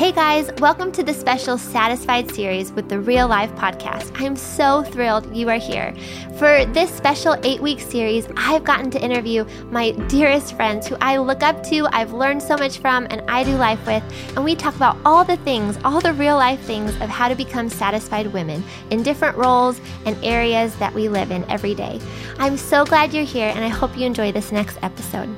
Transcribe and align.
Hey 0.00 0.12
guys, 0.12 0.50
welcome 0.60 0.92
to 0.92 1.02
the 1.02 1.12
special 1.12 1.58
Satisfied 1.58 2.34
series 2.34 2.72
with 2.72 2.88
the 2.88 2.98
Real 2.98 3.28
Life 3.28 3.54
podcast. 3.56 4.10
I'm 4.18 4.34
so 4.34 4.82
thrilled 4.82 5.36
you 5.36 5.50
are 5.50 5.58
here. 5.58 5.94
For 6.38 6.64
this 6.64 6.90
special 6.90 7.36
eight 7.42 7.60
week 7.60 7.80
series, 7.80 8.26
I've 8.34 8.64
gotten 8.64 8.90
to 8.92 9.04
interview 9.04 9.44
my 9.64 9.90
dearest 10.08 10.56
friends 10.56 10.86
who 10.86 10.96
I 11.02 11.18
look 11.18 11.42
up 11.42 11.62
to, 11.64 11.86
I've 11.92 12.14
learned 12.14 12.42
so 12.42 12.56
much 12.56 12.78
from, 12.78 13.08
and 13.10 13.20
I 13.30 13.44
do 13.44 13.54
life 13.56 13.86
with. 13.86 14.02
And 14.36 14.42
we 14.42 14.54
talk 14.54 14.74
about 14.74 14.96
all 15.04 15.22
the 15.22 15.36
things, 15.36 15.78
all 15.84 16.00
the 16.00 16.14
real 16.14 16.36
life 16.36 16.60
things 16.60 16.92
of 17.02 17.10
how 17.10 17.28
to 17.28 17.34
become 17.34 17.68
satisfied 17.68 18.28
women 18.28 18.64
in 18.88 19.02
different 19.02 19.36
roles 19.36 19.82
and 20.06 20.16
areas 20.24 20.74
that 20.76 20.94
we 20.94 21.10
live 21.10 21.30
in 21.30 21.44
every 21.50 21.74
day. 21.74 22.00
I'm 22.38 22.56
so 22.56 22.86
glad 22.86 23.12
you're 23.12 23.24
here, 23.24 23.52
and 23.54 23.62
I 23.62 23.68
hope 23.68 23.94
you 23.98 24.06
enjoy 24.06 24.32
this 24.32 24.50
next 24.50 24.78
episode. 24.80 25.28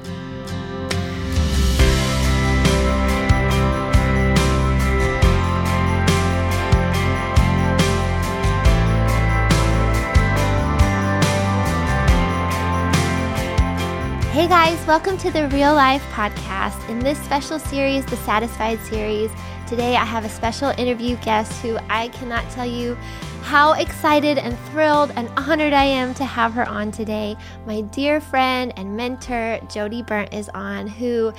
Hey 14.32 14.48
guys, 14.48 14.82
welcome 14.86 15.18
to 15.18 15.30
the 15.30 15.46
Real 15.48 15.74
Life 15.74 16.02
Podcast. 16.04 16.88
In 16.88 17.00
this 17.00 17.22
special 17.22 17.58
series, 17.58 18.06
the 18.06 18.16
Satisfied 18.16 18.80
series, 18.80 19.30
today 19.66 19.94
I 19.94 20.06
have 20.06 20.24
a 20.24 20.28
special 20.30 20.70
interview 20.78 21.16
guest 21.16 21.60
who 21.60 21.76
I 21.90 22.08
cannot 22.08 22.50
tell 22.50 22.64
you 22.64 22.94
how 23.42 23.74
excited 23.74 24.38
and 24.38 24.58
thrilled 24.70 25.12
and 25.16 25.28
honored 25.36 25.74
I 25.74 25.84
am 25.84 26.14
to 26.14 26.24
have 26.24 26.54
her 26.54 26.66
on 26.66 26.90
today. 26.90 27.36
My 27.66 27.82
dear 27.82 28.22
friend 28.22 28.72
and 28.78 28.96
mentor, 28.96 29.58
Jodie 29.64 30.06
Berndt, 30.06 30.32
is 30.32 30.48
on, 30.54 30.86
who 30.86 31.34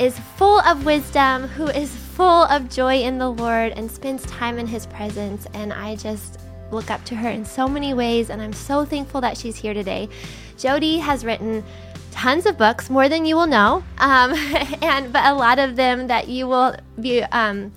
is 0.00 0.18
full 0.18 0.60
of 0.60 0.86
wisdom, 0.86 1.42
who 1.48 1.66
is 1.66 1.94
full 1.94 2.44
of 2.44 2.70
joy 2.70 3.02
in 3.02 3.18
the 3.18 3.28
Lord, 3.28 3.74
and 3.76 3.90
spends 3.90 4.24
time 4.24 4.58
in 4.58 4.66
His 4.66 4.86
presence. 4.86 5.46
And 5.52 5.70
I 5.70 5.96
just 5.96 6.40
look 6.70 6.90
up 6.90 7.04
to 7.04 7.14
her 7.14 7.28
in 7.28 7.44
so 7.44 7.68
many 7.68 7.92
ways, 7.92 8.30
and 8.30 8.40
I'm 8.40 8.54
so 8.54 8.86
thankful 8.86 9.20
that 9.20 9.36
she's 9.36 9.56
here 9.56 9.74
today. 9.74 10.08
Jodie 10.56 10.98
has 11.00 11.24
written 11.24 11.62
tons 12.18 12.46
of 12.46 12.58
books, 12.58 12.90
more 12.90 13.08
than 13.08 13.24
you 13.24 13.36
will 13.36 13.46
know, 13.46 13.84
um, 13.98 14.34
and 14.82 15.12
but 15.12 15.24
a 15.24 15.34
lot 15.34 15.58
of 15.58 15.76
them 15.76 16.08
that 16.08 16.28
you 16.28 16.48
will 16.48 16.74
be 17.00 17.22
um, 17.22 17.72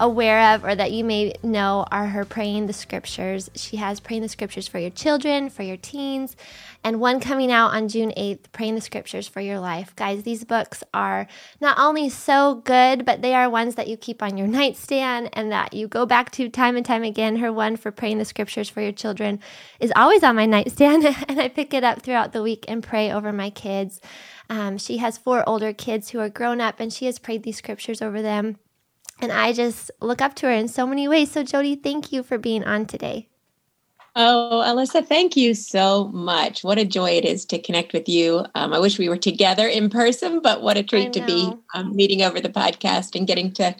aware 0.00 0.54
of 0.54 0.64
or 0.64 0.74
that 0.74 0.92
you 0.92 1.04
may 1.04 1.34
know 1.42 1.86
are 1.90 2.06
her 2.06 2.24
praying 2.24 2.66
the 2.66 2.72
scriptures. 2.72 3.50
She 3.54 3.76
has 3.76 4.00
praying 4.00 4.22
the 4.22 4.28
scriptures 4.28 4.68
for 4.68 4.78
your 4.78 4.90
children, 4.90 5.50
for 5.50 5.62
your 5.62 5.76
teens, 5.76 6.36
and 6.84 7.00
one 7.00 7.20
coming 7.20 7.50
out 7.50 7.74
on 7.74 7.88
June 7.88 8.12
8th, 8.16 8.52
praying 8.52 8.74
the 8.74 8.80
scriptures 8.80 9.26
for 9.26 9.40
your 9.40 9.58
life. 9.58 9.94
Guys, 9.96 10.22
these 10.22 10.44
books 10.44 10.84
are 10.94 11.26
not 11.60 11.78
only 11.78 12.08
so 12.08 12.56
good, 12.64 13.04
but 13.04 13.22
they 13.22 13.34
are 13.34 13.50
ones 13.50 13.74
that 13.74 13.88
you 13.88 13.96
keep 13.96 14.22
on 14.22 14.36
your 14.36 14.46
nightstand 14.46 15.30
and 15.32 15.50
that 15.50 15.74
you 15.74 15.88
go 15.88 16.06
back 16.06 16.30
to 16.32 16.48
time 16.48 16.76
and 16.76 16.86
time 16.86 17.02
again. 17.02 17.36
Her 17.36 17.52
one 17.52 17.76
for 17.76 17.90
praying 17.90 18.18
the 18.18 18.24
scriptures 18.24 18.68
for 18.68 18.80
your 18.80 18.92
children 18.92 19.40
is 19.80 19.92
always 19.96 20.22
on 20.22 20.36
my 20.36 20.46
nightstand, 20.46 21.04
and 21.28 21.40
I 21.40 21.48
pick 21.48 21.74
it 21.74 21.84
up 21.84 22.02
throughout 22.02 22.32
the 22.32 22.42
week 22.42 22.64
and 22.68 22.82
pray 22.82 23.10
over 23.10 23.32
my 23.32 23.50
kids. 23.50 24.00
Um, 24.50 24.78
she 24.78 24.98
has 24.98 25.18
four 25.18 25.46
older 25.48 25.72
kids 25.72 26.10
who 26.10 26.20
are 26.20 26.30
grown 26.30 26.60
up, 26.60 26.80
and 26.80 26.92
she 26.92 27.06
has 27.06 27.18
prayed 27.18 27.42
these 27.42 27.58
scriptures 27.58 28.00
over 28.00 28.22
them. 28.22 28.56
And 29.20 29.32
I 29.32 29.52
just 29.52 29.90
look 30.00 30.22
up 30.22 30.34
to 30.36 30.46
her 30.46 30.52
in 30.52 30.68
so 30.68 30.86
many 30.86 31.08
ways. 31.08 31.30
So, 31.30 31.42
Jodie, 31.42 31.82
thank 31.82 32.12
you 32.12 32.22
for 32.22 32.38
being 32.38 32.64
on 32.64 32.86
today. 32.86 33.28
Oh, 34.20 34.64
Alyssa, 34.66 35.06
thank 35.06 35.36
you 35.36 35.54
so 35.54 36.08
much. 36.08 36.64
What 36.64 36.78
a 36.78 36.84
joy 36.84 37.10
it 37.10 37.24
is 37.24 37.44
to 37.46 37.58
connect 37.58 37.92
with 37.92 38.08
you. 38.08 38.44
Um, 38.56 38.72
I 38.72 38.78
wish 38.80 38.98
we 38.98 39.08
were 39.08 39.16
together 39.16 39.68
in 39.68 39.90
person, 39.90 40.40
but 40.40 40.60
what 40.60 40.76
a 40.76 40.82
treat 40.82 41.12
to 41.12 41.24
be 41.24 41.52
um, 41.74 41.94
meeting 41.94 42.22
over 42.22 42.40
the 42.40 42.48
podcast 42.48 43.14
and 43.14 43.28
getting 43.28 43.52
to 43.52 43.76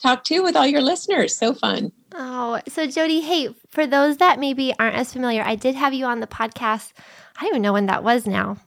talk 0.00 0.22
to 0.24 0.42
with 0.42 0.54
all 0.54 0.66
your 0.66 0.80
listeners. 0.80 1.36
So 1.36 1.54
fun. 1.54 1.90
Oh, 2.14 2.60
so 2.68 2.86
Jodie, 2.86 3.22
hey, 3.22 3.54
for 3.68 3.86
those 3.86 4.18
that 4.18 4.38
maybe 4.38 4.72
aren't 4.78 4.96
as 4.96 5.12
familiar, 5.12 5.42
I 5.42 5.56
did 5.56 5.74
have 5.74 5.92
you 5.92 6.04
on 6.04 6.20
the 6.20 6.26
podcast. 6.26 6.92
I 7.36 7.40
don't 7.40 7.48
even 7.50 7.62
know 7.62 7.72
when 7.72 7.86
that 7.86 8.04
was 8.04 8.26
now. 8.26 8.58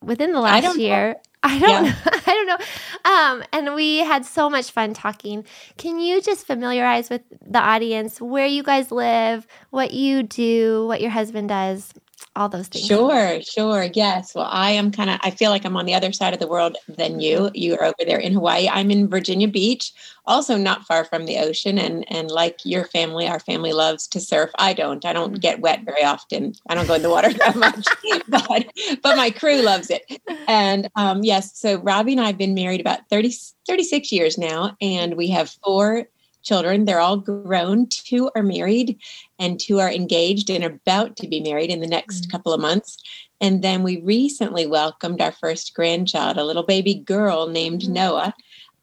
Within 0.00 0.32
the 0.32 0.40
last 0.40 0.78
year. 0.78 1.14
Know. 1.14 1.20
I 1.42 1.58
don't 1.58 1.84
yeah. 1.84 1.94
I 2.04 2.20
don't 2.34 2.46
know. 2.46 3.10
Um, 3.10 3.44
and 3.52 3.74
we 3.74 3.98
had 3.98 4.24
so 4.24 4.50
much 4.50 4.70
fun 4.70 4.94
talking. 4.94 5.44
Can 5.76 6.00
you 6.00 6.20
just 6.20 6.46
familiarize 6.46 7.10
with 7.10 7.22
the 7.46 7.60
audience 7.60 8.20
where 8.20 8.46
you 8.46 8.62
guys 8.62 8.90
live, 8.90 9.46
what 9.70 9.92
you 9.92 10.22
do, 10.22 10.86
what 10.86 11.00
your 11.00 11.10
husband 11.10 11.48
does? 11.48 11.92
All 12.36 12.48
those 12.48 12.68
things. 12.68 12.86
Sure, 12.86 13.40
sure. 13.42 13.88
Yes. 13.94 14.34
Well, 14.34 14.48
I 14.50 14.70
am 14.70 14.90
kind 14.90 15.10
of, 15.10 15.18
I 15.22 15.30
feel 15.30 15.50
like 15.50 15.64
I'm 15.64 15.76
on 15.76 15.86
the 15.86 15.94
other 15.94 16.12
side 16.12 16.32
of 16.32 16.40
the 16.40 16.46
world 16.46 16.76
than 16.88 17.20
you. 17.20 17.50
You 17.54 17.74
are 17.76 17.84
over 17.84 18.04
there 18.06 18.18
in 18.18 18.32
Hawaii. 18.32 18.68
I'm 18.68 18.90
in 18.90 19.08
Virginia 19.08 19.48
Beach, 19.48 19.92
also 20.26 20.56
not 20.56 20.86
far 20.86 21.04
from 21.04 21.26
the 21.26 21.38
ocean. 21.38 21.78
And, 21.78 22.04
and 22.12 22.30
like 22.30 22.64
your 22.64 22.84
family, 22.86 23.26
our 23.26 23.40
family 23.40 23.72
loves 23.72 24.06
to 24.08 24.20
surf. 24.20 24.50
I 24.58 24.72
don't, 24.72 25.04
I 25.04 25.12
don't 25.12 25.40
get 25.40 25.60
wet 25.60 25.84
very 25.84 26.04
often. 26.04 26.54
I 26.68 26.74
don't 26.74 26.86
go 26.86 26.94
in 26.94 27.02
the 27.02 27.10
water 27.10 27.32
that 27.34 27.56
much, 27.56 27.86
but, 28.28 28.72
but 29.02 29.16
my 29.16 29.30
crew 29.30 29.62
loves 29.62 29.90
it. 29.90 30.20
And 30.46 30.88
um, 30.96 31.24
yes, 31.24 31.58
so 31.58 31.78
Robbie 31.80 32.12
and 32.12 32.20
I 32.20 32.26
have 32.26 32.38
been 32.38 32.54
married 32.54 32.80
about 32.80 33.08
30, 33.10 33.32
36 33.66 34.12
years 34.12 34.38
now, 34.38 34.76
and 34.80 35.16
we 35.16 35.28
have 35.28 35.50
four 35.64 36.06
children. 36.48 36.84
They're 36.84 37.00
all 37.00 37.18
grown. 37.18 37.86
Two 37.88 38.30
are 38.34 38.42
married, 38.42 38.98
and 39.38 39.60
two 39.60 39.78
are 39.78 39.90
engaged 39.90 40.50
and 40.50 40.64
about 40.64 41.16
to 41.16 41.28
be 41.28 41.40
married 41.40 41.70
in 41.70 41.80
the 41.80 41.86
next 41.86 42.22
mm-hmm. 42.22 42.30
couple 42.30 42.52
of 42.52 42.60
months. 42.60 42.96
And 43.40 43.62
then 43.62 43.82
we 43.82 44.00
recently 44.00 44.66
welcomed 44.66 45.20
our 45.20 45.32
first 45.32 45.74
grandchild, 45.74 46.38
a 46.38 46.44
little 46.44 46.64
baby 46.64 46.94
girl 46.94 47.46
named 47.48 47.82
mm-hmm. 47.82 47.92
Noah. 47.92 48.34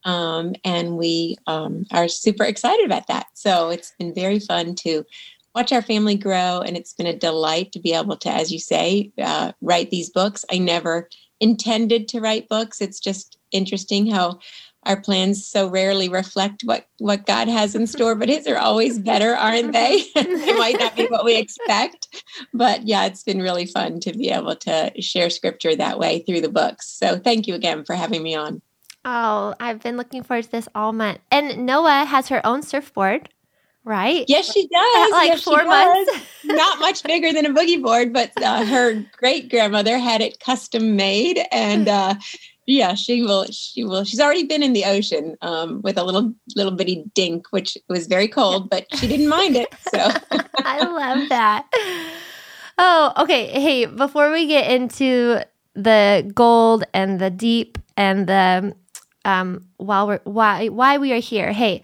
Um, 0.05 0.53
and 0.63 0.97
we 0.97 1.35
um, 1.47 1.85
are 1.91 2.07
super 2.07 2.43
excited 2.43 2.85
about 2.85 3.07
that. 3.07 3.25
So 3.33 3.69
it's 3.69 3.91
been 3.97 4.13
very 4.13 4.39
fun 4.39 4.75
to 4.75 5.03
watch 5.55 5.71
our 5.73 5.81
family 5.81 6.15
grow. 6.15 6.61
And 6.61 6.77
it's 6.77 6.93
been 6.93 7.07
a 7.07 7.17
delight 7.17 7.71
to 7.71 7.79
be 7.79 7.93
able 7.93 8.17
to, 8.17 8.29
as 8.29 8.51
you 8.51 8.59
say, 8.59 9.11
uh, 9.17 9.53
write 9.61 9.89
these 9.89 10.11
books. 10.11 10.45
I 10.51 10.59
never 10.59 11.09
intended 11.39 12.07
to 12.09 12.21
write 12.21 12.47
books. 12.47 12.81
It's 12.81 12.99
just 12.99 13.37
interesting 13.51 14.05
how 14.05 14.39
our 14.85 15.00
plans 15.00 15.46
so 15.46 15.68
rarely 15.68 16.09
reflect 16.09 16.62
what 16.63 16.88
what 17.00 17.25
God 17.25 17.47
has 17.47 17.75
in 17.75 17.88
store, 17.88 18.16
but 18.16 18.29
his 18.29 18.47
are 18.47 18.57
always 18.57 19.00
better, 19.00 19.35
aren't 19.35 19.73
they? 19.73 20.03
they 20.16 20.57
might 20.57 20.78
not 20.79 20.96
be 20.96 21.07
what 21.07 21.25
we 21.25 21.38
expect, 21.38 22.23
but 22.53 22.88
yeah, 22.88 23.06
it's 23.06 23.24
been 23.24 23.41
really 23.41 23.66
fun 23.66 24.00
to 24.01 24.13
be 24.13 24.29
able 24.29 24.56
to 24.57 24.91
share 25.01 25.29
scripture 25.29 25.75
that 25.75 26.00
way 26.00 26.19
through 26.19 26.41
the 26.41 26.50
books. 26.50 26.88
So 26.88 27.18
thank 27.18 27.47
you 27.47 27.56
again 27.56 27.84
for 27.84 27.95
having 27.95 28.24
me 28.24 28.35
on. 28.35 28.62
Oh, 29.06 29.53
I've 29.59 29.81
been 29.81 29.97
looking 29.97 30.24
forward 30.24 30.45
to 30.45 30.51
this 30.51 30.68
all 30.74 30.91
month. 30.91 31.19
And 31.29 31.66
Noah 31.66 32.06
has 32.06 32.29
her 32.29 32.45
own 32.45 32.63
surfboard, 32.63 33.29
right? 33.84 34.25
Yes, 34.28 34.51
she 34.51 34.68
does. 34.68 35.06
At 35.06 35.12
like 35.12 35.28
yes, 35.28 35.44
four 35.44 35.63
months. 35.63 36.12
Not 36.44 36.79
much 36.79 37.03
bigger 37.03 37.31
than 37.31 37.45
a 37.45 37.53
boogie 37.53 37.81
board, 37.81 38.13
but 38.13 38.31
uh, 38.41 38.66
her 38.66 39.06
great 39.18 39.50
grandmother 39.50 40.00
had 40.00 40.22
it 40.22 40.40
custom 40.40 40.95
made, 40.95 41.40
and 41.51 41.88
uh, 41.88 42.16
yeah 42.65 42.93
she 42.93 43.21
will 43.21 43.45
she 43.51 43.83
will. 43.83 44.03
She's 44.03 44.19
already 44.19 44.43
been 44.43 44.63
in 44.63 44.73
the 44.73 44.85
ocean 44.85 45.35
um, 45.41 45.81
with 45.83 45.97
a 45.97 46.03
little 46.03 46.33
little 46.55 46.71
bitty 46.71 47.05
dink 47.13 47.47
which 47.51 47.77
was 47.89 48.07
very 48.07 48.27
cold 48.27 48.69
but 48.69 48.85
she 48.95 49.07
didn't 49.07 49.29
mind 49.29 49.55
it 49.55 49.73
so. 49.89 50.09
I 50.59 50.79
love 50.83 51.29
that. 51.29 51.67
Oh 52.77 53.13
okay 53.17 53.47
hey 53.47 53.85
before 53.85 54.31
we 54.31 54.47
get 54.47 54.69
into 54.71 55.43
the 55.75 56.29
gold 56.33 56.83
and 56.93 57.19
the 57.19 57.29
deep 57.29 57.77
and 57.97 58.27
the 58.27 58.75
um 59.25 59.65
while 59.77 60.07
we're 60.07 60.21
why 60.23 60.67
why 60.67 60.97
we 60.97 61.11
are 61.11 61.19
here 61.19 61.51
hey 61.51 61.81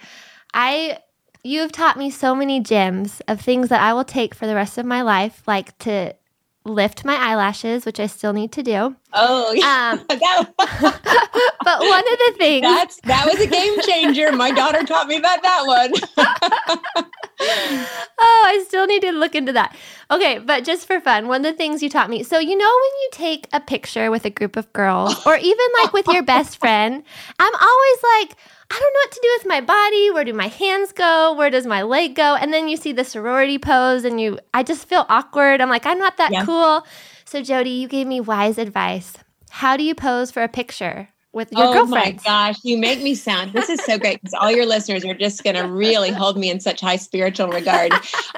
i 0.54 0.98
you've 1.44 1.72
taught 1.72 1.98
me 1.98 2.10
so 2.10 2.34
many 2.34 2.60
gems 2.60 3.22
of 3.28 3.42
things 3.42 3.70
that 3.70 3.82
i 3.82 3.94
will 3.94 4.06
take 4.06 4.34
for 4.34 4.48
the 4.48 4.56
rest 4.56 4.78
of 4.78 4.86
my 4.86 5.02
life 5.02 5.44
like 5.48 5.78
to 5.80 6.14
lift 6.64 7.04
my 7.04 7.16
eyelashes, 7.16 7.86
which 7.86 8.00
I 8.00 8.08
still 8.08 8.34
need 8.34 8.52
to 8.54 8.64
do. 8.64 8.96
Oh, 9.14 9.52
yeah. 9.52 9.98
Um, 9.98 10.06
but 11.64 11.80
one 11.80 12.04
of 12.14 12.20
the 12.20 12.34
things 12.38 12.64
that's 12.64 13.00
that 13.02 13.26
was 13.26 13.40
a 13.42 13.48
game 13.48 13.82
changer. 13.82 14.32
My 14.32 14.52
daughter 14.52 14.84
taught 14.84 15.08
me 15.08 15.18
about 15.18 15.42
that 15.42 15.64
one. 15.66 15.92
oh, 17.40 18.44
I 18.48 18.64
still 18.68 18.86
need 18.86 19.02
to 19.02 19.12
look 19.12 19.36
into 19.36 19.52
that. 19.54 19.76
Okay, 20.10 20.40
but 20.40 20.64
just 20.64 20.86
for 20.86 21.02
fun, 21.02 21.28
one 21.28 21.46
of 21.46 21.52
the 21.52 21.58
things 21.58 21.82
you 21.82 21.90
taught 21.90 22.10
me. 22.10 22.24
So 22.24 22.40
you 22.40 22.56
know 22.56 22.66
when 22.66 23.02
you 23.02 23.10
take 23.12 23.48
a 23.54 23.60
picture 23.60 24.12
with 24.12 24.26
a 24.26 24.30
group 24.30 24.56
of 24.56 24.72
girls, 24.74 25.26
or 25.26 25.36
even 25.36 25.66
like 25.82 25.94
with 25.94 26.08
your 26.08 26.24
best 26.24 26.58
friend, 26.58 27.04
I'm 27.40 27.56
always 27.56 28.04
like 28.20 28.38
I 28.72 28.80
don't 28.80 28.94
know 28.94 29.00
what 29.04 29.12
to 29.12 29.20
do 29.22 29.30
with 29.38 29.48
my 29.48 29.60
body. 29.60 30.12
Where 30.12 30.24
do 30.24 30.34
my 30.34 30.48
hands 30.48 30.94
go? 30.94 31.34
Where 31.34 31.50
does 31.50 31.66
my 31.66 31.82
leg 31.82 32.16
go? 32.16 32.36
And 32.36 32.54
then 32.54 32.70
you 32.70 32.78
see 32.78 32.94
the 32.94 33.04
sorority 33.04 33.58
pose 33.58 34.06
and 34.06 34.22
you 34.22 34.40
I 34.54 34.64
just 34.64 34.88
feel 34.88 35.06
awkward. 35.10 35.60
I'm 35.60 35.70
like, 35.70 35.86
I'm 35.86 36.00
not 36.00 36.16
that 36.16 36.32
yeah. 36.32 36.46
cool. 36.46 36.88
So 37.26 37.42
Jodie, 37.42 37.82
you 37.82 37.90
gave 37.90 38.08
me 38.08 38.22
wise 38.22 38.58
advice. 38.58 39.18
How 39.50 39.76
do 39.76 39.84
you 39.84 39.94
pose 39.94 40.32
for 40.32 40.42
a 40.42 40.48
picture? 40.48 41.10
With 41.34 41.52
your 41.52 41.66
oh 41.66 41.74
girlfriends. 41.74 42.24
my 42.26 42.30
gosh, 42.30 42.58
you 42.64 42.78
make 42.78 43.02
me 43.02 43.16
sound 43.16 43.54
this 43.54 43.70
is 43.70 43.80
so 43.86 43.98
great 43.98 44.22
because 44.22 44.34
all 44.34 44.52
your 44.52 44.66
listeners 44.66 45.06
are 45.06 45.14
just 45.14 45.44
going 45.44 45.56
to 45.56 45.62
really 45.62 46.12
hold 46.12 46.38
me 46.38 46.50
in 46.50 46.60
such 46.60 46.82
high 46.82 46.98
spiritual 46.98 47.48
regard. 47.48 47.92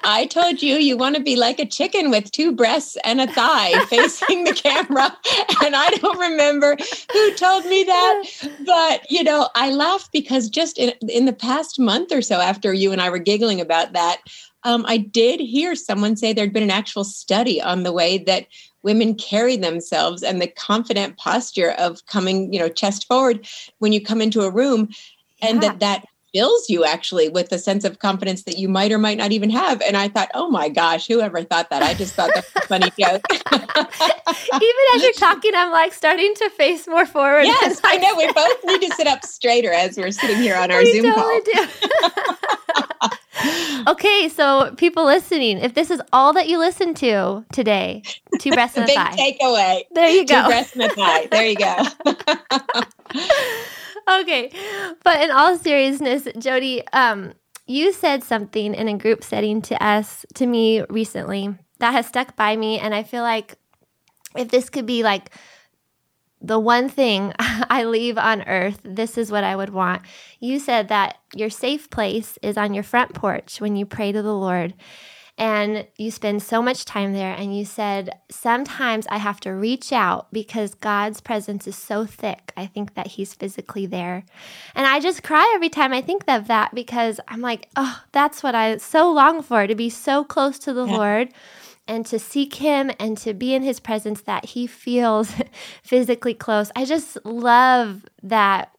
I 0.04 0.28
told 0.28 0.62
you 0.62 0.76
you 0.76 0.96
want 0.96 1.16
to 1.16 1.22
be 1.22 1.36
like 1.36 1.60
a 1.60 1.66
chicken 1.66 2.12
with 2.12 2.32
two 2.32 2.52
breasts 2.52 2.98
and 3.04 3.20
a 3.20 3.28
thigh 3.28 3.84
facing 3.90 4.44
the 4.44 4.54
camera, 4.54 5.16
and 5.64 5.76
I 5.76 5.90
don't 5.90 6.20
remember 6.20 6.78
who 7.12 7.34
told 7.34 7.66
me 7.66 7.84
that, 7.84 8.24
but 8.66 9.10
you 9.10 9.24
know 9.24 9.50
I 9.56 9.72
laugh 9.72 10.10
because 10.12 10.50
just 10.50 10.78
in 10.78 10.94
in 11.10 11.26
the 11.26 11.34
past 11.34 11.80
month 11.80 12.12
or 12.12 12.22
so 12.22 12.40
after 12.40 12.74
you 12.74 12.92
and 12.92 13.02
I 13.02 13.10
were 13.10 13.20
giggling 13.20 13.60
about 13.62 13.94
that. 13.94 14.22
Um, 14.66 14.86
I 14.88 14.96
did 14.96 15.42
hear 15.42 15.76
someone 15.76 16.16
say 16.16 16.32
there'd 16.32 16.54
been 16.54 16.64
an 16.64 16.72
actual 16.72 17.04
study 17.04 17.62
on 17.62 17.84
the 17.84 17.92
way 17.92 18.18
that 18.20 18.48
women 18.84 19.16
carry 19.16 19.58
themselves 19.58 20.24
and 20.24 20.42
the 20.42 20.48
confident 20.48 21.18
posture 21.18 21.72
of 21.72 22.06
coming, 22.06 22.54
you 22.54 22.60
know, 22.60 22.70
chest 22.70 23.08
forward 23.08 23.48
when 23.80 23.94
you 23.94 24.02
come 24.02 24.22
into 24.22 24.42
a 24.42 24.52
room, 24.52 24.90
and 25.42 25.62
that 25.62 25.80
that 25.80 26.06
fills 26.34 26.68
you 26.68 26.84
actually 26.84 27.30
with 27.30 27.52
a 27.52 27.60
sense 27.60 27.86
of 27.86 28.00
confidence 28.00 28.44
that 28.44 28.58
you 28.58 28.68
might 28.68 28.92
or 28.92 28.98
might 28.98 29.18
not 29.18 29.32
even 29.32 29.50
have. 29.50 29.82
And 29.82 29.96
I 29.96 30.08
thought, 30.08 30.30
oh 30.34 30.50
my 30.50 30.68
gosh, 30.68 31.08
whoever 31.08 31.44
thought 31.44 31.70
that? 31.70 31.84
I 31.84 31.94
just 31.94 32.16
thought 32.16 32.32
that's 32.34 32.50
a 32.56 32.62
funny 32.62 32.90
joke. 33.00 33.22
even 33.32 34.86
as 34.96 35.04
you're 35.04 35.14
talking, 35.14 35.52
I'm 35.56 35.72
like 35.72 35.94
starting 35.94 36.34
to 36.36 36.50
face 36.50 36.88
more 36.88 37.06
forward. 37.06 37.44
Yes, 37.44 37.80
I 37.84 37.98
know. 37.98 38.16
We 38.18 38.32
both 38.34 38.58
need 38.66 38.90
to 38.90 38.96
sit 38.96 39.08
up 39.08 39.24
straighter 39.24 39.72
as 39.72 39.96
we're 39.96 40.12
sitting 40.12 40.38
here 40.38 40.56
on 40.56 40.72
our 40.72 40.80
we 40.84 40.94
Zoom 40.94 41.14
totally 41.14 41.42
call. 41.54 42.84
okay, 43.88 44.30
so 44.30 44.74
people 44.78 45.06
listening, 45.06 45.58
if 45.60 45.74
this 45.74 45.90
is 45.92 46.02
all 46.12 46.34
that 46.34 46.48
you 46.48 46.58
listen 46.58 46.94
to 46.96 47.46
today, 47.52 48.04
two 48.40 48.52
breasts 48.54 48.78
and 48.78 48.86
a 48.86 48.88
Big 48.88 48.96
thigh. 48.98 49.16
takeaway. 49.16 49.84
There 49.92 50.10
you 50.10 50.26
go. 50.26 50.42
Two 50.42 50.48
breasts 50.48 50.74
and 50.76 50.84
a 50.84 50.90
thigh. 50.90 51.28
There 51.32 51.46
you 51.46 51.56
go. 51.56 51.76
okay, 54.22 54.52
but 55.04 55.22
in 55.22 55.32
all 55.32 55.58
seriousness, 55.58 56.24
Jodie, 56.24 56.84
um, 56.94 57.34
you 57.68 57.94
said 57.94 58.24
something 58.24 58.74
in 58.74 58.88
a 58.88 58.98
group 58.98 59.24
setting 59.24 59.62
to 59.64 59.84
us, 59.84 60.26
to 60.36 60.46
me 60.46 60.84
recently, 60.90 61.56
that 61.80 61.92
has 61.92 62.08
stuck 62.08 62.36
by 62.36 62.56
me, 62.56 62.80
and 62.80 62.94
I 62.94 63.04
feel 63.04 63.24
like 63.24 63.56
if 64.36 64.50
this 64.50 64.70
could 64.70 64.86
be 64.86 65.04
like 65.04 65.30
the 66.44 66.60
one 66.60 66.90
thing 66.90 67.34
I 67.40 67.86
leave 67.86 68.18
on 68.18 68.44
earth, 68.44 68.82
this 68.84 69.18
is 69.18 69.32
what 69.32 69.44
I 69.44 69.56
would 69.56 69.70
want. 69.72 70.04
You 70.40 70.60
said 70.60 70.90
that 70.90 71.18
your 71.34 71.50
safe 71.50 71.90
place 71.90 72.38
is 72.44 72.58
on 72.58 72.74
your 72.74 72.84
front 72.84 73.14
porch 73.14 73.62
when 73.62 73.76
you 73.76 73.86
pray 73.86 74.12
to 74.12 74.22
the 74.22 74.36
Lord. 74.36 74.76
And 75.36 75.88
you 75.98 76.12
spend 76.12 76.44
so 76.44 76.62
much 76.62 76.86
time 76.86 77.14
there. 77.14 77.34
And 77.34 77.58
you 77.58 77.66
said, 77.66 78.12
sometimes 78.30 79.08
I 79.08 79.18
have 79.18 79.40
to 79.40 79.50
reach 79.50 79.92
out 79.92 80.32
because 80.32 80.76
God's 80.76 81.22
presence 81.22 81.66
is 81.66 81.76
so 81.76 82.06
thick. 82.06 82.54
I 82.56 82.68
think 82.68 82.94
that 82.94 83.08
He's 83.08 83.34
physically 83.34 83.88
there. 83.88 84.26
And 84.76 84.86
I 84.86 85.00
just 85.00 85.24
cry 85.24 85.52
every 85.56 85.70
time 85.70 85.92
I 85.92 86.02
think 86.02 86.24
of 86.28 86.46
that 86.50 86.76
because 86.76 87.20
I'm 87.28 87.42
like, 87.42 87.68
oh, 87.76 88.04
that's 88.12 88.44
what 88.44 88.54
I 88.54 88.78
so 88.78 89.12
long 89.12 89.42
for 89.42 89.66
to 89.66 89.74
be 89.74 89.90
so 89.90 90.24
close 90.24 90.60
to 90.60 90.74
the 90.74 90.86
yeah. 90.86 90.98
Lord 90.98 91.34
and 91.88 92.06
to 92.06 92.18
seek 92.20 92.56
him 92.56 92.92
and 93.00 93.18
to 93.18 93.34
be 93.34 93.54
in 93.54 93.64
his 93.64 93.80
presence 93.80 94.22
that 94.22 94.46
he 94.46 94.68
feels 94.68 95.34
physically 95.84 96.34
close. 96.34 96.72
I 96.76 96.86
just 96.86 97.18
love 97.26 98.06
that 98.22 98.74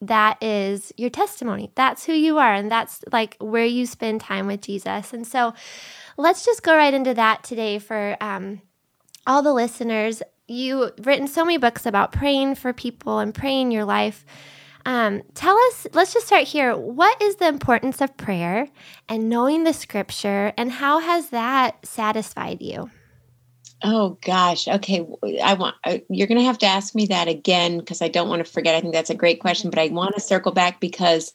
that 0.00 0.42
is 0.42 0.92
your 0.96 1.10
testimony. 1.10 1.70
That's 1.76 2.04
who 2.04 2.12
you 2.12 2.38
are 2.38 2.52
and 2.52 2.70
that's 2.70 3.04
like 3.12 3.36
where 3.38 3.64
you 3.64 3.86
spend 3.86 4.20
time 4.20 4.48
with 4.48 4.60
Jesus. 4.60 5.12
And 5.12 5.26
so 5.26 5.54
let's 6.16 6.44
just 6.44 6.64
go 6.64 6.76
right 6.76 6.92
into 6.92 7.14
that 7.14 7.44
today 7.44 7.78
for 7.78 8.16
um, 8.20 8.60
all 9.26 9.42
the 9.42 9.52
listeners. 9.52 10.20
You've 10.48 10.92
written 11.06 11.28
so 11.28 11.44
many 11.44 11.56
books 11.56 11.86
about 11.86 12.10
praying 12.10 12.56
for 12.56 12.72
people 12.72 13.20
and 13.20 13.32
praying 13.32 13.70
your 13.70 13.84
life. 13.84 14.24
Um, 14.84 15.22
tell 15.34 15.56
us, 15.68 15.86
let's 15.92 16.12
just 16.12 16.26
start 16.26 16.44
here. 16.44 16.76
What 16.76 17.20
is 17.22 17.36
the 17.36 17.48
importance 17.48 18.00
of 18.00 18.16
prayer 18.16 18.68
and 19.08 19.28
knowing 19.28 19.64
the 19.64 19.72
scripture, 19.72 20.52
and 20.56 20.72
how 20.72 20.98
has 20.98 21.30
that 21.30 21.86
satisfied 21.86 22.60
you? 22.60 22.90
Oh 23.84 24.16
gosh. 24.24 24.68
Okay. 24.68 25.04
I 25.42 25.54
want, 25.54 25.74
uh, 25.84 25.98
you're 26.08 26.28
going 26.28 26.38
to 26.38 26.44
have 26.44 26.58
to 26.58 26.66
ask 26.66 26.94
me 26.94 27.06
that 27.06 27.26
again 27.26 27.78
because 27.78 28.00
I 28.00 28.08
don't 28.08 28.28
want 28.28 28.44
to 28.44 28.50
forget. 28.50 28.76
I 28.76 28.80
think 28.80 28.94
that's 28.94 29.10
a 29.10 29.14
great 29.14 29.40
question, 29.40 29.70
but 29.70 29.80
I 29.80 29.88
want 29.88 30.14
to 30.14 30.20
circle 30.20 30.52
back 30.52 30.78
because 30.78 31.32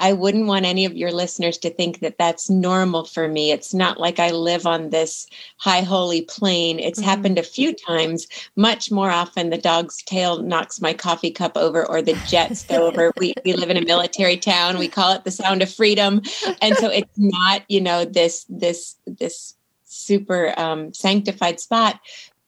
I 0.00 0.12
wouldn't 0.12 0.46
want 0.46 0.64
any 0.64 0.84
of 0.84 0.96
your 0.96 1.10
listeners 1.10 1.58
to 1.58 1.70
think 1.70 2.00
that 2.00 2.18
that's 2.18 2.48
normal 2.48 3.04
for 3.04 3.28
me. 3.28 3.50
It's 3.50 3.74
not 3.74 3.98
like 3.98 4.18
I 4.18 4.30
live 4.30 4.66
on 4.66 4.90
this 4.90 5.26
high 5.56 5.80
holy 5.80 6.22
plane. 6.22 6.78
It's 6.78 7.00
mm-hmm. 7.00 7.08
happened 7.08 7.38
a 7.38 7.42
few 7.42 7.74
times. 7.74 8.26
Much 8.56 8.90
more 8.90 9.10
often, 9.10 9.50
the 9.50 9.58
dog's 9.58 10.02
tail 10.02 10.42
knocks 10.42 10.80
my 10.80 10.94
coffee 10.94 11.30
cup 11.30 11.56
over 11.56 11.86
or 11.86 12.00
the 12.00 12.14
jets 12.26 12.64
go 12.64 12.86
over. 12.86 13.12
We, 13.18 13.34
we 13.44 13.54
live 13.54 13.70
in 13.70 13.76
a 13.76 13.84
military 13.84 14.36
town. 14.36 14.78
We 14.78 14.88
call 14.88 15.12
it 15.12 15.24
the 15.24 15.30
sound 15.30 15.62
of 15.62 15.72
freedom. 15.72 16.22
And 16.62 16.76
so 16.76 16.88
it's 16.88 17.18
not, 17.18 17.62
you 17.68 17.80
know, 17.80 18.04
this, 18.04 18.46
this, 18.48 18.96
this 19.06 19.54
super 19.84 20.54
um, 20.58 20.92
sanctified 20.94 21.60
spot. 21.60 22.00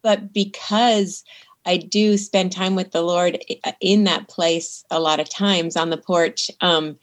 But 0.02 0.32
because 0.32 1.24
I 1.66 1.76
do 1.76 2.16
spend 2.16 2.52
time 2.52 2.74
with 2.74 2.92
the 2.92 3.02
Lord 3.02 3.38
in 3.80 4.04
that 4.04 4.28
place 4.28 4.84
a 4.90 5.00
lot 5.00 5.20
of 5.20 5.28
times 5.28 5.76
on 5.76 5.90
the 5.90 5.98
porch, 5.98 6.50
um, 6.60 6.98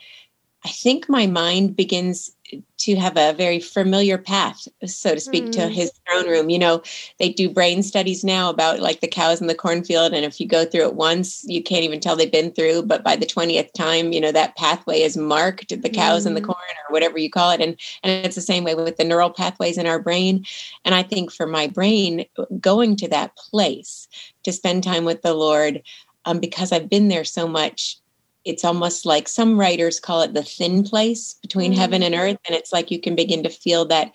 I 0.68 0.70
think 0.70 1.08
my 1.08 1.28
mind 1.28 1.78
begins 1.78 2.36
to 2.80 2.96
have 2.98 3.16
a 3.16 3.32
very 3.32 3.62
familiar 3.62 4.18
path, 4.18 4.68
so 4.86 5.16
to 5.16 5.20
speak, 5.22 5.46
mm. 5.46 5.52
to 5.54 5.70
his 5.70 5.94
throne 6.06 6.28
room. 6.28 6.50
You 6.50 6.60
know, 6.60 6.82
they 7.20 7.30
do 7.30 7.50
brain 7.50 7.82
studies 7.84 8.26
now 8.26 8.50
about 8.50 8.82
like 8.82 9.00
the 9.00 9.08
cows 9.08 9.40
in 9.40 9.48
the 9.48 9.56
cornfield. 9.56 10.12
And 10.12 10.26
if 10.26 10.42
you 10.42 10.46
go 10.46 10.66
through 10.66 10.82
it 10.82 10.96
once, 10.96 11.46
you 11.48 11.64
can't 11.64 11.86
even 11.86 12.02
tell 12.02 12.18
they've 12.18 12.30
been 12.30 12.52
through. 12.52 12.84
But 12.84 13.02
by 13.02 13.16
the 13.16 13.26
20th 13.26 13.72
time, 13.72 14.12
you 14.12 14.20
know, 14.20 14.34
that 14.34 14.58
pathway 14.58 15.00
is 15.00 15.16
marked, 15.16 15.70
the 15.70 15.90
cows 15.90 16.26
mm. 16.26 16.28
in 16.28 16.34
the 16.34 16.42
corn 16.42 16.58
or 16.90 16.92
whatever 16.92 17.18
you 17.18 17.30
call 17.30 17.52
it. 17.52 17.62
And, 17.62 17.80
and 18.04 18.26
it's 18.26 18.36
the 18.36 18.42
same 18.42 18.66
way 18.66 18.76
with 18.76 18.98
the 18.98 19.06
neural 19.06 19.30
pathways 19.30 19.78
in 19.78 19.88
our 19.88 20.00
brain. 20.00 20.44
And 20.84 20.94
I 20.94 21.02
think 21.02 21.32
for 21.32 21.48
my 21.48 21.68
brain, 21.68 22.26
going 22.60 22.98
to 22.98 23.08
that 23.08 23.38
place 23.38 24.10
to 24.44 24.52
spend 24.52 24.84
time 24.84 25.06
with 25.06 25.22
the 25.22 25.34
Lord, 25.34 25.82
um, 26.26 26.42
because 26.42 26.74
I've 26.74 26.90
been 26.90 27.08
there 27.08 27.24
so 27.24 27.48
much 27.48 28.00
it's 28.48 28.64
almost 28.64 29.06
like 29.06 29.28
some 29.28 29.60
writers 29.60 30.00
call 30.00 30.22
it 30.22 30.34
the 30.34 30.42
thin 30.42 30.84
place 30.84 31.36
between 31.42 31.72
mm-hmm. 31.72 31.82
heaven 31.82 32.02
and 32.02 32.16
earth 32.16 32.38
and 32.48 32.56
it's 32.56 32.72
like 32.72 32.90
you 32.90 33.00
can 33.00 33.16
begin 33.16 33.44
to 33.44 33.50
feel 33.50 33.86
that 33.86 34.12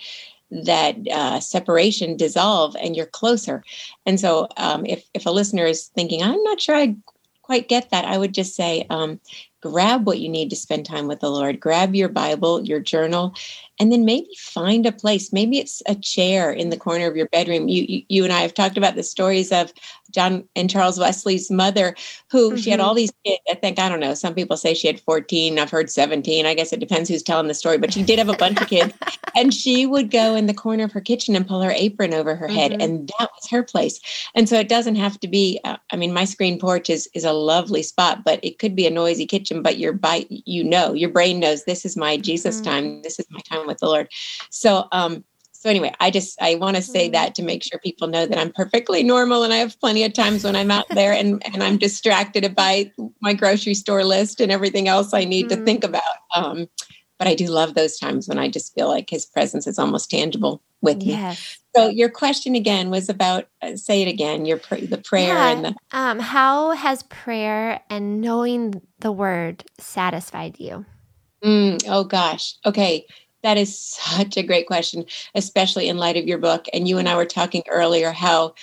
that 0.51 0.97
uh, 1.11 1.41
separation 1.41 2.17
dissolve 2.17 2.75
and 2.77 2.97
you're 2.97 3.07
closer 3.07 3.63
and 4.07 4.19
so 4.19 4.49
um, 4.57 4.85
if, 4.87 5.05
if 5.15 5.27
a 5.27 5.31
listener 5.31 5.67
is 5.67 5.87
thinking 5.89 6.23
i'm 6.23 6.43
not 6.43 6.61
sure 6.61 6.75
i 6.75 6.97
quite 7.43 7.69
get 7.69 7.91
that 7.91 8.05
i 8.07 8.17
would 8.17 8.33
just 8.33 8.55
say 8.55 8.87
um, 8.91 9.21
grab 9.61 10.07
what 10.07 10.19
you 10.19 10.29
need 10.29 10.51
to 10.51 10.57
spend 10.57 10.87
time 10.87 11.07
with 11.07 11.21
the 11.21 11.31
lord 11.31 11.61
grab 11.61 11.95
your 11.95 12.09
bible 12.09 12.63
your 12.63 12.81
journal 12.81 13.35
and 13.81 13.91
then 13.91 14.05
maybe 14.05 14.29
find 14.39 14.87
a 14.87 14.93
place 14.93 15.33
maybe 15.33 15.59
it's 15.59 15.83
a 15.87 15.95
chair 15.95 16.53
in 16.53 16.71
the 16.71 16.77
corner 16.77 17.07
of 17.07 17.17
your 17.17 17.29
bedroom 17.29 17.69
you 17.69 17.85
you, 17.89 18.03
you 18.09 18.25
and 18.25 18.33
i 18.33 18.41
have 18.41 18.55
talked 18.55 18.77
about 18.77 18.95
the 18.95 19.03
stories 19.03 19.53
of 19.53 19.73
John 20.13 20.45
and 20.55 20.71
Charles 20.71 20.99
Wesley's 20.99 21.51
mother, 21.51 21.97
who 22.31 22.51
mm-hmm. 22.51 22.59
she 22.59 22.71
had 22.71 22.79
mm-hmm. 22.79 22.89
all 22.89 22.95
these 22.95 23.13
kids. 23.25 23.41
I 23.51 23.55
think, 23.55 23.79
I 23.79 23.89
don't 23.89 24.01
know, 24.01 24.15
some 24.15 24.35
people 24.35 24.57
say 24.57 24.75
she 24.75 24.87
had 24.87 25.01
14. 25.01 25.59
I've 25.59 25.71
heard 25.71 25.91
17. 25.91 26.47
I 26.47 26.55
guess 26.55 26.73
it 26.73 26.81
depends 26.81 27.09
who's 27.09 27.23
telling 27.23 27.49
the 27.49 27.55
story, 27.55 27.79
but 27.79 27.93
she 27.93 28.03
did 28.03 28.19
have 28.19 28.29
a 28.29 28.37
bunch 28.37 28.61
of 28.61 28.69
kids. 28.69 28.95
And 29.35 29.55
she 29.55 29.87
would 29.87 30.11
go 30.11 30.35
in 30.35 30.45
the 30.45 30.53
corner 30.53 30.85
of 30.85 30.93
her 30.93 31.01
kitchen 31.01 31.35
and 31.35 31.49
pull 31.49 31.63
her 31.63 31.71
apron 31.71 32.13
over 32.13 32.37
her 32.37 32.49
mm-hmm. 32.49 32.55
head. 32.55 32.83
And 32.83 33.11
that 33.19 33.31
was 33.35 33.49
her 33.51 33.63
place. 33.63 33.99
And 34.35 34.47
so 34.47 34.59
it 34.59 34.69
doesn't 34.69 34.97
have 34.97 35.19
to 35.21 35.27
be, 35.27 35.59
uh, 35.65 35.79
I 35.91 35.97
mean, 35.97 36.13
my 36.13 36.27
screen 36.27 36.59
porch 36.59 36.91
is, 36.91 37.09
is 37.15 37.25
a 37.25 37.33
lovely 37.33 37.83
spot, 37.83 38.25
but 38.25 38.41
it 38.43 38.59
could 38.59 38.77
be 38.77 38.87
a 38.87 38.91
noisy 38.91 39.25
kitchen, 39.25 39.63
but 39.63 39.79
your 39.79 39.95
bite, 39.95 40.27
you 40.29 40.63
know, 40.63 40.93
your 40.93 41.09
brain 41.09 41.41
knows 41.41 41.65
this 41.65 41.87
is 41.87 41.97
my 41.97 42.19
Jesus 42.19 42.57
mm-hmm. 42.57 42.71
time. 42.71 43.03
This 43.03 43.19
is 43.19 43.25
my 43.31 43.41
time 43.41 43.67
with 43.73 43.79
the 43.79 43.87
Lord. 43.87 44.09
So, 44.51 44.87
um, 44.93 45.25
so 45.63 45.71
anyway 45.71 45.93
i 46.01 46.11
just 46.11 46.41
i 46.43 46.57
want 46.57 46.77
to 46.77 46.83
say 46.83 47.07
mm-hmm. 47.07 47.13
that 47.13 47.35
to 47.35 47.43
make 47.43 47.63
sure 47.63 47.79
people 47.79 48.09
know 48.09 48.27
that 48.27 48.39
i'm 48.39 48.53
perfectly 48.53 49.03
normal 49.03 49.45
and 49.45 49.53
i 49.53 49.57
have 49.57 49.79
plenty 49.81 50.03
of 50.05 50.13
times 50.13 50.45
when 50.45 50.57
i'm 50.57 50.71
out 50.71 50.89
there 50.91 51.13
and, 51.13 51.43
and 51.47 51.63
i'm 51.63 51.79
distracted 51.79 52.55
by 52.55 52.91
my 53.21 53.33
grocery 53.33 53.75
store 53.75 54.05
list 54.05 54.41
and 54.41 54.51
everything 54.51 54.89
else 54.89 55.15
i 55.15 55.25
need 55.25 55.47
mm-hmm. 55.47 55.61
to 55.61 55.65
think 55.65 55.85
about 55.85 56.03
um, 56.35 56.69
but 57.19 57.29
i 57.29 57.35
do 57.35 57.47
love 57.47 57.75
those 57.75 57.97
times 57.97 58.29
when 58.29 58.39
i 58.39 58.49
just 58.49 58.75
feel 58.75 58.89
like 58.89 59.09
his 59.09 59.25
presence 59.25 59.67
is 59.67 59.79
almost 59.79 60.11
tangible 60.11 60.61
with 60.81 61.01
yes. 61.01 61.39
me 61.41 61.81
so 61.81 61.89
your 61.89 62.11
question 62.11 62.57
again 62.57 62.91
was 62.91 63.09
about 63.09 63.47
uh, 63.63 63.77
say 63.77 64.03
it 64.03 64.09
again 64.09 64.45
your 64.45 64.59
pr- 64.59 64.77
the 64.77 64.99
prayer 64.99 65.35
yeah. 65.35 65.51
and 65.51 65.65
the 65.65 65.75
um, 65.93 66.19
how 66.19 66.73
has 66.73 67.05
prayer 67.05 67.81
and 67.89 68.21
knowing 68.21 68.83
the 68.99 69.13
word 69.13 69.65
satisfied 69.79 70.59
you 70.59 70.85
mm, 71.45 71.81
oh 71.87 72.03
gosh 72.03 72.57
okay 72.67 73.07
that 73.43 73.57
is 73.57 73.79
such 73.79 74.37
a 74.37 74.43
great 74.43 74.67
question, 74.67 75.05
especially 75.35 75.89
in 75.89 75.99
light 75.99 76.17
of 76.17 76.27
your 76.27 76.39
book. 76.39 76.67
And 76.73 76.89
you 76.89 76.99
and 76.99 77.09
I 77.09 77.17
were 77.17 77.27
talking 77.27 77.63
earlier 77.69 78.13
how 78.13 78.55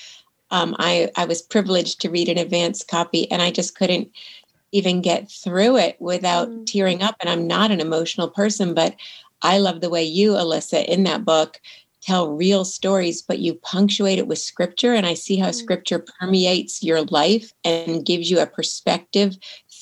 um, 0.51 0.75
I, 0.79 1.09
I 1.15 1.25
was 1.25 1.41
privileged 1.41 2.01
to 2.01 2.09
read 2.09 2.29
an 2.29 2.37
advanced 2.37 2.87
copy 2.87 3.29
and 3.31 3.41
I 3.41 3.51
just 3.51 3.75
couldn't 3.75 4.09
even 4.71 5.01
get 5.01 5.29
through 5.29 5.77
it 5.77 5.95
without 5.99 6.49
mm. 6.49 6.65
tearing 6.65 7.01
up. 7.01 7.15
And 7.19 7.29
I'm 7.29 7.47
not 7.47 7.71
an 7.71 7.79
emotional 7.79 8.29
person, 8.29 8.73
but 8.73 8.95
I 9.41 9.59
love 9.59 9.81
the 9.81 9.89
way 9.89 10.03
you, 10.03 10.33
Alyssa, 10.33 10.85
in 10.85 11.03
that 11.03 11.25
book 11.25 11.59
tell 12.01 12.31
real 12.31 12.63
stories, 12.63 13.21
but 13.21 13.39
you 13.39 13.53
punctuate 13.55 14.19
it 14.19 14.27
with 14.27 14.39
scripture. 14.39 14.93
And 14.93 15.05
I 15.05 15.13
see 15.13 15.37
how 15.37 15.49
mm. 15.49 15.55
scripture 15.55 15.99
permeates 15.99 16.81
your 16.83 17.03
life 17.03 17.53
and 17.63 18.05
gives 18.05 18.31
you 18.31 18.39
a 18.39 18.47
perspective 18.47 19.37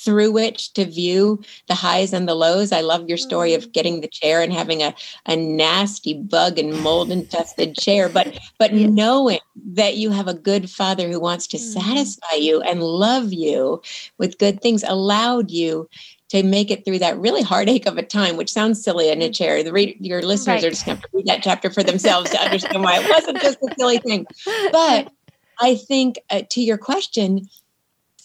through 0.08 0.32
which 0.32 0.72
to 0.72 0.86
view 0.86 1.42
the 1.68 1.76
highs 1.76 2.14
and 2.14 2.30
the 2.30 2.34
lows. 2.34 2.72
I 2.72 2.80
love 2.80 3.10
your 3.10 3.18
story 3.18 3.54
of 3.54 3.66
mm. 3.66 3.74
getting 3.74 4.00
the 4.00 4.08
chair 4.08 4.42
and 4.42 4.54
having 4.54 4.82
a, 4.82 4.96
a 5.26 5.36
nasty 5.36 6.14
bug 6.14 6.58
and 6.58 6.82
mold 6.82 7.12
infested 7.12 7.76
chair, 7.76 8.08
but 8.08 8.40
but 8.58 8.74
yes. 8.74 8.90
knowing 8.90 9.40
that 9.74 9.98
you 9.98 10.12
have 10.12 10.30
a 10.30 10.34
good 10.34 10.70
father 10.70 11.10
who 11.10 11.20
wants 11.20 11.46
to 11.48 11.58
mm. 11.58 11.60
satisfy 11.60 12.36
you 12.36 12.62
and 12.62 12.82
love 12.82 13.34
you 13.34 13.82
with 14.18 14.38
good 14.38 14.62
things 14.62 14.82
allowed 14.88 15.52
you 15.52 15.90
to 16.30 16.42
make 16.42 16.72
it 16.72 16.86
through 16.86 17.00
that 17.00 17.18
really 17.18 17.42
heartache 17.42 17.86
of 17.86 17.98
a 17.98 18.04
time, 18.04 18.38
which 18.38 18.52
sounds 18.52 18.82
silly 18.82 19.10
in 19.10 19.22
a 19.22 19.30
chair. 19.30 19.62
The 19.62 19.74
read, 19.74 19.98
your 20.00 20.22
listeners 20.22 20.64
right. 20.64 20.64
are 20.64 20.70
just 20.70 20.86
going 20.86 21.00
to 21.00 21.08
read 21.12 21.26
that 21.26 21.44
chapter 21.44 21.70
for 21.70 21.84
themselves 21.84 22.30
to 22.30 22.42
understand 22.42 22.82
why 22.82 23.00
it 23.02 23.10
wasn't 23.10 23.42
just 23.42 23.58
a 23.62 23.76
silly 23.78 23.98
thing. 23.98 24.26
But 24.72 25.12
I 25.60 25.76
think 25.76 26.20
uh, 26.30 26.44
to 26.52 26.62
your 26.62 26.78
question, 26.78 27.50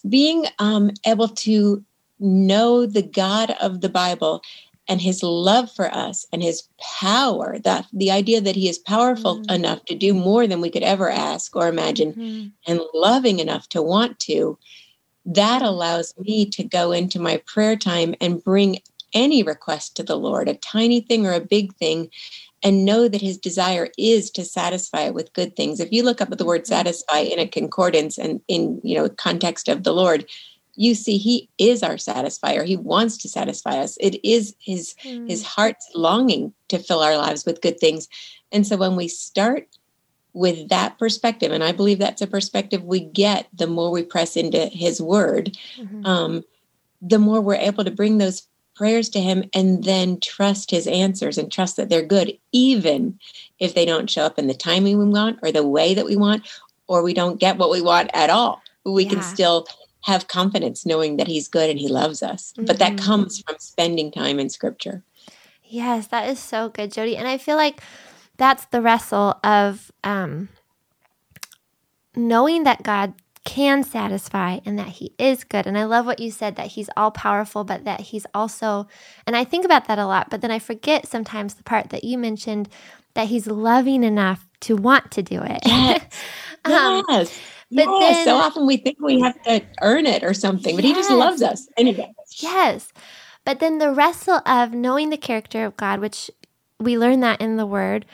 being 0.09 0.47
um, 0.59 0.91
able 1.07 1.29
to 1.29 1.85
know 2.19 2.87
the 2.87 3.03
God 3.03 3.55
of 3.61 3.81
the 3.81 3.89
Bible 3.89 4.43
and 4.89 5.01
his 5.01 5.23
love 5.23 5.71
for 5.71 5.93
us 5.95 6.27
and 6.33 6.43
his 6.43 6.65
power 7.01 7.59
that 7.61 7.87
the 7.93 8.11
idea 8.11 8.41
that 8.41 8.57
he 8.57 8.69
is 8.69 8.79
powerful 8.79 9.39
mm-hmm. 9.39 9.55
enough 9.55 9.85
to 9.87 9.95
do 9.95 10.13
more 10.13 10.47
than 10.47 10.61
we 10.61 10.71
could 10.71 10.83
ever 10.83 11.09
ask 11.09 11.55
or 11.55 11.69
imagine 11.69 12.13
mm-hmm. 12.13 12.49
and 12.67 12.81
loving 12.93 13.39
enough 13.39 13.69
to 13.69 13.81
want 13.81 14.19
to 14.21 14.59
that 15.25 15.63
allows 15.63 16.15
me 16.19 16.47
to 16.47 16.65
go 16.65 16.93
into 16.93 17.21
my 17.21 17.41
prayer 17.47 17.77
time 17.77 18.15
and 18.21 18.43
bring 18.43 18.79
any 19.15 19.43
request 19.43 19.97
to 19.97 20.03
the 20.03 20.17
Lord, 20.17 20.49
a 20.49 20.55
tiny 20.55 21.01
thing 21.01 21.27
or 21.27 21.33
a 21.33 21.41
big 21.41 21.75
thing, 21.75 22.11
and 22.62 22.85
know 22.85 23.09
that 23.09 23.21
his 23.21 23.38
desire 23.38 23.88
is 23.99 24.31
to 24.31 24.45
satisfy 24.45 25.02
it 25.02 25.14
with 25.14 25.33
good 25.33 25.57
things. 25.57 25.81
If 25.81 25.92
you 25.92 26.02
look 26.02 26.21
up 26.21 26.31
at 26.31 26.38
the 26.38 26.45
word 26.45 26.62
mm-hmm. 26.62 26.75
satisfy 26.75 27.19
in 27.19 27.38
a 27.38 27.49
concordance 27.49 28.19
and 28.19 28.40
in 28.49 28.81
you 28.83 28.95
know 28.95 29.09
context 29.09 29.69
of 29.69 29.83
the 29.83 29.92
Lord, 29.92 30.26
you 30.75 30.95
see 30.95 31.19
he 31.19 31.49
is 31.59 31.83
our 31.83 31.97
satisfier. 31.97 32.64
He 32.64 32.76
wants 32.76 33.16
to 33.19 33.28
satisfy 33.28 33.78
us. 33.78 33.97
It 34.00 34.25
is 34.25 34.54
his 34.59 34.95
mm. 35.04 35.28
his 35.28 35.45
heart's 35.45 35.90
longing 35.95 36.52
to 36.69 36.78
fill 36.78 37.00
our 37.00 37.16
lives 37.16 37.45
with 37.45 37.61
good 37.61 37.78
things. 37.78 38.09
And 38.52 38.66
so 38.66 38.76
when 38.76 38.97
we 38.97 39.09
start 39.09 39.69
with 40.35 40.69
that 40.69 40.99
perspective, 40.99 41.52
and 41.52 41.62
I 41.62 41.73
believe 41.73 41.99
that's 41.99 42.23
a 42.23 42.26
perspective 42.26 42.83
we 42.85 43.00
get 43.00 43.49
the 43.52 43.66
more 43.66 43.90
we 43.90 44.02
press 44.02 44.37
into 44.37 44.66
His 44.66 45.00
Word, 45.00 45.57
mm-hmm. 45.76 46.07
um, 46.07 46.45
the 47.02 47.19
more 47.19 47.40
we're 47.40 47.54
able 47.54 47.85
to 47.85 47.90
bring 47.90 48.19
those 48.19 48.47
prayers 48.75 49.09
to 49.11 49.21
Him 49.21 49.45
and 49.55 49.85
then 49.85 50.21
trust 50.21 50.71
His 50.71 50.87
answers 50.87 51.38
and 51.38 51.50
trust 51.50 51.76
that 51.76 51.88
they're 51.88 52.05
good, 52.05 52.37
even 52.52 53.19
if 53.59 53.75
they 53.75 53.85
don't 53.85 54.11
show 54.11 54.25
up 54.25 54.38
in 54.38 54.47
the 54.47 54.55
timing 54.55 54.99
we 54.99 55.07
want 55.07 55.38
or 55.43 55.52
the 55.52 55.67
way 55.67 55.95
that 55.95 56.07
we 56.07 56.17
want, 56.17 56.47
or 56.87 57.02
we 57.02 57.14
don't 57.14 57.41
get 57.41 57.59
what 57.59 57.71
we 57.71 57.81
want 57.81 58.11
at 58.14 58.31
all. 58.31 58.62
We 58.85 59.05
yeah. 59.05 59.11
can 59.11 59.23
still 59.23 59.67
have 60.02 60.29
confidence 60.29 60.85
knowing 60.85 61.17
that 61.17 61.29
He's 61.29 61.49
good 61.49 61.71
and 61.71 61.79
He 61.79 61.88
loves 61.88 62.23
us. 62.23 62.52
Mm-hmm. 62.52 62.67
But 62.67 62.79
that 62.79 62.95
mm-hmm. 62.95 63.07
comes 63.07 63.41
from 63.41 63.57
spending 63.59 64.11
time 64.11 64.38
in 64.38 64.50
Scripture. 64.50 65.02
Yes, 65.64 66.09
that 66.09 66.29
is 66.29 66.38
so 66.38 66.69
good, 66.69 66.91
Jodie. 66.91 67.17
And 67.17 67.26
I 67.26 67.38
feel 67.38 67.57
like 67.57 67.81
that's 68.37 68.67
the 68.67 68.83
wrestle 68.83 69.38
of 69.43 69.91
um, 70.05 70.49
knowing 72.14 72.64
that 72.64 72.83
God 72.83 73.14
can 73.45 73.83
satisfy 73.83 74.61
and 74.65 74.79
that 74.79 74.89
He 74.89 75.13
is 75.19 75.45
good. 75.45 75.67
And 75.67 75.77
I 75.77 75.85
love 75.85 76.07
what 76.07 76.21
you 76.21 76.31
said 76.31 76.57
that 76.57 76.69
He's 76.69 76.91
all 76.97 77.11
powerful, 77.11 77.65
but 77.65 77.85
that 77.85 78.01
He's 78.01 78.27
also, 78.35 78.87
and 79.27 79.37
I 79.37 79.45
think 79.45 79.65
about 79.65 79.87
that 79.87 79.99
a 79.99 80.07
lot, 80.07 80.31
but 80.31 80.41
then 80.41 80.51
I 80.51 80.59
forget 80.59 81.09
sometimes 81.09 81.55
the 81.55 81.65
part 81.65 81.91
that 81.91 82.05
you 82.05 82.19
mentioned 82.19 82.69
that 83.15 83.29
He's 83.29 83.47
loving 83.47 84.05
enough 84.05 84.49
to 84.61 84.77
want 84.77 85.11
to 85.13 85.23
do 85.23 85.43
it. 85.43 85.61
Yes. 85.67 86.05
um, 86.65 87.05
yes. 87.09 87.41
But 87.71 87.87
yes. 87.87 88.17
Then, 88.17 88.25
so 88.27 88.37
often 88.37 88.67
we 88.67 88.77
think 88.77 88.99
we 89.01 89.21
have 89.21 89.41
to 89.45 89.63
earn 89.81 90.07
it 90.07 90.23
or 90.23 90.35
something, 90.35 90.77
but 90.77 90.85
yes. 90.85 90.97
He 90.97 91.03
just 91.03 91.11
loves 91.11 91.43
us 91.43 91.69
anyway. 91.77 92.13
Yes. 92.39 92.93
But 93.45 93.61
then 93.61 93.79
the 93.79 93.91
wrestle 93.91 94.41
of 94.47 94.73
knowing 94.73 95.11
the 95.11 95.17
character 95.17 95.65
of 95.65 95.77
God, 95.77 96.01
which 96.01 96.31
we 96.79 96.99
learn 96.99 97.21
that 97.21 97.41
in 97.41 97.57
the 97.57 97.67
word. 97.67 98.07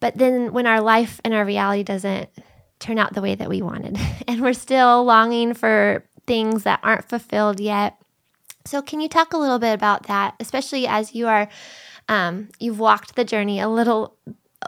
But 0.00 0.16
then 0.16 0.52
when 0.52 0.66
our 0.66 0.80
life 0.80 1.20
and 1.24 1.34
our 1.34 1.44
reality 1.44 1.82
doesn't 1.82 2.30
turn 2.78 2.98
out 2.98 3.14
the 3.14 3.22
way 3.22 3.34
that 3.34 3.48
we 3.48 3.62
wanted, 3.62 3.98
and 4.28 4.40
we're 4.42 4.52
still 4.52 5.04
longing 5.04 5.54
for 5.54 6.04
things 6.26 6.64
that 6.64 6.80
aren't 6.82 7.08
fulfilled 7.08 7.60
yet. 7.60 7.96
So, 8.64 8.82
can 8.82 9.00
you 9.00 9.08
talk 9.08 9.32
a 9.32 9.38
little 9.38 9.58
bit 9.58 9.72
about 9.72 10.04
that, 10.04 10.34
especially 10.40 10.86
as 10.86 11.14
you 11.14 11.28
are, 11.28 11.48
um, 12.08 12.48
you've 12.58 12.80
walked 12.80 13.14
the 13.14 13.24
journey 13.24 13.60
a 13.60 13.68
little 13.68 14.16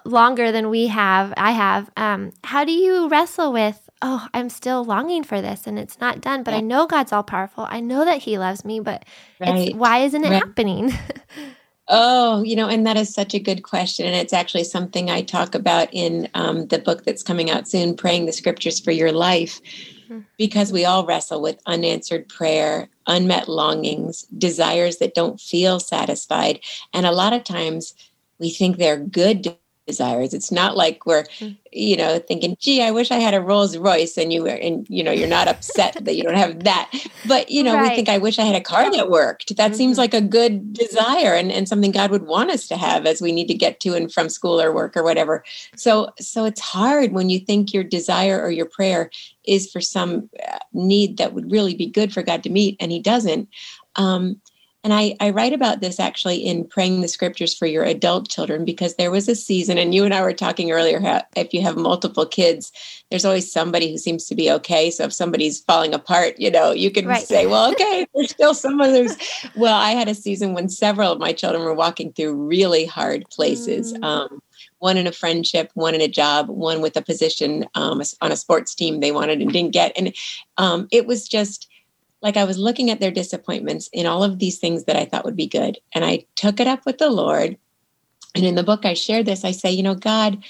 longer 0.05 0.53
than 0.53 0.71
we 0.71 0.89
have, 0.89 1.33
I 1.37 1.53
have. 1.53 1.91
Um, 1.97 2.33
how 2.45 2.65
do 2.65 2.73
you 2.73 3.09
wrestle 3.09 3.53
with, 3.53 3.89
oh, 4.03 4.27
I'm 4.33 4.49
still 4.49 4.85
longing 4.85 5.25
for 5.25 5.41
this 5.41 5.67
and 5.67 5.79
it's 5.79 6.01
not 6.01 6.21
done, 6.21 6.43
but 6.43 6.55
I 6.55 6.61
know 6.61 6.87
God's 6.87 7.13
all 7.13 7.23
powerful. 7.23 7.67
I 7.69 7.81
know 7.81 8.05
that 8.05 8.23
He 8.23 8.39
loves 8.39 8.65
me, 8.65 8.81
but 8.81 9.05
right. 9.41 9.75
why 9.75 9.99
isn't 9.99 10.25
it 10.25 10.31
right. 10.31 10.43
happening? 10.43 10.93
Oh, 11.89 12.43
you 12.43 12.55
know, 12.55 12.69
and 12.69 12.87
that 12.87 12.99
is 12.99 13.13
such 13.13 13.33
a 13.33 13.39
good 13.39 13.63
question. 13.63 14.05
And 14.07 14.15
it's 14.15 14.35
actually 14.35 14.65
something 14.65 15.09
I 15.09 15.23
talk 15.23 15.55
about 15.55 15.89
in 15.93 16.29
um, 16.35 16.67
the 16.67 16.79
book 16.79 17.05
that's 17.05 17.23
coming 17.23 17.51
out 17.51 17.67
soon, 17.67 17.97
Praying 17.97 18.27
the 18.27 18.33
Scriptures 18.33 18.79
for 18.79 18.91
Your 18.91 19.11
Life, 19.11 19.61
mm-hmm. 20.05 20.21
because 20.37 20.71
we 20.71 20.85
all 20.85 21.07
wrestle 21.07 21.41
with 21.41 21.63
unanswered 21.65 22.29
prayer, 22.29 22.89
unmet 23.07 23.49
longings, 23.49 24.23
desires 24.37 24.99
that 24.99 25.15
don't 25.15 25.41
feel 25.41 25.81
satisfied. 25.81 26.61
And 26.93 27.07
a 27.07 27.13
lot 27.13 27.33
of 27.33 27.45
times 27.45 27.95
we 28.39 28.51
think 28.51 28.77
they're 28.77 28.99
good 28.99 29.57
desires. 29.89 30.35
It's 30.35 30.53
not 30.53 30.77
like 30.77 31.07
we're, 31.07 31.25
hmm. 31.39 31.49
you 31.73 31.97
know, 31.97 32.19
thinking, 32.19 32.57
gee, 32.61 32.83
I 32.83 32.91
wish 32.91 33.11
I 33.11 33.17
had 33.17 33.35
a 33.35 33.41
Rolls 33.41 33.77
Royce 33.77 34.17
and 34.17 34.33
you 34.33 34.43
were, 34.43 34.51
and, 34.51 34.87
you 34.89 35.03
know, 35.03 35.11
you're 35.11 35.27
not 35.27 35.49
upset 35.49 35.97
that 36.05 36.15
you 36.15 36.23
don't 36.23 36.37
have 36.37 36.63
that. 36.65 36.91
But, 37.27 37.51
you 37.51 37.65
know, 37.65 37.75
right. 37.75 37.91
we 37.91 37.97
think, 37.97 38.09
I 38.09 38.19
wish 38.19 38.39
I 38.39 38.45
had 38.45 38.55
a 38.55 38.61
car 38.61 38.91
that 38.93 39.11
worked. 39.11 39.57
That 39.57 39.71
mm-hmm. 39.71 39.79
seems 39.79 39.99
like 39.99 40.15
a 40.15 40.21
good 40.21 40.73
desire 40.73 41.35
and, 41.35 41.51
and 41.51 41.69
something 41.69 41.91
God 41.91 42.11
would 42.11 42.27
want 42.27 42.51
us 42.51 42.69
to 42.69 42.77
have 42.77 43.07
as 43.07 43.21
we 43.21 43.33
need 43.33 43.49
to 43.49 43.55
get 43.55 43.81
to 43.81 43.95
and 43.95 44.13
from 44.13 44.29
school 44.29 44.61
or 44.61 44.73
work 44.73 44.97
or 44.97 45.03
whatever. 45.03 45.43
So, 45.75 46.13
so 46.21 46.45
it's 46.45 46.61
hard 46.61 47.13
when 47.13 47.31
you 47.31 47.41
think 47.41 47.73
your 47.73 47.85
desire 47.85 48.41
or 48.41 48.51
your 48.51 48.67
prayer 48.67 49.11
is 49.47 49.71
for 49.71 49.81
some 49.81 50.29
uh, 50.47 50.59
need 50.73 51.17
that 51.17 51.33
would 51.33 51.51
really 51.51 51.75
be 51.75 51.87
good 51.87 52.13
for 52.13 52.23
God 52.23 52.43
to 52.43 52.51
meet 52.51 52.77
and 52.79 52.93
he 52.93 53.01
doesn't. 53.01 53.49
Um, 53.97 54.41
and 54.85 54.95
I, 54.95 55.17
I 55.19 55.31
write 55.31 55.53
about 55.53 55.81
this 55.81 55.99
actually 55.99 56.37
in 56.37 56.65
praying 56.65 57.01
the 57.01 57.09
scriptures 57.09 57.55
for 57.55 57.67
your 57.67 57.83
adult 57.83 58.29
children 58.29 58.65
because 58.65 58.95
there 58.95 59.11
was 59.11 59.29
a 59.29 59.35
season, 59.35 59.77
and 59.77 59.93
you 59.93 60.05
and 60.05 60.15
I 60.15 60.23
were 60.23 60.33
talking 60.33 60.71
earlier, 60.71 61.01
how 61.01 61.23
if 61.35 61.53
you 61.53 61.63
have 61.63 61.77
multiple 61.77 62.25
kids, 62.25 62.71
there's 63.11 63.25
always 63.25 63.51
somebody 63.51 63.91
who 63.91 63.99
seems 63.99 64.27
to 64.27 64.37
be 64.37 64.51
okay. 64.53 64.91
So 64.91 65.05
if 65.05 65.13
somebody's 65.13 65.61
falling 65.61 65.95
apart, 65.95 66.39
you 66.39 66.51
know, 66.51 66.71
you 66.71 66.93
can 66.93 67.07
right. 67.07 67.27
say, 67.27 67.47
well, 67.47 67.73
okay, 67.73 68.07
there's 68.15 68.31
still 68.31 68.55
some 68.55 68.81
others. 68.81 69.17
well, 69.57 69.77
I 69.77 69.91
had 69.91 70.09
a 70.09 70.15
season 70.15 70.55
when 70.55 70.69
several 70.69 71.13
of 71.13 71.19
my 71.19 71.33
children 71.33 71.65
were 71.65 71.75
walking 71.75 72.13
through 72.13 72.35
really 72.35 72.87
hard 72.87 73.29
places. 73.31 73.93
Mm. 73.95 74.05
Um, 74.05 74.43
one 74.79 74.97
in 74.97 75.09
a 75.09 75.13
friendship, 75.13 75.71
one 75.75 75.95
in 75.95 76.01
a 76.01 76.09
job, 76.09 76.49
one 76.49 76.81
with 76.81 76.97
a 76.97 77.03
position 77.03 77.67
um, 77.75 78.01
on 78.21 78.31
a 78.31 78.37
sports 78.37 78.77
team 78.77 79.01
they 79.01 79.11
wanted 79.11 79.41
and 79.41 79.53
didn't 79.53 79.73
get. 79.73 79.93
And 79.97 80.15
um, 80.57 80.87
it 80.93 81.07
was 81.07 81.29
just, 81.29 81.69
like 82.23 82.37
I 82.37 82.45
was 82.45 82.59
looking 82.59 82.91
at 82.91 83.01
their 83.01 83.11
disappointments 83.11 83.89
in 83.93 84.07
all 84.07 84.25
of 84.25 84.39
these 84.39 84.59
things 84.59 84.85
that 84.85 84.97
I 84.97 85.05
thought 85.05 85.25
would 85.25 85.37
be 85.37 85.47
good. 85.47 85.79
And 85.95 86.05
I 86.05 86.27
took 86.37 86.61
it 86.61 86.67
up 86.67 86.85
with 86.85 86.99
the 86.99 87.11
Lord. 87.11 87.57
And 88.35 88.45
in 88.45 88.55
the 88.55 88.63
book, 88.63 88.85
I 88.85 88.95
share 88.95 89.23
this. 89.23 89.45
I 89.45 89.53
say, 89.53 89.71
you 89.71 89.83
know, 89.83 89.95
God, 89.95 90.43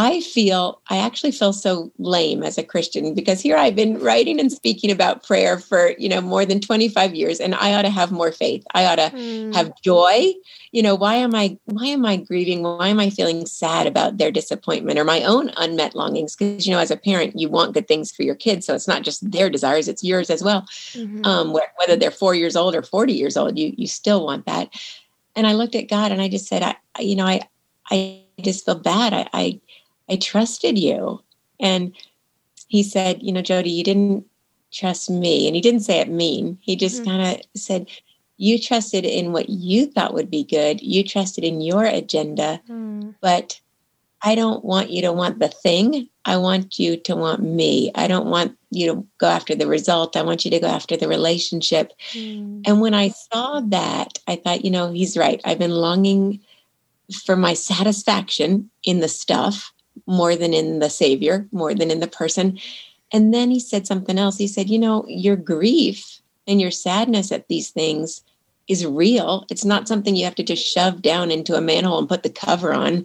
I 0.00 0.20
feel, 0.20 0.80
I 0.90 0.98
actually 0.98 1.32
feel 1.32 1.52
so 1.52 1.90
lame 1.98 2.44
as 2.44 2.56
a 2.56 2.62
Christian 2.62 3.14
because 3.14 3.40
here 3.40 3.56
I've 3.56 3.74
been 3.74 3.98
writing 3.98 4.38
and 4.38 4.52
speaking 4.52 4.92
about 4.92 5.26
prayer 5.26 5.58
for, 5.58 5.90
you 5.98 6.08
know, 6.08 6.20
more 6.20 6.46
than 6.46 6.60
25 6.60 7.16
years 7.16 7.40
and 7.40 7.52
I 7.56 7.74
ought 7.74 7.82
to 7.82 7.90
have 7.90 8.12
more 8.12 8.30
faith. 8.30 8.64
I 8.74 8.84
ought 8.84 8.94
to 8.94 9.10
mm. 9.10 9.52
have 9.56 9.72
joy. 9.82 10.34
You 10.70 10.84
know, 10.84 10.94
why 10.94 11.16
am 11.16 11.34
I, 11.34 11.58
why 11.64 11.86
am 11.86 12.06
I 12.06 12.18
grieving? 12.18 12.62
Why 12.62 12.86
am 12.86 13.00
I 13.00 13.10
feeling 13.10 13.44
sad 13.44 13.88
about 13.88 14.18
their 14.18 14.30
disappointment 14.30 15.00
or 15.00 15.04
my 15.04 15.24
own 15.24 15.50
unmet 15.56 15.96
longings? 15.96 16.36
Because, 16.36 16.64
you 16.64 16.72
know, 16.72 16.78
as 16.78 16.92
a 16.92 16.96
parent, 16.96 17.36
you 17.36 17.48
want 17.48 17.74
good 17.74 17.88
things 17.88 18.12
for 18.12 18.22
your 18.22 18.36
kids. 18.36 18.66
So 18.66 18.76
it's 18.76 18.86
not 18.86 19.02
just 19.02 19.28
their 19.28 19.50
desires, 19.50 19.88
it's 19.88 20.04
yours 20.04 20.30
as 20.30 20.44
well. 20.44 20.62
Mm-hmm. 20.92 21.24
Um, 21.24 21.52
whether 21.52 21.96
they're 21.96 22.12
four 22.12 22.36
years 22.36 22.54
old 22.54 22.76
or 22.76 22.82
40 22.82 23.14
years 23.14 23.36
old, 23.36 23.58
you, 23.58 23.74
you 23.76 23.88
still 23.88 24.24
want 24.24 24.46
that. 24.46 24.68
And 25.34 25.44
I 25.44 25.54
looked 25.54 25.74
at 25.74 25.88
God 25.88 26.12
and 26.12 26.22
I 26.22 26.28
just 26.28 26.46
said, 26.46 26.62
I, 26.62 26.76
you 27.00 27.16
know, 27.16 27.26
I, 27.26 27.40
I 27.90 28.22
just 28.40 28.64
feel 28.64 28.76
bad. 28.76 29.12
I, 29.12 29.28
I 29.32 29.60
I 30.08 30.16
trusted 30.16 30.78
you. 30.78 31.22
And 31.60 31.94
he 32.68 32.82
said, 32.82 33.22
You 33.22 33.32
know, 33.32 33.42
Jodie, 33.42 33.74
you 33.74 33.84
didn't 33.84 34.26
trust 34.72 35.10
me. 35.10 35.46
And 35.46 35.56
he 35.56 35.62
didn't 35.62 35.80
say 35.80 35.98
it 36.00 36.08
mean. 36.08 36.58
He 36.60 36.76
just 36.76 37.02
mm-hmm. 37.02 37.10
kind 37.10 37.36
of 37.36 37.60
said, 37.60 37.88
You 38.36 38.58
trusted 38.58 39.04
in 39.04 39.32
what 39.32 39.48
you 39.48 39.86
thought 39.86 40.14
would 40.14 40.30
be 40.30 40.44
good. 40.44 40.80
You 40.80 41.04
trusted 41.04 41.44
in 41.44 41.60
your 41.60 41.84
agenda. 41.84 42.60
Mm. 42.68 43.14
But 43.20 43.60
I 44.22 44.34
don't 44.34 44.64
want 44.64 44.90
you 44.90 45.02
to 45.02 45.12
want 45.12 45.38
the 45.38 45.48
thing. 45.48 46.08
I 46.24 46.36
want 46.38 46.78
you 46.78 46.96
to 46.96 47.14
want 47.14 47.42
me. 47.42 47.92
I 47.94 48.08
don't 48.08 48.26
want 48.26 48.56
you 48.70 48.92
to 48.92 49.06
go 49.18 49.28
after 49.28 49.54
the 49.54 49.68
result. 49.68 50.16
I 50.16 50.22
want 50.22 50.44
you 50.44 50.50
to 50.50 50.58
go 50.58 50.66
after 50.66 50.96
the 50.96 51.08
relationship. 51.08 51.92
Mm. 52.12 52.62
And 52.66 52.80
when 52.80 52.94
I 52.94 53.10
saw 53.10 53.60
that, 53.60 54.18
I 54.26 54.36
thought, 54.36 54.64
you 54.64 54.70
know, 54.70 54.92
he's 54.92 55.16
right. 55.16 55.40
I've 55.44 55.58
been 55.58 55.70
longing 55.70 56.40
for 57.24 57.36
my 57.36 57.54
satisfaction 57.54 58.70
in 58.82 59.00
the 59.00 59.08
stuff 59.08 59.72
more 60.08 60.34
than 60.34 60.52
in 60.52 60.78
the 60.78 60.90
savior 60.90 61.46
more 61.52 61.74
than 61.74 61.90
in 61.90 62.00
the 62.00 62.08
person 62.08 62.58
and 63.12 63.32
then 63.32 63.50
he 63.50 63.60
said 63.60 63.86
something 63.86 64.18
else 64.18 64.36
he 64.38 64.48
said 64.48 64.68
you 64.68 64.78
know 64.78 65.04
your 65.06 65.36
grief 65.36 66.20
and 66.46 66.60
your 66.60 66.70
sadness 66.70 67.30
at 67.30 67.48
these 67.48 67.70
things 67.70 68.22
is 68.66 68.84
real 68.84 69.46
it's 69.50 69.64
not 69.64 69.86
something 69.86 70.16
you 70.16 70.24
have 70.24 70.34
to 70.34 70.42
just 70.42 70.66
shove 70.66 71.02
down 71.02 71.30
into 71.30 71.54
a 71.54 71.60
manhole 71.60 71.98
and 71.98 72.08
put 72.08 72.22
the 72.22 72.30
cover 72.30 72.72
on 72.72 73.04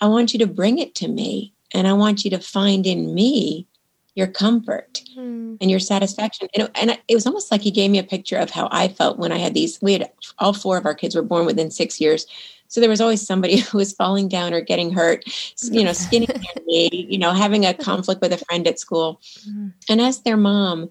i 0.00 0.06
want 0.06 0.32
you 0.32 0.38
to 0.38 0.46
bring 0.46 0.78
it 0.78 0.94
to 0.94 1.08
me 1.08 1.52
and 1.72 1.88
i 1.88 1.92
want 1.92 2.24
you 2.24 2.30
to 2.30 2.38
find 2.38 2.86
in 2.86 3.14
me 3.14 3.66
your 4.14 4.26
comfort 4.26 5.00
mm. 5.16 5.56
and 5.60 5.70
your 5.70 5.80
satisfaction. 5.80 6.48
And, 6.54 6.70
and 6.74 6.98
it 7.08 7.14
was 7.14 7.26
almost 7.26 7.50
like 7.50 7.60
he 7.60 7.70
gave 7.70 7.90
me 7.90 7.98
a 7.98 8.04
picture 8.04 8.36
of 8.36 8.50
how 8.50 8.68
I 8.70 8.88
felt 8.88 9.18
when 9.18 9.32
I 9.32 9.38
had 9.38 9.54
these. 9.54 9.80
We 9.80 9.94
had 9.94 10.10
all 10.38 10.52
four 10.52 10.76
of 10.76 10.86
our 10.86 10.94
kids 10.94 11.14
were 11.14 11.22
born 11.22 11.46
within 11.46 11.70
six 11.70 12.00
years. 12.00 12.26
So 12.70 12.80
there 12.80 12.88
was 12.88 13.00
always 13.00 13.20
somebody 13.20 13.56
who 13.60 13.78
was 13.78 13.92
falling 13.92 14.28
down 14.28 14.54
or 14.54 14.62
getting 14.62 14.92
hurt, 14.92 15.24
you 15.62 15.84
know, 15.84 15.92
skinny 15.92 16.26
me, 16.66 17.06
you 17.10 17.18
know, 17.18 17.32
having 17.32 17.66
a 17.66 17.74
conflict 17.74 18.22
with 18.22 18.32
a 18.32 18.38
friend 18.38 18.66
at 18.66 18.80
school. 18.80 19.20
Mm-hmm. 19.46 19.68
And 19.90 20.00
as 20.00 20.22
their 20.22 20.38
mom, 20.38 20.90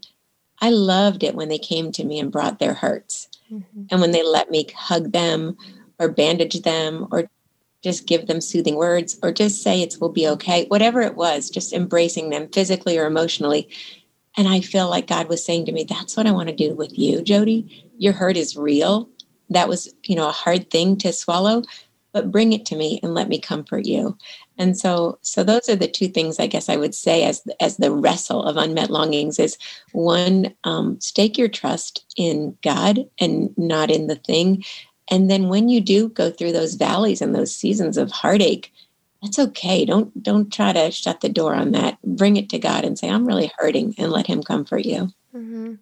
I 0.62 0.70
loved 0.70 1.24
it 1.24 1.36
when 1.36 1.50
they 1.50 1.58
came 1.58 1.92
to 1.94 2.04
me 2.04 2.20
and 2.20 2.32
brought 2.32 2.60
their 2.60 2.74
hurts. 2.74 3.30
Mm-hmm. 3.52 3.84
And 3.90 4.02
when 4.02 4.12
they 4.12 4.24
let 4.24 4.52
me 4.52 4.68
hug 4.76 5.14
them 5.14 5.58
or 5.98 6.10
bandage 6.10 6.62
them 6.62 7.08
or 7.12 7.30
just 7.82 8.06
give 8.06 8.28
them 8.28 8.42
soothing 8.42 8.76
words 8.76 9.18
or 9.24 9.32
just 9.32 9.64
say 9.64 9.82
it 9.82 9.96
will 10.02 10.10
be 10.10 10.28
okay 10.28 10.66
whatever 10.68 11.02
it 11.02 11.16
was 11.16 11.50
just 11.50 11.72
embracing 11.72 12.30
them 12.30 12.50
physically 12.50 12.98
or 12.98 13.06
emotionally 13.06 13.70
and 14.36 14.50
i 14.50 14.60
feel 14.60 14.90
like 14.90 15.08
god 15.08 15.30
was 15.30 15.44
saying 15.44 15.66
to 15.66 15.72
me 15.72 15.86
that's 15.86 16.18
what 16.18 16.28
i 16.28 16.32
want 16.32 16.50
to 16.50 16.56
do 16.56 16.74
with 16.74 16.98
you 17.00 17.20
jodie 17.20 17.88
your 17.98 18.12
hurt 18.12 18.36
is 18.36 18.58
real 18.58 19.10
that 19.50 19.68
was 19.68 19.94
you 20.04 20.16
know 20.16 20.28
a 20.28 20.34
hard 20.34 20.70
thing 20.70 20.98
to 20.98 21.14
swallow 21.14 21.64
but 22.12 22.32
bring 22.32 22.54
it 22.54 22.66
to 22.66 22.76
me 22.76 23.00
and 23.04 23.14
let 23.14 23.30
me 23.30 23.40
comfort 23.40 23.86
you. 23.86 24.18
And 24.58 24.78
so 24.78 25.20
so 25.22 25.44
those 25.44 25.70
are 25.70 25.76
the 25.76 25.88
two 25.88 26.08
things 26.08 26.40
i 26.40 26.48
guess 26.48 26.70
i 26.70 26.76
would 26.76 26.96
say 26.96 27.24
as 27.24 27.42
as 27.60 27.78
the 27.78 27.92
wrestle 27.92 28.44
of 28.44 28.58
unmet 28.58 28.90
longings 28.90 29.40
is 29.40 29.58
one 29.94 30.54
um, 30.64 31.00
stake 31.00 31.38
your 31.38 31.48
trust 31.48 32.06
in 32.18 32.58
god 32.64 33.00
and 33.20 33.54
not 33.58 33.92
in 33.92 34.08
the 34.08 34.16
thing. 34.16 34.64
And 35.12 35.30
then 35.30 35.50
when 35.50 35.70
you 35.70 35.82
do 35.82 36.10
go 36.10 36.30
through 36.30 36.52
those 36.52 36.76
valleys 36.76 37.22
and 37.22 37.34
those 37.34 37.56
seasons 37.56 37.98
of 37.98 38.12
heartache 38.12 38.72
that's 39.22 39.40
okay. 39.40 39.84
Don't 39.84 40.24
don't 40.24 40.52
try 40.52 40.72
to 40.72 40.92
shut 40.92 41.20
the 41.20 41.28
door 41.28 41.54
on 41.54 41.72
that. 41.72 42.02
Bring 42.04 42.38
it 42.38 42.50
to 42.50 42.60
god 42.60 42.86
and 42.86 42.98
say 42.98 43.10
i'm 43.10 43.28
really 43.28 43.52
hurting 43.58 43.96
and 43.98 44.12
let 44.12 44.28
him 44.28 44.44
comfort 44.44 44.86
you. 44.86 45.10
Mm-hmm. 45.36 45.76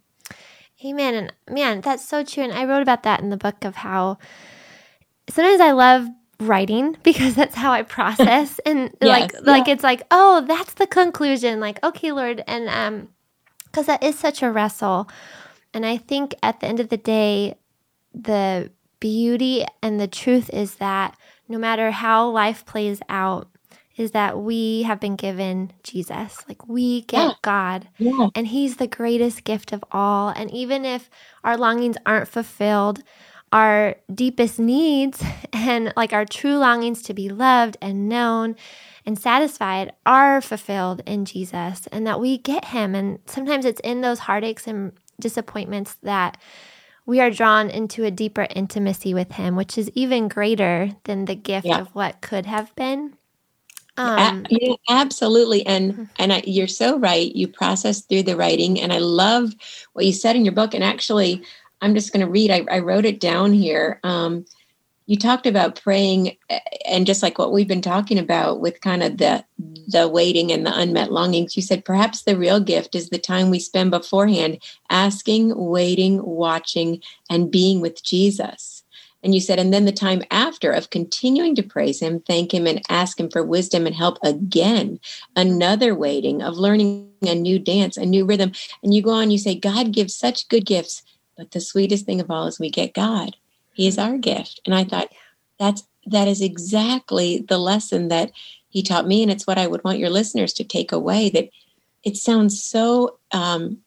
Amen 0.85 1.13
and 1.13 1.33
man 1.49 1.81
that's 1.81 2.05
so 2.07 2.23
true 2.23 2.43
and 2.43 2.53
i 2.53 2.65
wrote 2.65 2.81
about 2.81 3.03
that 3.03 3.19
in 3.19 3.29
the 3.29 3.37
book 3.37 3.63
of 3.63 3.75
how 3.75 4.17
sometimes 5.29 5.61
i 5.61 5.71
love 5.71 6.07
writing 6.39 6.95
because 7.03 7.35
that's 7.35 7.55
how 7.55 7.71
i 7.71 7.81
process 7.81 8.59
and 8.65 8.95
yes, 9.01 9.21
like 9.21 9.33
yeah. 9.33 9.39
like 9.51 9.67
it's 9.67 9.83
like 9.83 10.03
oh 10.11 10.45
that's 10.47 10.73
the 10.75 10.87
conclusion 10.87 11.59
like 11.59 11.83
okay 11.83 12.11
lord 12.11 12.43
and 12.47 12.69
um 12.69 13.09
because 13.65 13.87
that 13.87 14.03
is 14.03 14.17
such 14.17 14.41
a 14.41 14.51
wrestle 14.51 15.09
and 15.73 15.85
i 15.85 15.97
think 15.97 16.35
at 16.43 16.59
the 16.59 16.67
end 16.67 16.79
of 16.79 16.89
the 16.89 16.97
day 16.97 17.55
the 18.13 18.71
beauty 18.99 19.65
and 19.81 19.99
the 19.99 20.07
truth 20.07 20.49
is 20.51 20.75
that 20.75 21.15
no 21.47 21.57
matter 21.57 21.91
how 21.91 22.29
life 22.29 22.65
plays 22.65 22.99
out, 23.09 23.47
is 23.97 24.11
that 24.11 24.39
we 24.39 24.83
have 24.83 24.99
been 24.99 25.15
given 25.15 25.71
Jesus. 25.83 26.45
Like 26.47 26.67
we 26.67 27.01
get 27.01 27.25
yeah. 27.25 27.33
God, 27.41 27.87
yeah. 27.97 28.29
and 28.35 28.47
He's 28.47 28.77
the 28.77 28.87
greatest 28.87 29.43
gift 29.43 29.73
of 29.73 29.83
all. 29.91 30.29
And 30.29 30.51
even 30.51 30.85
if 30.85 31.09
our 31.43 31.57
longings 31.57 31.97
aren't 32.05 32.27
fulfilled, 32.27 33.03
our 33.51 33.95
deepest 34.13 34.59
needs 34.59 35.23
and 35.53 35.91
like 35.97 36.13
our 36.13 36.25
true 36.25 36.57
longings 36.57 37.01
to 37.03 37.13
be 37.13 37.29
loved 37.29 37.77
and 37.81 38.07
known 38.07 38.55
and 39.05 39.17
satisfied 39.17 39.93
are 40.05 40.41
fulfilled 40.41 41.01
in 41.05 41.25
Jesus, 41.25 41.87
and 41.91 42.05
that 42.05 42.19
we 42.19 42.37
get 42.37 42.65
Him. 42.65 42.93
And 42.93 43.19
sometimes 43.25 43.65
it's 43.65 43.81
in 43.81 44.01
those 44.01 44.19
heartaches 44.19 44.67
and 44.67 44.91
disappointments 45.19 45.95
that 46.03 46.37
we 47.07 47.21
are 47.21 47.31
drawn 47.31 47.69
into 47.69 48.03
a 48.03 48.11
deeper 48.11 48.45
intimacy 48.53 49.13
with 49.13 49.31
him, 49.31 49.55
which 49.55 49.77
is 49.77 49.89
even 49.95 50.27
greater 50.27 50.91
than 51.05 51.25
the 51.25 51.35
gift 51.35 51.65
yeah. 51.65 51.79
of 51.79 51.87
what 51.95 52.21
could 52.21 52.45
have 52.45 52.75
been. 52.75 53.16
Um, 53.97 54.45
yeah, 54.49 54.75
absolutely, 54.89 55.65
and 55.65 55.93
mm-hmm. 55.93 56.03
and 56.19 56.33
I, 56.33 56.43
you're 56.45 56.67
so 56.67 56.99
right. 56.99 57.35
You 57.35 57.47
process 57.47 58.01
through 58.01 58.23
the 58.23 58.37
writing, 58.37 58.79
and 58.79 58.93
I 58.93 58.99
love 58.99 59.53
what 59.93 60.05
you 60.05 60.13
said 60.13 60.35
in 60.35 60.45
your 60.45 60.53
book. 60.53 60.73
And 60.73 60.83
actually, 60.83 61.41
I'm 61.81 61.95
just 61.95 62.13
going 62.13 62.25
to 62.25 62.31
read. 62.31 62.51
I, 62.51 62.65
I, 62.69 62.79
wrote 62.79 63.05
it 63.05 63.19
down 63.19 63.53
here. 63.53 63.99
Um, 64.03 64.45
you 65.07 65.17
talked 65.17 65.47
about 65.47 65.81
praying 65.81 66.37
and 66.85 67.07
just 67.07 67.23
like 67.23 67.39
what 67.39 67.53
we've 67.53 67.67
been 67.67 67.81
talking 67.81 68.19
about 68.19 68.59
with 68.59 68.81
kind 68.81 69.01
of 69.01 69.17
the 69.17 69.43
the 69.87 70.07
waiting 70.07 70.51
and 70.51 70.65
the 70.65 70.77
unmet 70.77 71.11
longings 71.11 71.55
you 71.55 71.61
said 71.63 71.85
perhaps 71.85 72.23
the 72.23 72.37
real 72.37 72.59
gift 72.59 72.93
is 72.93 73.09
the 73.09 73.17
time 73.17 73.49
we 73.49 73.57
spend 73.57 73.89
beforehand 73.89 74.61
asking 74.89 75.53
waiting 75.55 76.23
watching 76.23 77.01
and 77.29 77.49
being 77.49 77.79
with 77.79 78.03
jesus 78.03 78.76
and 79.27 79.35
you 79.35 79.41
said 79.41 79.59
and 79.59 79.73
then 79.73 79.85
the 79.85 79.91
time 79.91 80.23
after 80.31 80.71
of 80.71 80.89
continuing 80.89 81.53
to 81.53 81.61
praise 81.61 81.99
him 81.99 82.21
thank 82.21 82.53
him 82.53 82.65
and 82.65 82.81
ask 82.89 83.19
him 83.19 83.29
for 83.29 83.43
wisdom 83.43 83.85
and 83.85 83.95
help 83.95 84.17
again 84.23 84.99
another 85.35 85.93
waiting 85.93 86.41
of 86.41 86.55
learning 86.55 87.11
a 87.21 87.35
new 87.35 87.59
dance 87.59 87.97
a 87.97 88.05
new 88.05 88.25
rhythm 88.25 88.51
and 88.81 88.93
you 88.93 89.01
go 89.01 89.11
on 89.11 89.29
you 89.29 89.37
say 89.37 89.53
god 89.53 89.91
gives 89.91 90.15
such 90.15 90.47
good 90.47 90.65
gifts 90.65 91.03
but 91.35 91.51
the 91.51 91.61
sweetest 91.61 92.05
thing 92.05 92.21
of 92.21 92.31
all 92.31 92.47
is 92.47 92.59
we 92.59 92.69
get 92.69 92.93
god 92.93 93.35
he 93.77 93.85
is 93.85 93.99
our 93.99 94.17
gift. 94.17 94.59
And 94.65 94.73
I 94.73 94.83
thought 94.83 95.09
that's 95.59 95.87
that 96.07 96.27
is 96.27 96.41
exactly 96.41 97.45
the 97.47 97.59
lesson 97.59 98.07
that 98.07 98.31
he 98.69 98.81
taught 98.81 99.07
me, 99.07 99.21
and 99.21 99.31
it's 99.31 99.45
what 99.45 99.59
I 99.59 99.67
would 99.67 99.83
want 99.83 99.99
your 99.99 100.09
listeners 100.09 100.51
to 100.53 100.63
take 100.63 100.91
away. 100.91 101.29
That 101.29 101.49
it 102.03 102.17
sounds 102.17 102.61
so 102.61 103.19
um, 103.31 103.77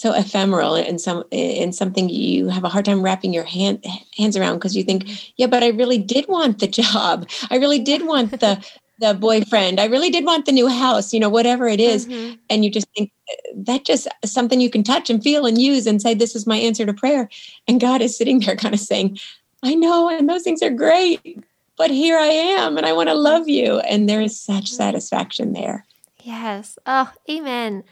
so 0.00 0.14
ephemeral 0.14 0.76
and 0.76 0.98
some 0.98 1.24
in 1.30 1.74
something 1.74 2.08
you 2.08 2.48
have 2.48 2.64
a 2.64 2.70
hard 2.70 2.86
time 2.86 3.02
wrapping 3.02 3.34
your 3.34 3.44
hand, 3.44 3.84
hands 4.16 4.34
around 4.34 4.54
because 4.54 4.74
you 4.74 4.82
think, 4.82 5.04
yeah, 5.36 5.46
but 5.46 5.62
I 5.62 5.68
really 5.68 5.98
did 5.98 6.26
want 6.26 6.58
the 6.58 6.68
job. 6.68 7.28
I 7.50 7.56
really 7.56 7.78
did 7.78 8.06
want 8.06 8.30
the 8.40 8.64
the 8.98 9.12
boyfriend. 9.12 9.78
I 9.78 9.84
really 9.84 10.08
did 10.08 10.24
want 10.24 10.46
the 10.46 10.52
new 10.52 10.68
house, 10.68 11.12
you 11.12 11.20
know, 11.20 11.28
whatever 11.28 11.68
it 11.68 11.80
is. 11.80 12.06
Mm-hmm. 12.06 12.36
And 12.48 12.64
you 12.64 12.70
just 12.70 12.86
think 12.96 13.12
that 13.54 13.84
just 13.84 14.08
something 14.24 14.58
you 14.58 14.70
can 14.70 14.82
touch 14.82 15.10
and 15.10 15.22
feel 15.22 15.44
and 15.44 15.60
use 15.60 15.86
and 15.86 16.00
say, 16.00 16.14
This 16.14 16.34
is 16.34 16.46
my 16.46 16.56
answer 16.56 16.86
to 16.86 16.94
prayer. 16.94 17.28
And 17.68 17.78
God 17.78 18.00
is 18.00 18.16
sitting 18.16 18.40
there 18.40 18.56
kind 18.62 18.72
of 18.72 18.80
saying, 18.80 19.18
I 19.62 19.74
know, 19.74 20.08
and 20.08 20.30
those 20.30 20.44
things 20.44 20.62
are 20.62 20.70
great, 20.70 21.44
but 21.76 21.90
here 21.90 22.16
I 22.16 22.28
am 22.28 22.78
and 22.78 22.86
I 22.86 22.94
want 22.94 23.10
to 23.10 23.14
love 23.14 23.50
you. 23.50 23.80
And 23.80 24.08
there 24.08 24.22
is 24.22 24.40
such 24.40 24.64
mm-hmm. 24.64 24.76
satisfaction 24.76 25.52
there. 25.52 25.84
Yes. 26.22 26.78
Oh, 26.86 27.12
amen. 27.28 27.84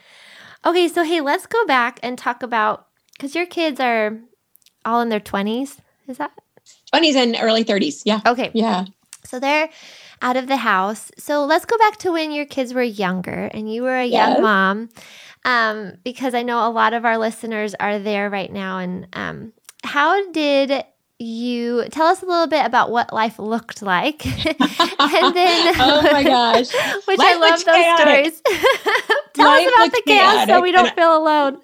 Okay, 0.64 0.88
so 0.88 1.04
hey, 1.04 1.20
let's 1.20 1.46
go 1.46 1.64
back 1.66 2.00
and 2.02 2.18
talk 2.18 2.42
about 2.42 2.86
because 3.12 3.34
your 3.34 3.46
kids 3.46 3.80
are 3.80 4.18
all 4.84 5.00
in 5.00 5.08
their 5.08 5.20
20s. 5.20 5.78
Is 6.06 6.18
that 6.18 6.32
20s 6.92 7.14
and 7.14 7.36
early 7.40 7.64
30s? 7.64 8.02
Yeah. 8.04 8.20
Okay. 8.26 8.50
Yeah. 8.54 8.86
So 9.24 9.38
they're 9.38 9.68
out 10.22 10.36
of 10.36 10.46
the 10.46 10.56
house. 10.56 11.10
So 11.18 11.44
let's 11.44 11.64
go 11.64 11.76
back 11.78 11.98
to 11.98 12.12
when 12.12 12.32
your 12.32 12.46
kids 12.46 12.72
were 12.72 12.82
younger 12.82 13.50
and 13.52 13.72
you 13.72 13.82
were 13.82 13.98
a 13.98 14.06
yes. 14.06 14.34
young 14.34 14.42
mom, 14.42 14.88
um, 15.44 15.94
because 16.02 16.34
I 16.34 16.42
know 16.42 16.66
a 16.66 16.70
lot 16.70 16.94
of 16.94 17.04
our 17.04 17.18
listeners 17.18 17.74
are 17.78 17.98
there 17.98 18.30
right 18.30 18.52
now. 18.52 18.78
And 18.78 19.06
um, 19.12 19.52
how 19.84 20.30
did 20.32 20.84
you 21.18 21.84
tell 21.90 22.06
us 22.06 22.22
a 22.22 22.26
little 22.26 22.46
bit 22.46 22.64
about 22.64 22.90
what 22.90 23.12
life 23.12 23.38
looked 23.38 23.82
like 23.82 24.24
and 24.26 25.36
then 25.36 25.74
oh 25.80 26.08
my 26.12 26.22
gosh 26.22 26.72
which 27.06 27.18
life 27.18 27.28
i 27.28 27.36
love 27.36 27.64
those 27.64 27.64
chaotic. 27.64 28.34
stories 28.34 28.42
tell 29.34 29.46
life 29.46 29.66
us 29.66 29.74
about 29.74 29.90
the 29.92 30.02
chaos 30.06 30.32
chaotic. 30.34 30.54
so 30.54 30.60
we 30.60 30.70
don't 30.70 30.94
feel 30.94 31.16
alone 31.16 31.60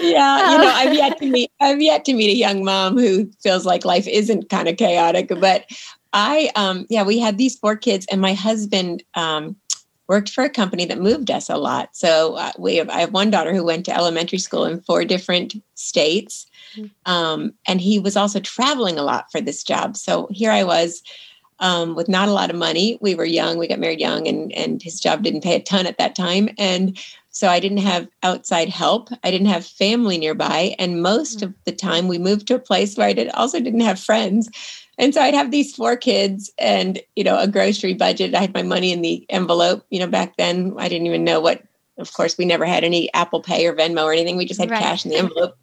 yeah 0.00 0.52
you 0.52 0.58
know 0.58 0.72
i've 0.74 0.94
yet 0.94 1.18
to 1.18 1.26
meet 1.26 1.50
i've 1.60 1.82
yet 1.82 2.04
to 2.04 2.14
meet 2.14 2.30
a 2.30 2.36
young 2.36 2.64
mom 2.64 2.96
who 2.96 3.30
feels 3.42 3.66
like 3.66 3.84
life 3.84 4.08
isn't 4.08 4.48
kind 4.48 4.68
of 4.68 4.76
chaotic 4.76 5.28
but 5.38 5.66
I, 6.14 6.52
um, 6.54 6.86
yeah, 6.88 7.02
we 7.02 7.18
had 7.18 7.38
these 7.38 7.58
four 7.58 7.76
kids, 7.76 8.06
and 8.08 8.20
my 8.20 8.34
husband 8.34 9.02
um, 9.14 9.56
worked 10.08 10.30
for 10.30 10.44
a 10.44 10.50
company 10.50 10.84
that 10.86 11.00
moved 11.00 11.30
us 11.30 11.50
a 11.50 11.56
lot. 11.56 11.96
So 11.96 12.36
uh, 12.36 12.52
we 12.56 12.76
have, 12.76 12.88
I 12.88 13.00
have 13.00 13.12
one 13.12 13.30
daughter 13.30 13.52
who 13.52 13.64
went 13.64 13.84
to 13.86 13.94
elementary 13.94 14.38
school 14.38 14.64
in 14.64 14.80
four 14.82 15.04
different 15.04 15.56
states. 15.74 16.46
Um, 17.06 17.52
and 17.66 17.80
he 17.80 17.98
was 17.98 18.16
also 18.16 18.40
traveling 18.40 18.98
a 18.98 19.02
lot 19.02 19.30
for 19.30 19.40
this 19.40 19.62
job. 19.62 19.96
So 19.96 20.28
here 20.30 20.50
I 20.50 20.64
was. 20.64 21.02
Um, 21.60 21.94
with 21.94 22.08
not 22.08 22.28
a 22.28 22.32
lot 22.32 22.50
of 22.50 22.56
money, 22.56 22.98
we 23.00 23.14
were 23.14 23.24
young. 23.24 23.58
We 23.58 23.68
got 23.68 23.78
married 23.78 24.00
young, 24.00 24.26
and 24.26 24.52
and 24.54 24.82
his 24.82 24.98
job 24.98 25.22
didn't 25.22 25.44
pay 25.44 25.54
a 25.54 25.62
ton 25.62 25.86
at 25.86 25.98
that 25.98 26.16
time. 26.16 26.48
And 26.58 26.98
so 27.30 27.48
I 27.48 27.60
didn't 27.60 27.78
have 27.78 28.08
outside 28.24 28.68
help. 28.68 29.08
I 29.22 29.30
didn't 29.30 29.46
have 29.46 29.64
family 29.64 30.18
nearby, 30.18 30.74
and 30.80 31.00
most 31.00 31.38
mm-hmm. 31.38 31.46
of 31.46 31.54
the 31.64 31.72
time 31.72 32.08
we 32.08 32.18
moved 32.18 32.48
to 32.48 32.56
a 32.56 32.58
place 32.58 32.96
where 32.96 33.06
I 33.06 33.12
did 33.12 33.28
also 33.30 33.60
didn't 33.60 33.80
have 33.80 34.00
friends. 34.00 34.50
And 34.98 35.14
so 35.14 35.20
I'd 35.20 35.34
have 35.34 35.50
these 35.50 35.74
four 35.74 35.96
kids 35.96 36.52
and, 36.58 37.00
you 37.16 37.24
know, 37.24 37.38
a 37.38 37.48
grocery 37.48 37.94
budget. 37.94 38.34
I 38.34 38.40
had 38.40 38.54
my 38.54 38.62
money 38.62 38.92
in 38.92 39.02
the 39.02 39.26
envelope. 39.28 39.84
You 39.90 40.00
know, 40.00 40.06
back 40.06 40.36
then 40.36 40.74
I 40.78 40.88
didn't 40.88 41.06
even 41.06 41.24
know 41.24 41.40
what, 41.40 41.62
of 41.98 42.12
course, 42.12 42.38
we 42.38 42.44
never 42.44 42.64
had 42.64 42.84
any 42.84 43.12
Apple 43.12 43.40
Pay 43.40 43.66
or 43.66 43.74
Venmo 43.74 44.04
or 44.04 44.12
anything. 44.12 44.36
We 44.36 44.44
just 44.44 44.60
had 44.60 44.70
right. 44.70 44.82
cash 44.82 45.04
in 45.04 45.10
the 45.10 45.16
envelope. 45.16 45.56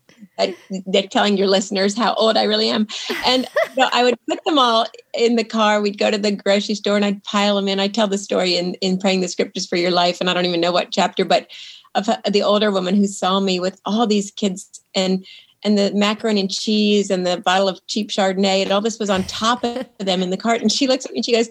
They're 0.88 1.08
telling 1.08 1.38
your 1.38 1.48
listeners 1.48 1.96
how 1.96 2.14
old 2.16 2.38
I 2.38 2.44
really 2.44 2.70
am. 2.70 2.88
And 3.26 3.48
I 3.92 4.04
would 4.04 4.18
put 4.28 4.44
them 4.46 4.58
all 4.58 4.86
in 5.14 5.36
the 5.36 5.44
car. 5.44 5.82
We'd 5.82 5.98
go 5.98 6.12
to 6.12 6.18
the 6.18 6.32
grocery 6.32 6.76
store 6.76 6.96
and 6.96 7.06
I'd 7.06 7.24
pile 7.24 7.56
them 7.56 7.68
in. 7.68 7.80
I 7.80 7.88
tell 7.88 8.08
the 8.08 8.18
story 8.18 8.58
in, 8.58 8.76
in 8.76 8.98
Praying 8.98 9.22
the 9.22 9.28
Scriptures 9.28 9.68
for 9.68 9.76
Your 9.76 9.92
Life, 9.92 10.20
and 10.20 10.30
I 10.30 10.34
don't 10.34 10.46
even 10.46 10.62
know 10.62 10.72
what 10.72 10.92
chapter, 10.92 11.26
but 11.26 11.48
of 11.96 12.08
uh, 12.08 12.18
the 12.30 12.44
older 12.44 12.72
woman 12.72 12.96
who 12.96 13.08
saw 13.08 13.40
me 13.40 13.60
with 13.60 13.80
all 13.86 14.08
these 14.08 14.32
kids 14.32 14.82
and 14.96 15.26
and 15.64 15.78
the 15.78 15.92
macaroni 15.94 16.42
and 16.42 16.50
cheese 16.50 17.12
and 17.12 17.26
the 17.26 17.38
bottle 17.38 17.70
of 17.70 17.86
cheap 17.86 18.10
Chardonnay 18.10 18.64
and 18.64 18.72
all 18.72 18.82
this 18.82 18.98
was 18.98 19.12
on 19.12 19.24
top 19.26 19.64
of 19.64 19.86
them 20.00 20.24
in 20.24 20.32
the 20.32 20.38
cart. 20.38 20.62
And 20.62 20.72
she 20.72 20.88
looks 20.88 21.06
at 21.06 21.12
me 21.12 21.20
and 21.20 21.26
she 21.26 21.34
goes, 21.34 21.50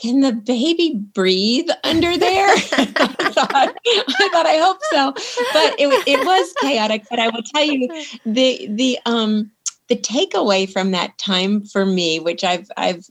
can 0.00 0.20
the 0.20 0.32
baby 0.32 0.94
breathe 1.14 1.68
under 1.84 2.16
there? 2.16 2.48
I, 2.48 2.84
thought, 2.86 3.54
I 3.54 4.28
thought, 4.32 4.46
I 4.46 4.58
hope 4.58 4.78
so, 4.90 5.12
but 5.52 5.74
it, 5.78 5.88
it 6.06 6.26
was 6.26 6.54
chaotic. 6.60 7.04
But 7.08 7.18
I 7.18 7.28
will 7.28 7.42
tell 7.54 7.64
you, 7.64 7.88
the 8.24 8.68
the 8.70 8.98
um 9.06 9.50
the 9.88 9.96
takeaway 9.96 10.70
from 10.70 10.90
that 10.92 11.16
time 11.18 11.64
for 11.64 11.84
me, 11.84 12.18
which 12.18 12.44
I've 12.44 12.68
I've 12.76 13.04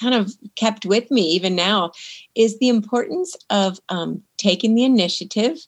kind 0.00 0.14
of 0.14 0.32
kept 0.56 0.84
with 0.84 1.10
me 1.10 1.22
even 1.22 1.56
now, 1.56 1.92
is 2.34 2.58
the 2.58 2.68
importance 2.68 3.34
of 3.50 3.80
um, 3.88 4.22
taking 4.36 4.74
the 4.74 4.84
initiative. 4.84 5.58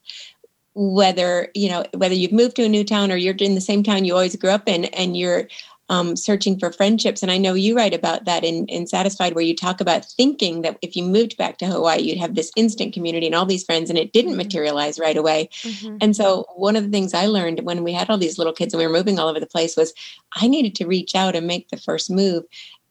Whether 0.75 1.49
you 1.55 1.69
know 1.71 1.85
whether 1.97 2.15
you've 2.15 2.33
moved 2.33 2.57
to 2.57 2.65
a 2.65 2.69
new 2.69 2.85
town 2.85 3.11
or 3.11 3.17
you're 3.17 3.35
in 3.35 3.57
the 3.57 3.61
same 3.61 3.83
town 3.83 4.05
you 4.05 4.15
always 4.15 4.37
grew 4.37 4.51
up 4.51 4.69
in, 4.69 4.85
and 4.87 5.17
you're 5.17 5.49
um, 5.89 6.17
searching 6.17 6.59
for 6.59 6.73
friendships. 6.73 7.23
And 7.23 7.33
I 7.33 7.39
know 7.39 7.55
you 7.55 7.75
write 7.75 7.95
about 7.95 8.25
that 8.27 8.45
in, 8.45 8.67
in 8.67 8.87
Satisfied, 8.87 9.35
where 9.35 9.45
you 9.45 9.57
talk 9.57 9.81
about 9.81 10.05
thinking 10.05 10.63
that 10.63 10.79
if 10.83 10.95
you 10.95 11.03
moved 11.03 11.37
back 11.37 11.59
to 11.59 11.67
Hawaii, 11.67 12.03
you'd 12.03 12.19
have 12.19 12.35
this 12.35 12.53
instant 12.57 12.93
community 12.93 13.27
and 13.27 13.35
all 13.35 13.47
these 13.47 13.65
friends, 13.65 13.89
and 13.89 13.99
it 13.99 14.13
didn't 14.13 14.33
mm-hmm. 14.33 14.39
materialize 14.39 14.99
right 14.99 15.17
away. 15.17 15.49
Mm-hmm. 15.63 15.97
And 16.01 16.15
so, 16.15 16.47
one 16.57 16.77
of 16.77 16.85
the 16.85 16.91
things 16.91 17.15
I 17.15 17.27
learned 17.27 17.61
when 17.61 17.85
we 17.85 17.93
had 17.93 18.11
all 18.11 18.19
these 18.19 18.39
little 18.39 18.53
kids 18.53 18.75
and 18.75 18.79
we 18.79 18.87
were 18.87 18.93
moving 18.93 19.19
all 19.19 19.29
over 19.29 19.41
the 19.41 19.47
place 19.47 19.77
was 19.77 19.95
I 20.35 20.47
needed 20.47 20.75
to 20.77 20.87
reach 20.87 21.15
out 21.15 21.35
and 21.35 21.47
make 21.47 21.69
the 21.71 21.77
first 21.79 22.11
move. 22.11 22.45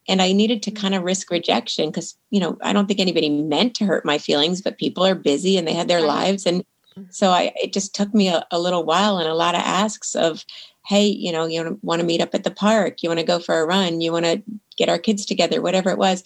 And 0.09 0.21
I 0.21 0.31
needed 0.31 0.63
to 0.63 0.71
kind 0.71 0.95
of 0.95 1.03
risk 1.03 1.29
rejection 1.29 1.89
because, 1.89 2.15
you 2.29 2.39
know, 2.39 2.57
I 2.61 2.71
don't 2.71 2.87
think 2.87 3.01
anybody 3.01 3.29
meant 3.29 3.75
to 3.75 3.85
hurt 3.85 4.05
my 4.05 4.17
feelings, 4.17 4.61
but 4.61 4.77
people 4.77 5.05
are 5.05 5.15
busy 5.15 5.57
and 5.57 5.67
they 5.67 5.73
had 5.73 5.89
their 5.89 6.01
lives. 6.01 6.45
And 6.45 6.63
mm-hmm. 6.97 7.03
so 7.09 7.31
I, 7.31 7.51
it 7.61 7.73
just 7.73 7.93
took 7.93 8.13
me 8.13 8.29
a, 8.29 8.45
a 8.49 8.57
little 8.57 8.85
while 8.85 9.17
and 9.17 9.27
a 9.27 9.35
lot 9.35 9.53
of 9.53 9.61
asks 9.61 10.15
of, 10.15 10.45
hey, 10.87 11.05
you 11.05 11.33
know, 11.33 11.45
you 11.45 11.77
want 11.81 11.99
to 11.99 12.05
meet 12.05 12.21
up 12.21 12.33
at 12.33 12.45
the 12.45 12.51
park, 12.51 13.03
you 13.03 13.09
want 13.09 13.19
to 13.19 13.25
go 13.25 13.39
for 13.39 13.59
a 13.59 13.65
run, 13.65 13.99
you 13.99 14.09
want 14.11 14.23
to 14.23 14.41
get 14.77 14.87
our 14.87 14.97
kids 14.97 15.25
together, 15.25 15.61
whatever 15.61 15.89
it 15.89 15.97
was. 15.97 16.23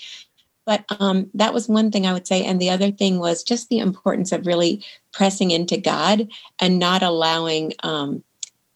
But 0.68 0.86
um, 1.00 1.32
that 1.34 1.52
was 1.54 1.68
one 1.68 1.90
thing 1.90 2.06
I 2.06 2.14
would 2.14 2.28
say. 2.28 2.46
And 2.46 2.62
the 2.62 2.70
other 2.70 2.92
thing 2.92 3.18
was 3.18 3.42
just 3.42 3.70
the 3.70 3.80
importance 3.80 4.32
of 4.32 4.46
really 4.46 4.86
pressing 5.14 5.50
into 5.50 5.78
God 5.78 6.30
and 6.60 6.78
not 6.78 7.02
allowing 7.02 7.74
um, 7.82 8.24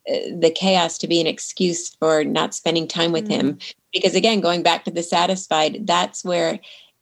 uh, 0.09 0.17
the 0.39 0.51
chaos 0.53 0.97
to 0.97 1.07
be 1.07 1.21
an 1.21 1.27
excuse 1.27 1.89
for 1.95 2.23
not 2.23 2.55
spending 2.55 2.87
time 2.87 3.11
with 3.11 3.29
mm-hmm. 3.29 3.49
Him. 3.49 3.59
Because 3.93 4.15
again, 4.15 4.41
going 4.41 4.63
back 4.63 4.85
to 4.85 4.91
the 4.91 5.03
satisfied, 5.03 5.85
that's 5.85 6.25
where, 6.25 6.59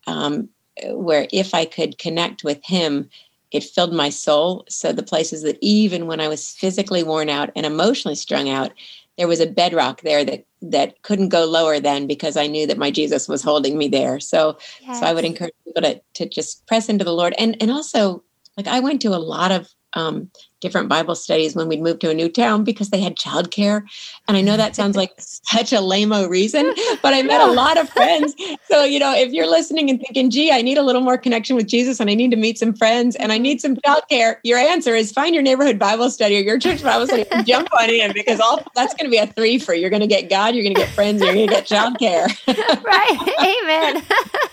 um, 0.08 0.50
where 0.88 1.28
if 1.32 1.54
I 1.54 1.64
could 1.64 1.98
connect 1.98 2.44
with 2.44 2.60
Him, 2.66 3.10
it 3.54 3.64
filled 3.64 3.94
my 3.94 4.10
soul. 4.10 4.66
So 4.68 4.92
the 4.92 5.04
places 5.04 5.44
that 5.44 5.58
even 5.62 6.08
when 6.08 6.20
I 6.20 6.28
was 6.28 6.50
physically 6.50 7.04
worn 7.04 7.30
out 7.30 7.52
and 7.56 7.66
emotionally 7.66 8.16
strung 8.16 8.50
out, 8.50 8.74
there 9.18 9.28
was 9.28 9.40
a 9.40 9.46
bedrock 9.46 10.02
there 10.02 10.26
that 10.26 10.46
that 10.64 11.02
couldn't 11.04 11.30
go 11.30 11.46
lower 11.46 11.80
than 11.80 12.08
because 12.08 12.36
I 12.36 12.48
knew 12.48 12.66
that 12.66 12.80
my 12.80 12.90
Jesus 12.90 13.28
was 13.28 13.44
holding 13.44 13.78
me 13.78 13.88
there. 13.88 14.20
So 14.20 14.58
yes. 14.82 15.00
so 15.00 15.06
I 15.06 15.14
would 15.14 15.24
encourage 15.24 15.54
people 15.64 15.84
to 15.84 16.02
to 16.16 16.28
just 16.28 16.66
press 16.66 16.90
into 16.90 17.06
the 17.06 17.14
Lord 17.14 17.36
and 17.38 17.56
and 17.62 17.70
also 17.72 18.24
like 18.58 18.68
I 18.68 18.80
went 18.80 19.02
to 19.04 19.10
a 19.10 19.18
lot 19.18 19.52
of 19.52 19.70
um, 19.96 20.30
different 20.64 20.88
Bible 20.88 21.14
studies 21.14 21.56
when 21.56 21.68
we'd 21.68 21.82
move 21.82 22.00
to 22.00 22.10
a 22.10 22.14
new 22.14 22.30
town 22.30 22.64
because 22.64 22.90
they 22.90 23.02
had 23.02 23.18
childcare. 23.18 23.84
And 24.30 24.38
I 24.38 24.42
know 24.42 24.56
that 24.56 24.76
sounds 24.76 24.96
like 24.96 25.12
such 25.20 25.74
a 25.74 25.78
lameo 25.78 26.30
reason, 26.30 26.74
but 27.02 27.14
I 27.14 27.22
met 27.22 27.42
a 27.42 27.52
lot 27.52 27.78
of 27.78 27.90
friends. 27.90 28.34
So, 28.70 28.86
you 28.86 28.98
know, 28.98 29.14
if 29.14 29.34
you're 29.34 29.50
listening 29.50 29.90
and 29.90 30.00
thinking, 30.00 30.30
gee, 30.30 30.52
I 30.52 30.62
need 30.62 30.78
a 30.78 30.82
little 30.82 31.02
more 31.02 31.18
connection 31.18 31.58
with 31.58 31.68
Jesus 31.68 32.00
and 32.00 32.10
I 32.10 32.14
need 32.14 32.32
to 32.32 32.38
meet 32.38 32.58
some 32.58 32.74
friends 32.74 33.18
and 33.18 33.32
I 33.32 33.38
need 33.38 33.60
some 33.60 33.76
childcare, 33.76 34.38
your 34.44 34.58
answer 34.58 34.96
is 34.96 35.12
find 35.12 35.36
your 35.36 35.44
neighborhood 35.44 35.78
Bible 35.78 36.10
study 36.10 36.38
or 36.38 36.42
your 36.42 36.58
church 36.58 36.82
Bible 36.82 37.08
study 37.08 37.26
and 37.30 37.46
jump 37.46 37.68
on 37.78 37.90
in 37.90 38.14
because 38.14 38.40
all 38.40 38.64
that's 38.74 38.94
going 38.94 39.06
to 39.06 39.12
be 39.12 39.18
a 39.18 39.28
three 39.28 39.60
for 39.60 39.74
you're 39.74 39.90
going 39.90 40.02
to 40.02 40.08
get 40.08 40.30
God, 40.30 40.56
you're 40.56 40.64
going 40.64 40.76
to 40.76 40.82
get 40.82 40.90
friends, 40.92 41.22
you're 41.22 41.34
going 41.34 41.50
to 41.50 41.54
get 41.54 41.68
childcare. 41.68 42.28
right. 42.84 43.62
Amen. 43.64 44.04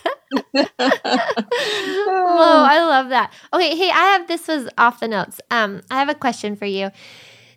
oh, 0.33 0.69
I 0.79 2.85
love 2.87 3.09
that. 3.11 3.33
Okay, 3.53 3.77
hey, 3.77 3.90
I 3.90 4.12
have 4.12 4.29
this 4.29 4.49
was 4.49 4.69
off 4.79 5.01
the 5.01 5.09
notes. 5.09 5.40
Um, 5.51 5.83
I 5.90 5.99
have 5.99 6.09
a 6.09 6.14
question 6.14 6.57
for 6.57 6.66
you. 6.66 6.90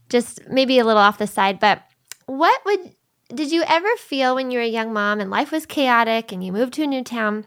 Just 0.10 0.48
maybe 0.50 0.80
a 0.80 0.86
little 0.86 1.02
off 1.02 1.18
the 1.18 1.28
side, 1.28 1.60
but 1.60 1.84
what 2.26 2.62
would 2.66 2.96
did 3.34 3.52
you 3.52 3.64
ever 3.68 3.88
feel 3.98 4.36
when 4.36 4.52
you 4.52 4.60
were 4.60 4.64
a 4.64 4.68
young 4.68 4.94
mom 4.94 5.20
and 5.20 5.32
life 5.32 5.52
was 5.52 5.66
chaotic 5.66 6.32
and 6.32 6.44
you 6.44 6.52
moved 6.52 6.74
to 6.74 6.84
a 6.84 6.88
new 6.88 7.04
town? 7.04 7.46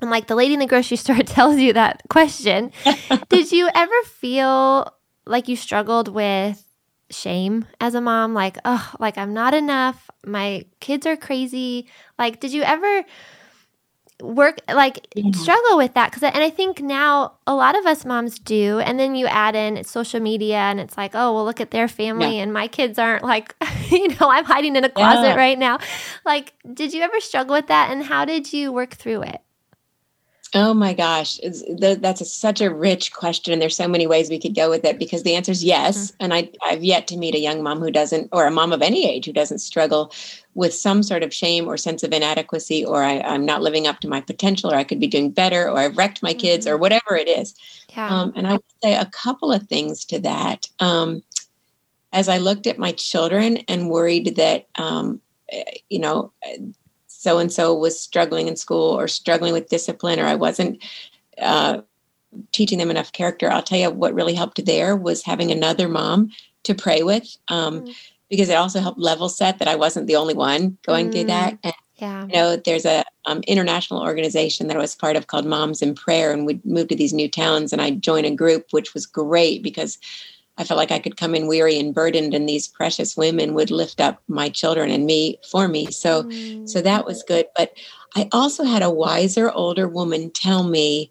And 0.00 0.10
like 0.10 0.26
the 0.26 0.34
lady 0.34 0.54
in 0.54 0.60
the 0.60 0.66
grocery 0.66 0.96
store 0.96 1.18
tells 1.18 1.58
you 1.58 1.72
that 1.72 2.02
question, 2.08 2.72
did 3.28 3.52
you 3.52 3.68
ever 3.74 4.02
feel 4.04 4.92
like 5.26 5.48
you 5.48 5.56
struggled 5.56 6.08
with 6.08 6.64
shame 7.10 7.66
as 7.80 7.94
a 7.94 8.00
mom? 8.00 8.34
Like, 8.34 8.58
oh, 8.64 8.92
like 8.98 9.18
I'm 9.18 9.34
not 9.34 9.54
enough. 9.54 10.10
My 10.26 10.64
kids 10.80 11.06
are 11.06 11.16
crazy. 11.16 11.88
Like, 12.18 12.40
did 12.40 12.52
you 12.52 12.62
ever 12.62 13.04
work 14.22 14.60
like 14.68 15.06
yeah. 15.14 15.30
struggle 15.32 15.76
with 15.76 15.94
that 15.94 16.10
because 16.10 16.22
and 16.22 16.42
i 16.42 16.50
think 16.50 16.80
now 16.80 17.32
a 17.46 17.54
lot 17.54 17.76
of 17.76 17.86
us 17.86 18.04
moms 18.04 18.38
do 18.38 18.78
and 18.80 18.98
then 18.98 19.14
you 19.14 19.26
add 19.26 19.54
in 19.54 19.82
social 19.84 20.20
media 20.20 20.56
and 20.56 20.80
it's 20.80 20.96
like 20.96 21.12
oh 21.14 21.32
well 21.32 21.44
look 21.44 21.60
at 21.60 21.70
their 21.70 21.88
family 21.88 22.36
yeah. 22.36 22.42
and 22.42 22.52
my 22.52 22.66
kids 22.66 22.98
aren't 22.98 23.24
like 23.24 23.54
you 23.90 24.08
know 24.08 24.30
i'm 24.30 24.44
hiding 24.44 24.76
in 24.76 24.84
a 24.84 24.88
closet 24.88 25.28
yeah. 25.28 25.34
right 25.34 25.58
now 25.58 25.78
like 26.24 26.52
did 26.72 26.92
you 26.92 27.02
ever 27.02 27.20
struggle 27.20 27.54
with 27.54 27.66
that 27.68 27.90
and 27.90 28.04
how 28.04 28.24
did 28.24 28.52
you 28.52 28.72
work 28.72 28.94
through 28.94 29.22
it 29.22 29.40
Oh 30.52 30.74
my 30.74 30.94
gosh, 30.94 31.38
that's 31.78 32.20
a, 32.20 32.24
such 32.24 32.60
a 32.60 32.74
rich 32.74 33.12
question, 33.12 33.52
and 33.52 33.62
there's 33.62 33.76
so 33.76 33.86
many 33.86 34.08
ways 34.08 34.28
we 34.28 34.40
could 34.40 34.56
go 34.56 34.68
with 34.68 34.84
it. 34.84 34.98
Because 34.98 35.22
the 35.22 35.36
answer 35.36 35.52
is 35.52 35.62
yes, 35.62 36.10
mm-hmm. 36.10 36.16
and 36.24 36.34
I, 36.34 36.50
I've 36.64 36.82
yet 36.82 37.06
to 37.08 37.16
meet 37.16 37.36
a 37.36 37.40
young 37.40 37.62
mom 37.62 37.78
who 37.78 37.92
doesn't, 37.92 38.28
or 38.32 38.46
a 38.46 38.50
mom 38.50 38.72
of 38.72 38.82
any 38.82 39.08
age 39.08 39.26
who 39.26 39.32
doesn't 39.32 39.60
struggle 39.60 40.12
with 40.54 40.74
some 40.74 41.04
sort 41.04 41.22
of 41.22 41.32
shame 41.32 41.68
or 41.68 41.76
sense 41.76 42.02
of 42.02 42.12
inadequacy, 42.12 42.84
or 42.84 43.04
I, 43.04 43.14
am 43.32 43.46
not 43.46 43.62
living 43.62 43.86
up 43.86 44.00
to 44.00 44.08
my 44.08 44.20
potential, 44.20 44.72
or 44.72 44.76
I 44.76 44.82
could 44.82 44.98
be 44.98 45.06
doing 45.06 45.30
better, 45.30 45.68
or 45.68 45.78
I've 45.78 45.96
wrecked 45.96 46.20
my 46.20 46.34
kids, 46.34 46.66
mm-hmm. 46.66 46.74
or 46.74 46.78
whatever 46.78 47.14
it 47.16 47.28
is. 47.28 47.54
Yeah. 47.90 48.08
Um, 48.08 48.32
and 48.34 48.48
I 48.48 48.52
would 48.52 48.62
say 48.82 48.96
a 48.96 49.06
couple 49.06 49.52
of 49.52 49.68
things 49.68 50.04
to 50.06 50.18
that. 50.20 50.68
Um, 50.80 51.22
as 52.12 52.28
I 52.28 52.38
looked 52.38 52.66
at 52.66 52.76
my 52.76 52.90
children 52.90 53.58
and 53.68 53.88
worried 53.88 54.34
that, 54.34 54.66
um, 54.76 55.20
eh, 55.50 55.62
you 55.88 56.00
know, 56.00 56.32
so 57.20 57.36
and 57.36 57.52
so 57.52 57.74
was 57.74 58.00
struggling 58.00 58.48
in 58.48 58.56
school 58.56 58.98
or 58.98 59.06
struggling 59.06 59.52
with 59.52 59.68
discipline 59.68 60.18
or 60.18 60.24
I 60.24 60.36
wasn't 60.36 60.82
uh, 61.36 61.82
teaching 62.50 62.78
them 62.78 62.90
enough 62.90 63.12
character. 63.12 63.50
I'll 63.50 63.62
tell 63.62 63.78
you 63.78 63.90
what 63.90 64.14
really 64.14 64.32
helped 64.32 64.64
there 64.64 64.96
was 64.96 65.22
having 65.22 65.50
another 65.50 65.86
mom 65.86 66.30
to 66.62 66.74
pray 66.74 67.02
with 67.02 67.36
um, 67.48 67.82
mm. 67.82 67.94
because 68.30 68.48
it 68.48 68.54
also 68.54 68.80
helped 68.80 68.98
level 68.98 69.28
set 69.28 69.58
that 69.58 69.68
I 69.68 69.76
wasn't 69.76 70.06
the 70.06 70.16
only 70.16 70.32
one 70.32 70.78
going 70.86 71.08
mm. 71.08 71.12
through 71.12 71.24
that. 71.24 71.58
And, 71.62 71.74
yeah. 71.96 72.22
You 72.22 72.32
know, 72.32 72.56
there's 72.56 72.86
a 72.86 73.04
um, 73.26 73.42
international 73.46 74.00
organization 74.00 74.68
that 74.68 74.76
I 74.78 74.80
was 74.80 74.94
part 74.94 75.16
of 75.16 75.26
called 75.26 75.44
Moms 75.44 75.82
in 75.82 75.94
Prayer, 75.94 76.32
and 76.32 76.46
we'd 76.46 76.64
move 76.64 76.88
to 76.88 76.96
these 76.96 77.12
new 77.12 77.28
towns, 77.28 77.70
and 77.70 77.82
I'd 77.82 78.00
join 78.00 78.24
a 78.24 78.34
group, 78.34 78.68
which 78.70 78.94
was 78.94 79.04
great 79.04 79.62
because 79.62 79.98
I 80.60 80.64
felt 80.64 80.76
like 80.76 80.92
I 80.92 80.98
could 80.98 81.16
come 81.16 81.34
in 81.34 81.46
weary 81.46 81.78
and 81.78 81.94
burdened, 81.94 82.34
and 82.34 82.46
these 82.46 82.68
precious 82.68 83.16
women 83.16 83.54
would 83.54 83.70
lift 83.70 83.98
up 83.98 84.22
my 84.28 84.50
children 84.50 84.90
and 84.90 85.06
me 85.06 85.38
for 85.50 85.68
me. 85.68 85.90
So, 85.90 86.24
mm. 86.24 86.68
so 86.68 86.82
that 86.82 87.06
was 87.06 87.22
good. 87.22 87.46
But 87.56 87.72
I 88.14 88.28
also 88.30 88.64
had 88.64 88.82
a 88.82 88.90
wiser 88.90 89.50
older 89.50 89.88
woman 89.88 90.30
tell 90.30 90.62
me 90.62 91.10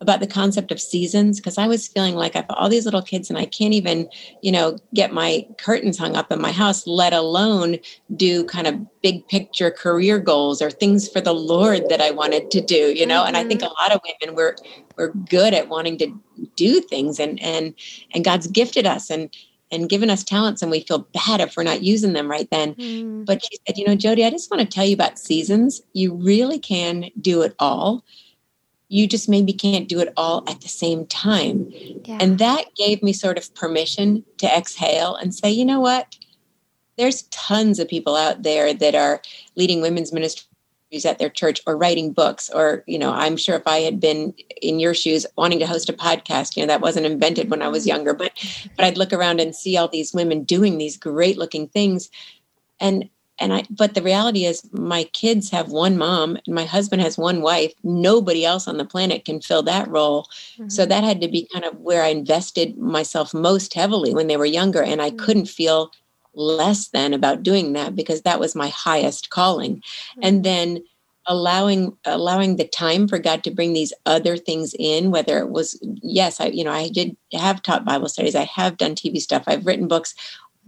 about 0.00 0.20
the 0.20 0.26
concept 0.26 0.72
of 0.72 0.80
seasons 0.80 1.38
because 1.38 1.58
I 1.58 1.66
was 1.66 1.86
feeling 1.86 2.14
like 2.14 2.34
I've 2.34 2.46
all 2.48 2.70
these 2.70 2.86
little 2.86 3.02
kids 3.02 3.28
and 3.28 3.38
I 3.38 3.44
can't 3.44 3.74
even, 3.74 4.08
you 4.40 4.50
know, 4.50 4.78
get 4.94 5.12
my 5.12 5.46
curtains 5.58 5.98
hung 5.98 6.16
up 6.16 6.32
in 6.32 6.40
my 6.40 6.52
house, 6.52 6.86
let 6.86 7.12
alone 7.12 7.76
do 8.16 8.44
kind 8.44 8.66
of 8.66 8.80
big 9.02 9.26
picture 9.28 9.70
career 9.70 10.18
goals 10.18 10.62
or 10.62 10.70
things 10.70 11.08
for 11.08 11.20
the 11.20 11.34
Lord 11.34 11.88
that 11.90 12.00
I 12.00 12.12
wanted 12.12 12.50
to 12.52 12.62
do, 12.62 12.94
you 12.94 13.04
know. 13.04 13.20
Mm-hmm. 13.20 13.28
And 13.28 13.36
I 13.36 13.44
think 13.44 13.60
a 13.60 13.66
mm-hmm. 13.66 13.82
lot 13.82 13.92
of 13.92 14.00
women 14.20 14.34
were 14.34 14.56
were 14.96 15.12
good 15.28 15.52
at 15.52 15.68
wanting 15.68 15.98
to 15.98 16.18
do 16.56 16.80
things 16.80 17.20
and 17.20 17.40
and 17.42 17.74
and 18.14 18.24
God's 18.24 18.46
gifted 18.46 18.86
us 18.86 19.10
and 19.10 19.34
and 19.70 19.88
given 19.88 20.10
us 20.10 20.24
talents 20.24 20.62
and 20.62 20.70
we 20.70 20.80
feel 20.80 21.06
bad 21.12 21.40
if 21.40 21.56
we're 21.56 21.62
not 21.62 21.82
using 21.82 22.14
them 22.14 22.28
right 22.28 22.48
then. 22.50 22.74
Mm. 22.74 23.26
But 23.26 23.44
she 23.44 23.58
said, 23.66 23.78
you 23.78 23.86
know, 23.86 23.96
Jodie, 23.96 24.26
I 24.26 24.30
just 24.30 24.50
want 24.50 24.62
to 24.62 24.66
tell 24.66 24.84
you 24.84 24.94
about 24.94 25.18
seasons. 25.18 25.82
You 25.92 26.14
really 26.14 26.58
can 26.58 27.10
do 27.20 27.42
it 27.42 27.54
all 27.58 28.02
you 28.90 29.06
just 29.06 29.28
maybe 29.28 29.52
can't 29.52 29.88
do 29.88 30.00
it 30.00 30.12
all 30.16 30.42
at 30.48 30.60
the 30.60 30.68
same 30.68 31.06
time. 31.06 31.68
Yeah. 32.04 32.18
And 32.20 32.38
that 32.40 32.74
gave 32.74 33.02
me 33.04 33.12
sort 33.12 33.38
of 33.38 33.54
permission 33.54 34.24
to 34.38 34.46
exhale 34.46 35.14
and 35.14 35.32
say, 35.32 35.48
you 35.48 35.64
know 35.64 35.78
what? 35.78 36.16
There's 36.98 37.22
tons 37.30 37.78
of 37.78 37.88
people 37.88 38.16
out 38.16 38.42
there 38.42 38.74
that 38.74 38.96
are 38.96 39.22
leading 39.54 39.80
women's 39.80 40.12
ministries 40.12 41.04
at 41.04 41.20
their 41.20 41.30
church 41.30 41.60
or 41.68 41.76
writing 41.76 42.12
books 42.12 42.50
or 42.50 42.82
you 42.88 42.98
know 42.98 43.12
i'm 43.12 43.36
sure 43.36 43.54
if 43.54 43.64
i 43.64 43.78
had 43.78 44.00
been 44.00 44.34
in 44.60 44.80
your 44.80 44.92
shoes 44.92 45.24
wanting 45.36 45.60
to 45.60 45.66
host 45.66 45.88
a 45.88 45.92
podcast 45.92 46.56
you 46.56 46.62
know 46.64 46.66
that 46.66 46.80
wasn't 46.80 47.06
invented 47.06 47.48
when 47.48 47.62
i 47.62 47.68
was 47.68 47.84
mm-hmm. 47.84 47.94
younger 47.94 48.12
but 48.12 48.32
but 48.76 48.84
i'd 48.84 48.98
look 48.98 49.12
around 49.12 49.38
and 49.38 49.54
see 49.54 49.76
all 49.76 49.86
these 49.86 50.12
women 50.12 50.42
doing 50.42 50.78
these 50.78 50.96
great 50.96 51.38
looking 51.38 51.68
things 51.68 52.10
and 52.80 53.08
and 53.40 53.52
i 53.52 53.64
but 53.70 53.94
the 53.94 54.02
reality 54.02 54.44
is 54.44 54.68
my 54.72 55.04
kids 55.04 55.50
have 55.50 55.70
one 55.70 55.96
mom 55.96 56.36
and 56.46 56.54
my 56.54 56.64
husband 56.64 57.02
has 57.02 57.18
one 57.18 57.40
wife 57.42 57.72
nobody 57.82 58.44
else 58.44 58.68
on 58.68 58.76
the 58.76 58.84
planet 58.84 59.24
can 59.24 59.40
fill 59.40 59.62
that 59.62 59.88
role 59.88 60.24
mm-hmm. 60.54 60.68
so 60.68 60.86
that 60.86 61.02
had 61.02 61.20
to 61.20 61.28
be 61.28 61.48
kind 61.52 61.64
of 61.64 61.76
where 61.78 62.02
i 62.02 62.08
invested 62.08 62.76
myself 62.78 63.34
most 63.34 63.74
heavily 63.74 64.14
when 64.14 64.26
they 64.26 64.36
were 64.36 64.46
younger 64.46 64.82
and 64.82 65.02
i 65.02 65.08
mm-hmm. 65.08 65.24
couldn't 65.24 65.46
feel 65.46 65.90
less 66.34 66.88
than 66.88 67.12
about 67.12 67.42
doing 67.42 67.72
that 67.72 67.96
because 67.96 68.22
that 68.22 68.38
was 68.38 68.54
my 68.54 68.68
highest 68.68 69.30
calling 69.30 69.76
mm-hmm. 69.76 70.20
and 70.22 70.44
then 70.44 70.80
allowing 71.26 71.96
allowing 72.06 72.56
the 72.56 72.66
time 72.66 73.06
for 73.06 73.18
god 73.18 73.44
to 73.44 73.50
bring 73.50 73.72
these 73.72 73.92
other 74.06 74.36
things 74.36 74.74
in 74.78 75.10
whether 75.10 75.38
it 75.38 75.50
was 75.50 75.78
yes 76.02 76.40
i 76.40 76.46
you 76.46 76.64
know 76.64 76.72
i 76.72 76.88
did 76.88 77.16
have 77.32 77.62
taught 77.62 77.84
bible 77.84 78.08
studies 78.08 78.34
i 78.34 78.44
have 78.44 78.78
done 78.78 78.94
tv 78.94 79.18
stuff 79.18 79.44
i've 79.46 79.66
written 79.66 79.86
books 79.86 80.14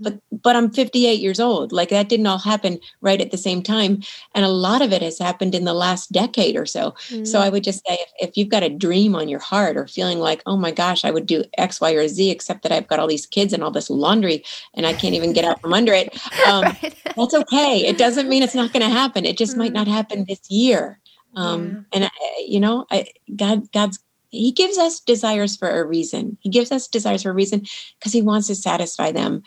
but 0.02 0.18
but 0.42 0.56
i'm 0.56 0.70
58 0.70 1.20
years 1.20 1.40
old 1.40 1.72
like 1.72 1.88
that 1.90 2.08
didn't 2.08 2.26
all 2.26 2.38
happen 2.38 2.78
right 3.00 3.20
at 3.20 3.30
the 3.30 3.38
same 3.38 3.62
time 3.62 4.02
and 4.34 4.44
a 4.44 4.48
lot 4.48 4.82
of 4.82 4.92
it 4.92 5.02
has 5.02 5.18
happened 5.18 5.54
in 5.54 5.64
the 5.64 5.74
last 5.74 6.12
decade 6.12 6.56
or 6.56 6.66
so 6.66 6.90
mm-hmm. 7.08 7.24
so 7.24 7.40
i 7.40 7.48
would 7.48 7.64
just 7.64 7.84
say 7.86 7.94
if, 7.94 8.28
if, 8.28 8.36
you've 8.36 8.48
got 8.48 8.62
a 8.62 8.68
dream 8.68 9.14
on 9.14 9.28
your 9.28 9.40
heart 9.40 9.76
or 9.76 9.86
feeling 9.86 10.18
like 10.18 10.42
oh 10.46 10.56
my 10.56 10.70
gosh 10.70 11.04
i 11.04 11.10
would 11.10 11.26
do 11.26 11.44
x 11.58 11.80
y 11.80 11.92
or 11.92 12.08
z 12.08 12.30
except 12.30 12.62
that 12.62 12.72
i've 12.72 12.88
got 12.88 12.98
all 12.98 13.06
these 13.06 13.26
kids 13.26 13.52
and 13.52 13.62
all 13.62 13.70
this 13.70 13.90
laundry 13.90 14.44
and 14.74 14.86
i 14.86 14.92
can't 14.92 15.14
even 15.14 15.32
get 15.32 15.44
out 15.44 15.60
from 15.60 15.72
under 15.72 15.92
it 15.92 16.12
um, 16.46 16.62
right. 16.62 16.94
that's 17.16 17.34
okay 17.34 17.86
it 17.86 17.98
doesn't 17.98 18.28
mean 18.28 18.42
it's 18.42 18.54
not 18.54 18.72
going 18.72 18.84
to 18.84 18.94
happen 18.94 19.24
it 19.24 19.38
just 19.38 19.52
mm-hmm. 19.52 19.60
might 19.60 19.72
not 19.72 19.88
happen 19.88 20.24
this 20.28 20.50
year 20.50 20.98
um, 21.34 21.86
yeah. 21.92 21.98
and 21.98 22.04
I, 22.04 22.44
you 22.46 22.60
know 22.60 22.86
I, 22.90 23.06
god 23.36 23.70
god's 23.72 23.98
he 24.32 24.50
gives 24.50 24.78
us 24.78 24.98
desires 24.98 25.56
for 25.56 25.68
a 25.68 25.84
reason. 25.84 26.38
He 26.40 26.48
gives 26.48 26.72
us 26.72 26.88
desires 26.88 27.22
for 27.22 27.30
a 27.30 27.34
reason 27.34 27.66
because 27.98 28.12
he 28.12 28.22
wants 28.22 28.46
to 28.48 28.54
satisfy 28.54 29.12
them. 29.12 29.42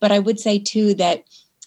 But 0.00 0.12
I 0.12 0.18
would 0.18 0.38
say 0.38 0.58
too 0.58 0.94
that 0.94 1.24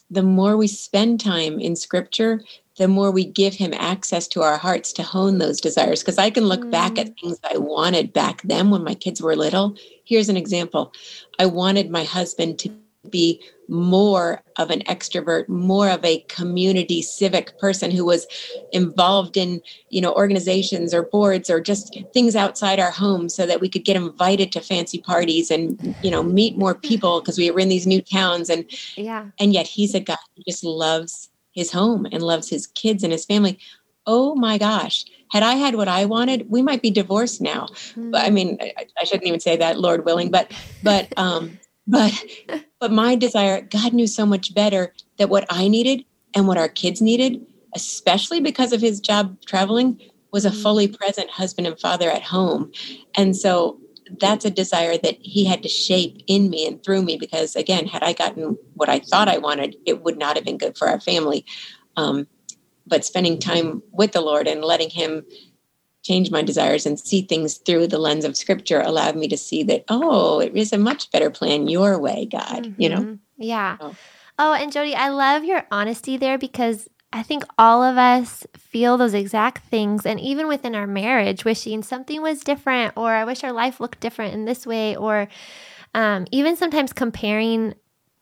the 0.09 0.23
more 0.23 0.57
we 0.57 0.67
spend 0.67 1.19
time 1.19 1.59
in 1.59 1.75
scripture, 1.75 2.41
the 2.77 2.87
more 2.87 3.11
we 3.11 3.25
give 3.25 3.53
him 3.53 3.73
access 3.73 4.27
to 4.29 4.41
our 4.41 4.57
hearts 4.57 4.91
to 4.93 5.03
hone 5.03 5.37
those 5.37 5.61
desires. 5.61 6.01
Because 6.01 6.17
I 6.17 6.29
can 6.29 6.45
look 6.45 6.61
mm. 6.61 6.71
back 6.71 6.97
at 6.97 7.07
mm. 7.07 7.19
things 7.19 7.39
I 7.43 7.57
wanted 7.57 8.13
back 8.13 8.41
then 8.43 8.69
when 8.69 8.83
my 8.83 8.93
kids 8.95 9.21
were 9.21 9.35
little. 9.35 9.75
Here's 10.03 10.29
an 10.29 10.37
example 10.37 10.93
I 11.39 11.45
wanted 11.45 11.89
my 11.89 12.03
husband 12.03 12.59
to 12.59 12.71
be 13.09 13.41
more 13.67 14.41
of 14.57 14.69
an 14.69 14.81
extrovert 14.81 15.47
more 15.47 15.89
of 15.89 16.03
a 16.03 16.19
community 16.27 17.01
civic 17.01 17.57
person 17.57 17.89
who 17.89 18.05
was 18.05 18.27
involved 18.73 19.37
in 19.37 19.61
you 19.89 20.01
know 20.01 20.13
organizations 20.13 20.93
or 20.93 21.03
boards 21.03 21.49
or 21.49 21.59
just 21.61 21.97
things 22.13 22.35
outside 22.35 22.79
our 22.79 22.91
home 22.91 23.29
so 23.29 23.45
that 23.45 23.61
we 23.61 23.69
could 23.69 23.85
get 23.85 23.95
invited 23.95 24.51
to 24.51 24.59
fancy 24.59 24.99
parties 24.99 25.49
and 25.49 25.95
you 26.03 26.11
know 26.11 26.21
meet 26.21 26.57
more 26.57 26.75
people 26.75 27.21
because 27.21 27.37
we 27.37 27.49
were 27.49 27.59
in 27.59 27.69
these 27.69 27.87
new 27.87 28.01
towns 28.01 28.49
and 28.49 28.65
yeah. 28.95 29.25
and 29.39 29.53
yet 29.53 29.65
he's 29.65 29.95
a 29.95 29.99
guy 29.99 30.17
who 30.35 30.43
just 30.43 30.63
loves 30.63 31.29
his 31.53 31.71
home 31.71 32.05
and 32.11 32.21
loves 32.21 32.49
his 32.49 32.67
kids 32.67 33.03
and 33.03 33.11
his 33.11 33.25
family. 33.25 33.57
Oh 34.05 34.35
my 34.35 34.57
gosh. 34.57 35.05
Had 35.31 35.43
i 35.43 35.53
had 35.53 35.75
what 35.75 35.87
i 35.87 36.03
wanted 36.03 36.49
we 36.49 36.61
might 36.61 36.81
be 36.81 36.91
divorced 36.91 37.39
now. 37.39 37.69
But 37.95 38.25
i 38.25 38.29
mean 38.29 38.57
I, 38.59 38.73
I 38.99 39.05
shouldn't 39.05 39.27
even 39.27 39.39
say 39.39 39.55
that 39.55 39.79
lord 39.79 40.03
willing 40.05 40.29
but 40.29 40.51
but 40.83 41.07
um 41.17 41.57
but 41.87 42.11
but 42.81 42.91
my 42.91 43.15
desire 43.15 43.61
god 43.61 43.93
knew 43.93 44.07
so 44.07 44.25
much 44.25 44.53
better 44.53 44.93
that 45.17 45.29
what 45.29 45.45
i 45.49 45.69
needed 45.69 46.03
and 46.35 46.47
what 46.47 46.57
our 46.57 46.67
kids 46.67 47.01
needed 47.01 47.45
especially 47.73 48.41
because 48.41 48.73
of 48.73 48.81
his 48.81 48.99
job 48.99 49.37
traveling 49.45 49.97
was 50.33 50.43
a 50.43 50.49
mm-hmm. 50.49 50.61
fully 50.61 50.87
present 50.89 51.29
husband 51.29 51.65
and 51.65 51.79
father 51.79 52.09
at 52.09 52.23
home 52.23 52.69
and 53.15 53.37
so 53.37 53.79
that's 54.19 54.43
a 54.43 54.51
desire 54.51 54.97
that 54.97 55.15
he 55.21 55.45
had 55.45 55.63
to 55.63 55.69
shape 55.69 56.21
in 56.27 56.49
me 56.49 56.67
and 56.67 56.83
through 56.83 57.01
me 57.01 57.15
because 57.15 57.55
again 57.55 57.85
had 57.85 58.03
i 58.03 58.11
gotten 58.11 58.57
what 58.73 58.89
i 58.89 58.99
thought 58.99 59.29
i 59.29 59.37
wanted 59.37 59.75
it 59.85 60.03
would 60.03 60.17
not 60.17 60.35
have 60.35 60.43
been 60.43 60.57
good 60.57 60.77
for 60.77 60.89
our 60.89 60.99
family 60.99 61.45
um, 61.97 62.27
but 62.87 63.05
spending 63.05 63.39
time 63.39 63.81
with 63.91 64.11
the 64.11 64.21
lord 64.21 64.47
and 64.47 64.65
letting 64.65 64.89
him 64.89 65.23
change 66.03 66.31
my 66.31 66.41
desires 66.41 66.85
and 66.85 66.99
see 66.99 67.21
things 67.21 67.57
through 67.57 67.87
the 67.87 67.97
lens 67.97 68.25
of 68.25 68.35
scripture 68.35 68.81
allowed 68.81 69.15
me 69.15 69.27
to 69.27 69.37
see 69.37 69.63
that 69.63 69.83
oh 69.89 70.39
it 70.39 70.55
is 70.55 70.73
a 70.73 70.77
much 70.77 71.11
better 71.11 71.29
plan 71.29 71.67
your 71.67 71.99
way 71.99 72.25
god 72.25 72.63
mm-hmm. 72.63 72.81
you 72.81 72.89
know 72.89 73.01
mm-hmm. 73.01 73.15
yeah 73.37 73.77
oh. 73.79 73.95
oh 74.39 74.53
and 74.53 74.71
jodie 74.71 74.95
i 74.95 75.09
love 75.09 75.43
your 75.43 75.65
honesty 75.71 76.17
there 76.17 76.37
because 76.37 76.87
i 77.13 77.21
think 77.21 77.43
all 77.57 77.83
of 77.83 77.97
us 77.97 78.45
feel 78.57 78.97
those 78.97 79.13
exact 79.13 79.63
things 79.65 80.05
and 80.05 80.19
even 80.19 80.47
within 80.47 80.75
our 80.75 80.87
marriage 80.87 81.45
wishing 81.45 81.83
something 81.83 82.21
was 82.21 82.41
different 82.41 82.93
or 82.95 83.13
i 83.13 83.23
wish 83.23 83.43
our 83.43 83.53
life 83.53 83.79
looked 83.79 83.99
different 83.99 84.33
in 84.33 84.45
this 84.45 84.65
way 84.65 84.95
or 84.95 85.27
um, 85.93 86.25
even 86.31 86.55
sometimes 86.55 86.93
comparing 86.93 87.73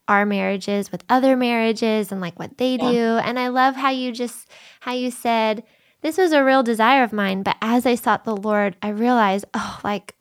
our 0.08 0.26
marriages 0.26 0.92
with 0.92 1.04
other 1.08 1.38
marriages 1.38 2.12
and 2.12 2.20
like 2.20 2.40
what 2.40 2.58
they 2.58 2.76
yeah. 2.76 2.92
do 2.92 3.04
and 3.24 3.40
i 3.40 3.48
love 3.48 3.76
how 3.76 3.92
you 3.92 4.12
just 4.12 4.50
how 4.80 4.92
you 4.92 5.12
said 5.12 5.64
this 6.02 6.18
was 6.18 6.32
a 6.32 6.44
real 6.44 6.64
desire 6.64 7.04
of 7.04 7.14
mine. 7.14 7.44
But 7.44 7.58
as 7.62 7.86
I 7.86 7.96
sought 7.96 8.24
the 8.26 8.36
Lord, 8.36 8.76
I 8.82 8.90
realized, 8.90 9.46
oh, 9.54 9.80
like, 9.84 10.16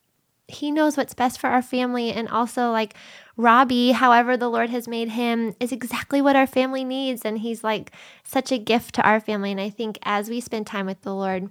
He 0.48 0.70
knows 0.70 0.96
what's 0.96 1.14
best 1.14 1.38
for 1.38 1.48
our 1.48 1.62
family. 1.62 2.10
And 2.10 2.28
also, 2.28 2.70
like, 2.70 2.94
Robbie, 3.36 3.92
however 3.92 4.36
the 4.36 4.48
Lord 4.48 4.70
has 4.70 4.88
made 4.88 5.10
him, 5.10 5.54
is 5.60 5.70
exactly 5.72 6.20
what 6.20 6.36
our 6.36 6.46
family 6.46 6.84
needs. 6.84 7.22
And 7.24 7.38
he's 7.38 7.62
like 7.62 7.92
such 8.24 8.50
a 8.50 8.58
gift 8.58 8.94
to 8.96 9.02
our 9.02 9.20
family. 9.20 9.52
And 9.52 9.60
I 9.60 9.70
think 9.70 9.98
as 10.02 10.28
we 10.28 10.40
spend 10.40 10.66
time 10.66 10.86
with 10.86 11.02
the 11.02 11.14
Lord, 11.14 11.50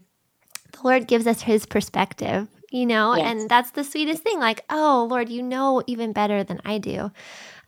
the 0.73 0.79
Lord 0.83 1.07
gives 1.07 1.25
us 1.27 1.41
his 1.41 1.65
perspective, 1.65 2.47
you 2.71 2.85
know? 2.85 3.15
Yes. 3.15 3.25
And 3.31 3.49
that's 3.49 3.71
the 3.71 3.83
sweetest 3.85 4.21
thing. 4.23 4.39
Like, 4.39 4.65
oh, 4.69 5.07
Lord, 5.09 5.29
you 5.29 5.41
know 5.41 5.81
even 5.87 6.11
better 6.11 6.43
than 6.43 6.59
I 6.65 6.77
do. 6.79 7.11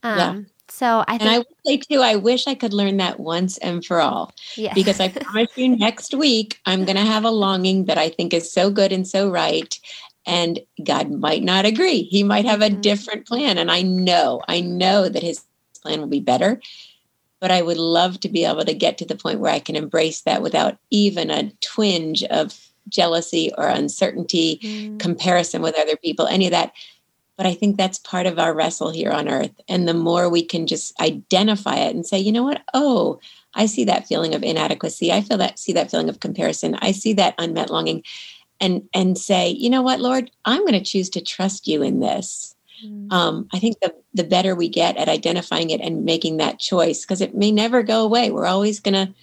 Um, 0.02 0.18
yeah. 0.18 0.40
So 0.80 1.04
I 1.06 1.18
think, 1.18 1.20
and 1.20 1.30
I 1.30 1.38
would 1.38 1.46
say 1.66 1.76
too, 1.76 2.00
I 2.00 2.16
wish 2.16 2.46
I 2.46 2.54
could 2.54 2.72
learn 2.72 2.96
that 2.96 3.20
once 3.20 3.58
and 3.58 3.84
for 3.84 4.00
all. 4.00 4.32
Yeah. 4.56 4.72
Because 4.72 4.98
I 4.98 5.08
promise 5.08 5.50
you, 5.54 5.76
next 5.76 6.14
week 6.14 6.58
I'm 6.64 6.86
going 6.86 6.96
to 6.96 7.04
have 7.04 7.26
a 7.26 7.30
longing 7.30 7.84
that 7.84 7.98
I 7.98 8.08
think 8.08 8.32
is 8.32 8.50
so 8.50 8.70
good 8.70 8.90
and 8.90 9.06
so 9.06 9.30
right, 9.30 9.78
and 10.24 10.58
God 10.82 11.10
might 11.10 11.42
not 11.42 11.66
agree. 11.66 12.04
He 12.04 12.22
might 12.22 12.46
have 12.46 12.62
a 12.62 12.70
mm-hmm. 12.70 12.80
different 12.80 13.26
plan, 13.26 13.58
and 13.58 13.70
I 13.70 13.82
know, 13.82 14.40
I 14.48 14.62
know 14.62 15.10
that 15.10 15.22
His 15.22 15.44
plan 15.82 16.00
will 16.00 16.06
be 16.06 16.20
better. 16.20 16.62
But 17.40 17.50
I 17.50 17.60
would 17.60 17.78
love 17.78 18.20
to 18.20 18.28
be 18.30 18.46
able 18.46 18.64
to 18.64 18.74
get 18.74 18.96
to 18.98 19.06
the 19.06 19.16
point 19.16 19.40
where 19.40 19.52
I 19.52 19.60
can 19.60 19.76
embrace 19.76 20.22
that 20.22 20.40
without 20.40 20.78
even 20.90 21.30
a 21.30 21.50
twinge 21.60 22.22
of 22.24 22.58
jealousy 22.88 23.50
or 23.56 23.66
uncertainty, 23.66 24.60
mm. 24.62 24.98
comparison 24.98 25.60
with 25.60 25.78
other 25.78 25.96
people, 25.96 26.26
any 26.26 26.46
of 26.46 26.52
that 26.52 26.72
but 27.40 27.46
I 27.46 27.54
think 27.54 27.78
that's 27.78 27.98
part 27.98 28.26
of 28.26 28.38
our 28.38 28.52
wrestle 28.52 28.90
here 28.90 29.10
on 29.10 29.26
earth. 29.26 29.58
And 29.66 29.88
the 29.88 29.94
more 29.94 30.28
we 30.28 30.44
can 30.44 30.66
just 30.66 30.92
identify 31.00 31.76
it 31.76 31.94
and 31.94 32.06
say, 32.06 32.18
you 32.18 32.32
know 32.32 32.42
what? 32.42 32.60
Oh, 32.74 33.18
I 33.54 33.64
see 33.64 33.84
that 33.84 34.06
feeling 34.06 34.34
of 34.34 34.42
inadequacy. 34.42 35.10
I 35.10 35.22
feel 35.22 35.38
that 35.38 35.58
see 35.58 35.72
that 35.72 35.90
feeling 35.90 36.10
of 36.10 36.20
comparison. 36.20 36.74
I 36.82 36.92
see 36.92 37.14
that 37.14 37.34
unmet 37.38 37.70
longing. 37.70 38.02
And 38.60 38.82
and 38.92 39.16
say, 39.16 39.48
you 39.48 39.70
know 39.70 39.80
what, 39.80 40.00
Lord, 40.00 40.30
I'm 40.44 40.60
going 40.66 40.74
to 40.74 40.84
choose 40.84 41.08
to 41.10 41.22
trust 41.22 41.66
you 41.66 41.80
in 41.80 42.00
this. 42.00 42.54
Mm. 42.84 43.10
Um, 43.10 43.48
I 43.54 43.58
think 43.58 43.80
the 43.80 43.94
the 44.12 44.24
better 44.24 44.54
we 44.54 44.68
get 44.68 44.98
at 44.98 45.08
identifying 45.08 45.70
it 45.70 45.80
and 45.80 46.04
making 46.04 46.36
that 46.36 46.58
choice, 46.58 47.06
because 47.06 47.22
it 47.22 47.34
may 47.34 47.50
never 47.50 47.82
go 47.82 48.04
away. 48.04 48.30
We're 48.30 48.44
always 48.44 48.80
gonna, 48.80 49.14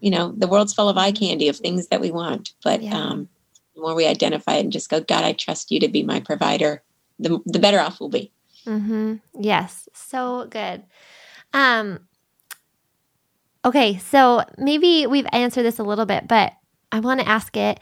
you 0.00 0.10
know, 0.10 0.32
the 0.34 0.48
world's 0.48 0.72
full 0.72 0.88
of 0.88 0.96
eye 0.96 1.12
candy 1.12 1.48
of 1.48 1.58
things 1.58 1.88
that 1.88 2.00
we 2.00 2.10
want. 2.10 2.54
But 2.64 2.82
yeah. 2.82 2.96
um, 2.96 3.28
the 3.74 3.82
more 3.82 3.94
we 3.94 4.06
identify 4.06 4.54
it 4.54 4.60
and 4.60 4.72
just 4.72 4.88
go, 4.88 5.02
God, 5.02 5.22
I 5.22 5.34
trust 5.34 5.70
you 5.70 5.80
to 5.80 5.88
be 5.88 6.02
my 6.02 6.18
provider 6.18 6.82
the, 7.22 7.40
the 7.46 7.58
better 7.58 7.80
off 7.80 8.00
we'll 8.00 8.08
be. 8.08 8.32
Mm-hmm. 8.66 9.16
Yes, 9.40 9.88
so 9.92 10.46
good. 10.50 10.84
Um, 11.52 12.00
okay, 13.64 13.98
so 13.98 14.44
maybe 14.58 15.06
we've 15.06 15.26
answered 15.32 15.64
this 15.64 15.78
a 15.78 15.84
little 15.84 16.06
bit, 16.06 16.28
but 16.28 16.52
I 16.90 17.00
want 17.00 17.20
to 17.20 17.28
ask 17.28 17.56
it. 17.56 17.80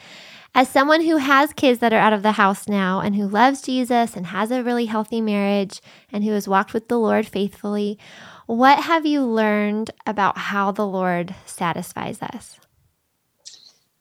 As 0.53 0.68
someone 0.68 1.03
who 1.03 1.18
has 1.18 1.53
kids 1.53 1.79
that 1.79 1.92
are 1.92 2.00
out 2.00 2.12
of 2.12 2.24
the 2.24 2.33
house 2.33 2.66
now 2.66 2.98
and 3.00 3.14
who 3.14 3.29
loves 3.29 3.62
Jesus 3.62 4.16
and 4.16 4.26
has 4.26 4.50
a 4.50 4.64
really 4.64 4.87
healthy 4.87 5.20
marriage 5.20 5.81
and 6.11 6.24
who 6.24 6.33
has 6.33 6.48
walked 6.48 6.74
with 6.74 6.88
the 6.88 6.98
Lord 6.98 7.29
faithfully, 7.29 7.98
what 8.46 8.81
have 8.81 9.07
you 9.07 9.22
learned 9.24 9.92
about 10.07 10.37
how 10.37 10.72
the 10.72 10.87
Lord 10.87 11.37
satisfies 11.46 12.20
us? 12.20 12.59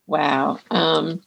Wow. 0.07 0.57
Um, 0.71 1.21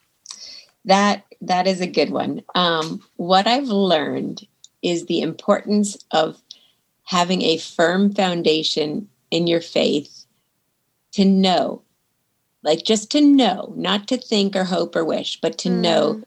that 0.83 1.23
that 1.47 1.67
is 1.67 1.81
a 1.81 1.87
good 1.87 2.09
one. 2.09 2.41
Um, 2.55 3.01
what 3.15 3.47
I've 3.47 3.67
learned 3.67 4.47
is 4.81 5.05
the 5.05 5.21
importance 5.21 5.97
of 6.11 6.41
having 7.03 7.41
a 7.41 7.57
firm 7.57 8.13
foundation 8.13 9.09
in 9.31 9.47
your 9.47 9.61
faith 9.61 10.25
to 11.13 11.25
know, 11.25 11.81
like 12.63 12.83
just 12.83 13.11
to 13.11 13.21
know, 13.21 13.73
not 13.75 14.07
to 14.07 14.17
think 14.17 14.55
or 14.55 14.63
hope 14.63 14.95
or 14.95 15.05
wish, 15.05 15.39
but 15.41 15.57
to 15.59 15.69
mm. 15.69 15.79
know 15.79 16.23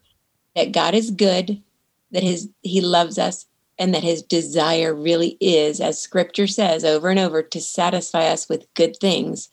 that 0.55 0.73
God 0.73 0.95
is 0.95 1.11
good, 1.11 1.63
that 2.11 2.23
his 2.23 2.49
he 2.63 2.81
loves 2.81 3.19
us, 3.19 3.47
and 3.79 3.95
that 3.95 4.03
his 4.03 4.23
desire 4.23 4.95
really 4.95 5.37
is, 5.41 5.81
as 5.81 6.01
scripture 6.01 6.47
says 6.47 6.85
over 6.85 7.09
and 7.09 7.19
over, 7.19 7.43
to 7.43 7.61
satisfy 7.61 8.27
us 8.27 8.49
with 8.49 8.73
good 8.75 8.97
things. 9.01 9.49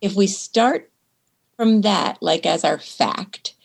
If 0.00 0.14
we 0.14 0.26
start 0.26 0.90
from 1.56 1.82
that, 1.82 2.18
like 2.20 2.46
as 2.46 2.64
our 2.64 2.78
fact, 2.78 3.54
mm-hmm. 3.54 3.57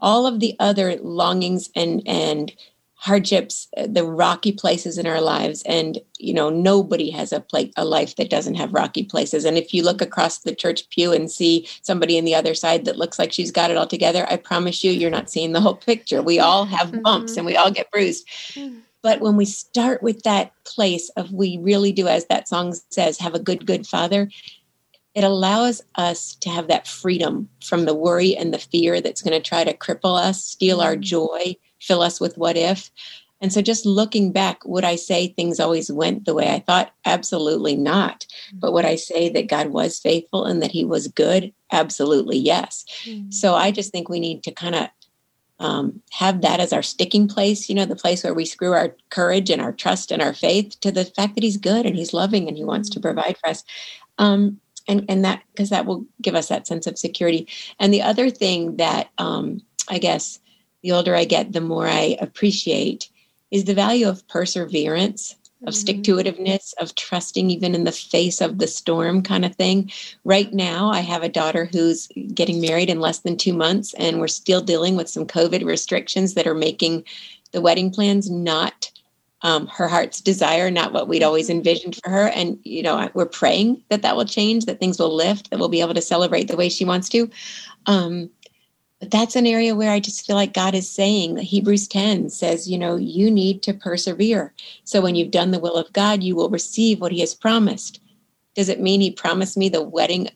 All 0.00 0.26
of 0.26 0.40
the 0.40 0.56
other 0.58 0.96
longings 0.96 1.70
and 1.74 2.02
and 2.06 2.52
hardships, 3.00 3.66
uh, 3.78 3.86
the 3.88 4.04
rocky 4.04 4.52
places 4.52 4.98
in 4.98 5.06
our 5.06 5.22
lives, 5.22 5.62
and 5.62 5.98
you 6.18 6.34
know 6.34 6.50
nobody 6.50 7.10
has 7.10 7.32
a 7.32 7.44
a 7.76 7.84
life 7.84 8.16
that 8.16 8.30
doesn't 8.30 8.56
have 8.56 8.74
rocky 8.74 9.04
places. 9.04 9.44
And 9.44 9.56
if 9.56 9.72
you 9.72 9.82
look 9.82 10.02
across 10.02 10.38
the 10.38 10.54
church 10.54 10.88
pew 10.90 11.12
and 11.12 11.30
see 11.30 11.66
somebody 11.82 12.18
in 12.18 12.24
the 12.24 12.34
other 12.34 12.54
side 12.54 12.84
that 12.84 12.98
looks 12.98 13.18
like 13.18 13.32
she's 13.32 13.50
got 13.50 13.70
it 13.70 13.76
all 13.76 13.86
together, 13.86 14.26
I 14.28 14.36
promise 14.36 14.84
you, 14.84 14.92
you're 14.92 15.10
not 15.10 15.30
seeing 15.30 15.52
the 15.52 15.60
whole 15.60 15.76
picture. 15.76 16.22
We 16.22 16.38
all 16.38 16.66
have 16.66 17.02
bumps 17.02 17.32
mm-hmm. 17.32 17.38
and 17.38 17.46
we 17.46 17.56
all 17.56 17.70
get 17.70 17.90
bruised. 17.90 18.28
Mm. 18.54 18.82
But 19.02 19.20
when 19.20 19.36
we 19.36 19.46
start 19.46 20.02
with 20.02 20.22
that 20.24 20.52
place 20.64 21.08
of 21.16 21.32
we 21.32 21.58
really 21.58 21.92
do, 21.92 22.06
as 22.06 22.26
that 22.26 22.48
song 22.48 22.74
says, 22.90 23.18
have 23.18 23.34
a 23.34 23.38
good, 23.38 23.64
good 23.64 23.86
father, 23.86 24.28
it 25.14 25.24
allows 25.24 25.82
us 25.96 26.36
to 26.36 26.50
have 26.50 26.68
that 26.68 26.86
freedom 26.86 27.48
from 27.64 27.84
the 27.84 27.94
worry 27.94 28.36
and 28.36 28.54
the 28.54 28.58
fear 28.58 29.00
that's 29.00 29.22
going 29.22 29.40
to 29.40 29.46
try 29.46 29.64
to 29.64 29.76
cripple 29.76 30.18
us, 30.18 30.44
steal 30.44 30.80
our 30.80 30.96
mm. 30.96 31.00
joy, 31.00 31.56
fill 31.80 32.02
us 32.02 32.20
with 32.20 32.38
what 32.38 32.56
if. 32.56 32.90
And 33.40 33.52
so, 33.52 33.62
just 33.62 33.86
looking 33.86 34.32
back, 34.32 34.64
would 34.66 34.84
I 34.84 34.96
say 34.96 35.28
things 35.28 35.58
always 35.58 35.90
went 35.90 36.26
the 36.26 36.34
way 36.34 36.50
I 36.50 36.60
thought? 36.60 36.92
Absolutely 37.06 37.74
not. 37.74 38.26
But 38.52 38.72
would 38.72 38.84
I 38.84 38.96
say 38.96 39.30
that 39.30 39.48
God 39.48 39.68
was 39.68 39.98
faithful 39.98 40.44
and 40.44 40.62
that 40.62 40.70
He 40.70 40.84
was 40.84 41.08
good? 41.08 41.52
Absolutely 41.72 42.36
yes. 42.36 42.84
Mm-hmm. 43.04 43.30
So, 43.30 43.54
I 43.54 43.70
just 43.70 43.92
think 43.92 44.08
we 44.08 44.20
need 44.20 44.42
to 44.42 44.52
kind 44.52 44.74
of 44.74 44.88
um, 45.58 46.02
have 46.10 46.42
that 46.42 46.60
as 46.60 46.72
our 46.72 46.82
sticking 46.82 47.28
place, 47.28 47.68
you 47.68 47.74
know, 47.74 47.86
the 47.86 47.96
place 47.96 48.24
where 48.24 48.34
we 48.34 48.44
screw 48.44 48.72
our 48.72 48.94
courage 49.08 49.48
and 49.48 49.62
our 49.62 49.72
trust 49.72 50.10
and 50.10 50.20
our 50.20 50.34
faith 50.34 50.78
to 50.80 50.92
the 50.92 51.06
fact 51.06 51.34
that 51.34 51.44
He's 51.44 51.56
good 51.56 51.86
and 51.86 51.96
He's 51.96 52.12
loving 52.12 52.46
and 52.46 52.58
He 52.58 52.64
wants 52.64 52.90
to 52.90 52.98
mm. 52.98 53.02
provide 53.02 53.38
for 53.38 53.48
us. 53.48 53.64
Um, 54.18 54.60
and 54.90 55.04
and 55.08 55.24
that 55.24 55.42
because 55.52 55.70
that 55.70 55.86
will 55.86 56.04
give 56.20 56.34
us 56.34 56.48
that 56.48 56.66
sense 56.66 56.86
of 56.86 56.98
security 56.98 57.48
and 57.78 57.94
the 57.94 58.02
other 58.02 58.28
thing 58.28 58.76
that 58.76 59.10
um, 59.18 59.62
i 59.88 59.98
guess 59.98 60.40
the 60.82 60.92
older 60.92 61.14
i 61.14 61.24
get 61.24 61.52
the 61.52 61.60
more 61.60 61.86
i 61.86 62.16
appreciate 62.20 63.08
is 63.50 63.64
the 63.64 63.74
value 63.74 64.08
of 64.08 64.26
perseverance 64.28 65.36
of 65.62 65.74
mm-hmm. 65.74 65.80
stick 65.80 66.02
to 66.02 66.16
itiveness 66.16 66.72
of 66.78 66.94
trusting 66.94 67.50
even 67.50 67.74
in 67.74 67.84
the 67.84 67.92
face 67.92 68.40
of 68.40 68.58
the 68.58 68.66
storm 68.66 69.22
kind 69.22 69.44
of 69.44 69.54
thing 69.54 69.90
right 70.24 70.52
now 70.52 70.90
i 70.90 71.00
have 71.00 71.22
a 71.22 71.28
daughter 71.28 71.66
who's 71.66 72.08
getting 72.34 72.60
married 72.60 72.90
in 72.90 73.00
less 73.00 73.20
than 73.20 73.36
two 73.36 73.54
months 73.54 73.94
and 73.94 74.18
we're 74.18 74.28
still 74.28 74.60
dealing 74.60 74.96
with 74.96 75.08
some 75.08 75.26
covid 75.26 75.64
restrictions 75.64 76.34
that 76.34 76.46
are 76.46 76.54
making 76.54 77.04
the 77.52 77.60
wedding 77.60 77.90
plans 77.90 78.30
not 78.30 78.90
um, 79.42 79.66
her 79.68 79.88
heart's 79.88 80.20
desire, 80.20 80.70
not 80.70 80.92
what 80.92 81.08
we'd 81.08 81.22
always 81.22 81.48
mm-hmm. 81.48 81.58
envisioned 81.58 81.96
for 82.02 82.10
her. 82.10 82.28
And, 82.28 82.58
you 82.62 82.82
know, 82.82 83.08
we're 83.14 83.26
praying 83.26 83.82
that 83.88 84.02
that 84.02 84.16
will 84.16 84.24
change, 84.24 84.66
that 84.66 84.80
things 84.80 84.98
will 84.98 85.14
lift, 85.14 85.50
that 85.50 85.58
we'll 85.58 85.68
be 85.68 85.80
able 85.80 85.94
to 85.94 86.02
celebrate 86.02 86.48
the 86.48 86.56
way 86.56 86.68
she 86.68 86.84
wants 86.84 87.08
to. 87.10 87.30
Um, 87.86 88.30
but 89.00 89.10
that's 89.10 89.34
an 89.34 89.46
area 89.46 89.74
where 89.74 89.90
I 89.90 89.98
just 89.98 90.26
feel 90.26 90.36
like 90.36 90.52
God 90.52 90.74
is 90.74 90.88
saying 90.88 91.34
that 91.34 91.44
Hebrews 91.44 91.88
10 91.88 92.28
says, 92.28 92.68
you 92.68 92.76
know, 92.76 92.96
you 92.96 93.30
need 93.30 93.62
to 93.62 93.72
persevere. 93.72 94.52
So 94.84 95.00
when 95.00 95.14
you've 95.14 95.30
done 95.30 95.52
the 95.52 95.58
will 95.58 95.76
of 95.76 95.92
God, 95.94 96.22
you 96.22 96.36
will 96.36 96.50
receive 96.50 97.00
what 97.00 97.12
He 97.12 97.20
has 97.20 97.34
promised. 97.34 98.00
Does 98.54 98.68
it 98.68 98.80
mean 98.80 99.00
He 99.00 99.10
promised 99.10 99.56
me 99.56 99.70
the 99.70 99.82
wedding 99.82 100.28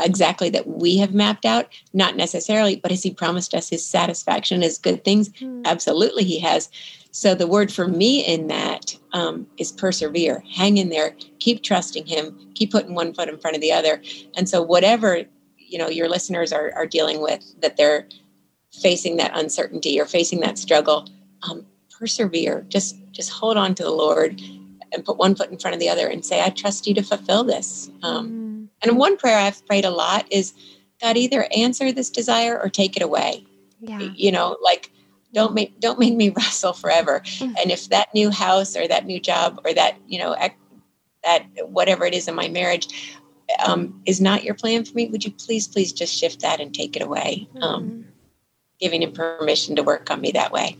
exactly 0.00 0.50
that 0.50 0.68
we 0.68 0.98
have 0.98 1.12
mapped 1.12 1.44
out? 1.44 1.66
Not 1.92 2.14
necessarily, 2.16 2.76
but 2.76 2.92
has 2.92 3.02
He 3.02 3.10
promised 3.10 3.54
us 3.54 3.68
His 3.68 3.84
satisfaction, 3.84 4.62
His 4.62 4.78
good 4.78 5.04
things? 5.04 5.28
Mm. 5.30 5.64
Absolutely, 5.64 6.22
He 6.22 6.38
has. 6.38 6.70
So 7.12 7.34
the 7.34 7.46
word 7.46 7.70
for 7.70 7.86
me 7.86 8.24
in 8.24 8.48
that 8.48 8.96
um, 9.12 9.46
is 9.58 9.70
persevere, 9.70 10.42
hang 10.50 10.78
in 10.78 10.88
there, 10.88 11.14
keep 11.38 11.62
trusting 11.62 12.06
Him, 12.06 12.50
keep 12.54 12.72
putting 12.72 12.94
one 12.94 13.12
foot 13.12 13.28
in 13.28 13.38
front 13.38 13.54
of 13.54 13.60
the 13.60 13.70
other. 13.70 14.02
And 14.34 14.48
so 14.48 14.62
whatever 14.62 15.22
you 15.58 15.78
know 15.78 15.88
your 15.88 16.08
listeners 16.08 16.52
are, 16.52 16.72
are 16.74 16.86
dealing 16.86 17.20
with, 17.22 17.44
that 17.60 17.76
they're 17.76 18.08
facing 18.72 19.18
that 19.18 19.36
uncertainty 19.38 20.00
or 20.00 20.06
facing 20.06 20.40
that 20.40 20.58
struggle, 20.58 21.06
um, 21.42 21.66
persevere. 21.90 22.64
Just 22.68 22.96
just 23.12 23.30
hold 23.30 23.58
on 23.58 23.74
to 23.74 23.82
the 23.82 23.90
Lord 23.90 24.40
and 24.92 25.04
put 25.04 25.18
one 25.18 25.34
foot 25.34 25.50
in 25.50 25.58
front 25.58 25.74
of 25.74 25.80
the 25.80 25.90
other 25.90 26.08
and 26.08 26.24
say, 26.24 26.42
"I 26.42 26.48
trust 26.48 26.86
you 26.86 26.94
to 26.94 27.02
fulfill 27.02 27.44
this." 27.44 27.90
Um, 28.02 28.28
mm. 28.30 28.68
And 28.82 28.98
one 28.98 29.18
prayer 29.18 29.38
I've 29.38 29.64
prayed 29.66 29.84
a 29.84 29.90
lot 29.90 30.26
is, 30.30 30.54
God, 31.00 31.18
either 31.18 31.46
answer 31.54 31.92
this 31.92 32.08
desire 32.08 32.58
or 32.58 32.70
take 32.70 32.96
it 32.96 33.02
away. 33.02 33.44
Yeah. 33.80 33.98
You 33.98 34.32
know, 34.32 34.56
like 34.62 34.91
don't 35.32 35.54
make 35.54 35.78
don't 35.80 35.98
make 35.98 36.14
me 36.14 36.30
wrestle 36.36 36.72
forever. 36.72 37.20
Mm-hmm. 37.20 37.54
and 37.60 37.70
if 37.70 37.88
that 37.88 38.12
new 38.14 38.30
house 38.30 38.76
or 38.76 38.86
that 38.88 39.06
new 39.06 39.20
job 39.20 39.60
or 39.64 39.72
that 39.74 39.96
you 40.06 40.18
know 40.18 40.36
that 41.24 41.46
whatever 41.68 42.04
it 42.04 42.14
is 42.14 42.28
in 42.28 42.34
my 42.34 42.48
marriage 42.48 43.16
um, 43.64 44.00
is 44.06 44.20
not 44.20 44.44
your 44.44 44.54
plan 44.54 44.84
for 44.84 44.94
me 44.94 45.08
would 45.08 45.24
you 45.24 45.30
please 45.30 45.68
please 45.68 45.92
just 45.92 46.14
shift 46.14 46.40
that 46.40 46.60
and 46.60 46.74
take 46.74 46.96
it 46.96 47.02
away? 47.02 47.48
Um, 47.60 47.84
mm-hmm. 47.84 48.00
giving 48.80 49.02
him 49.02 49.12
permission 49.12 49.76
to 49.76 49.82
work 49.82 50.10
on 50.10 50.20
me 50.20 50.32
that 50.32 50.52
way. 50.52 50.76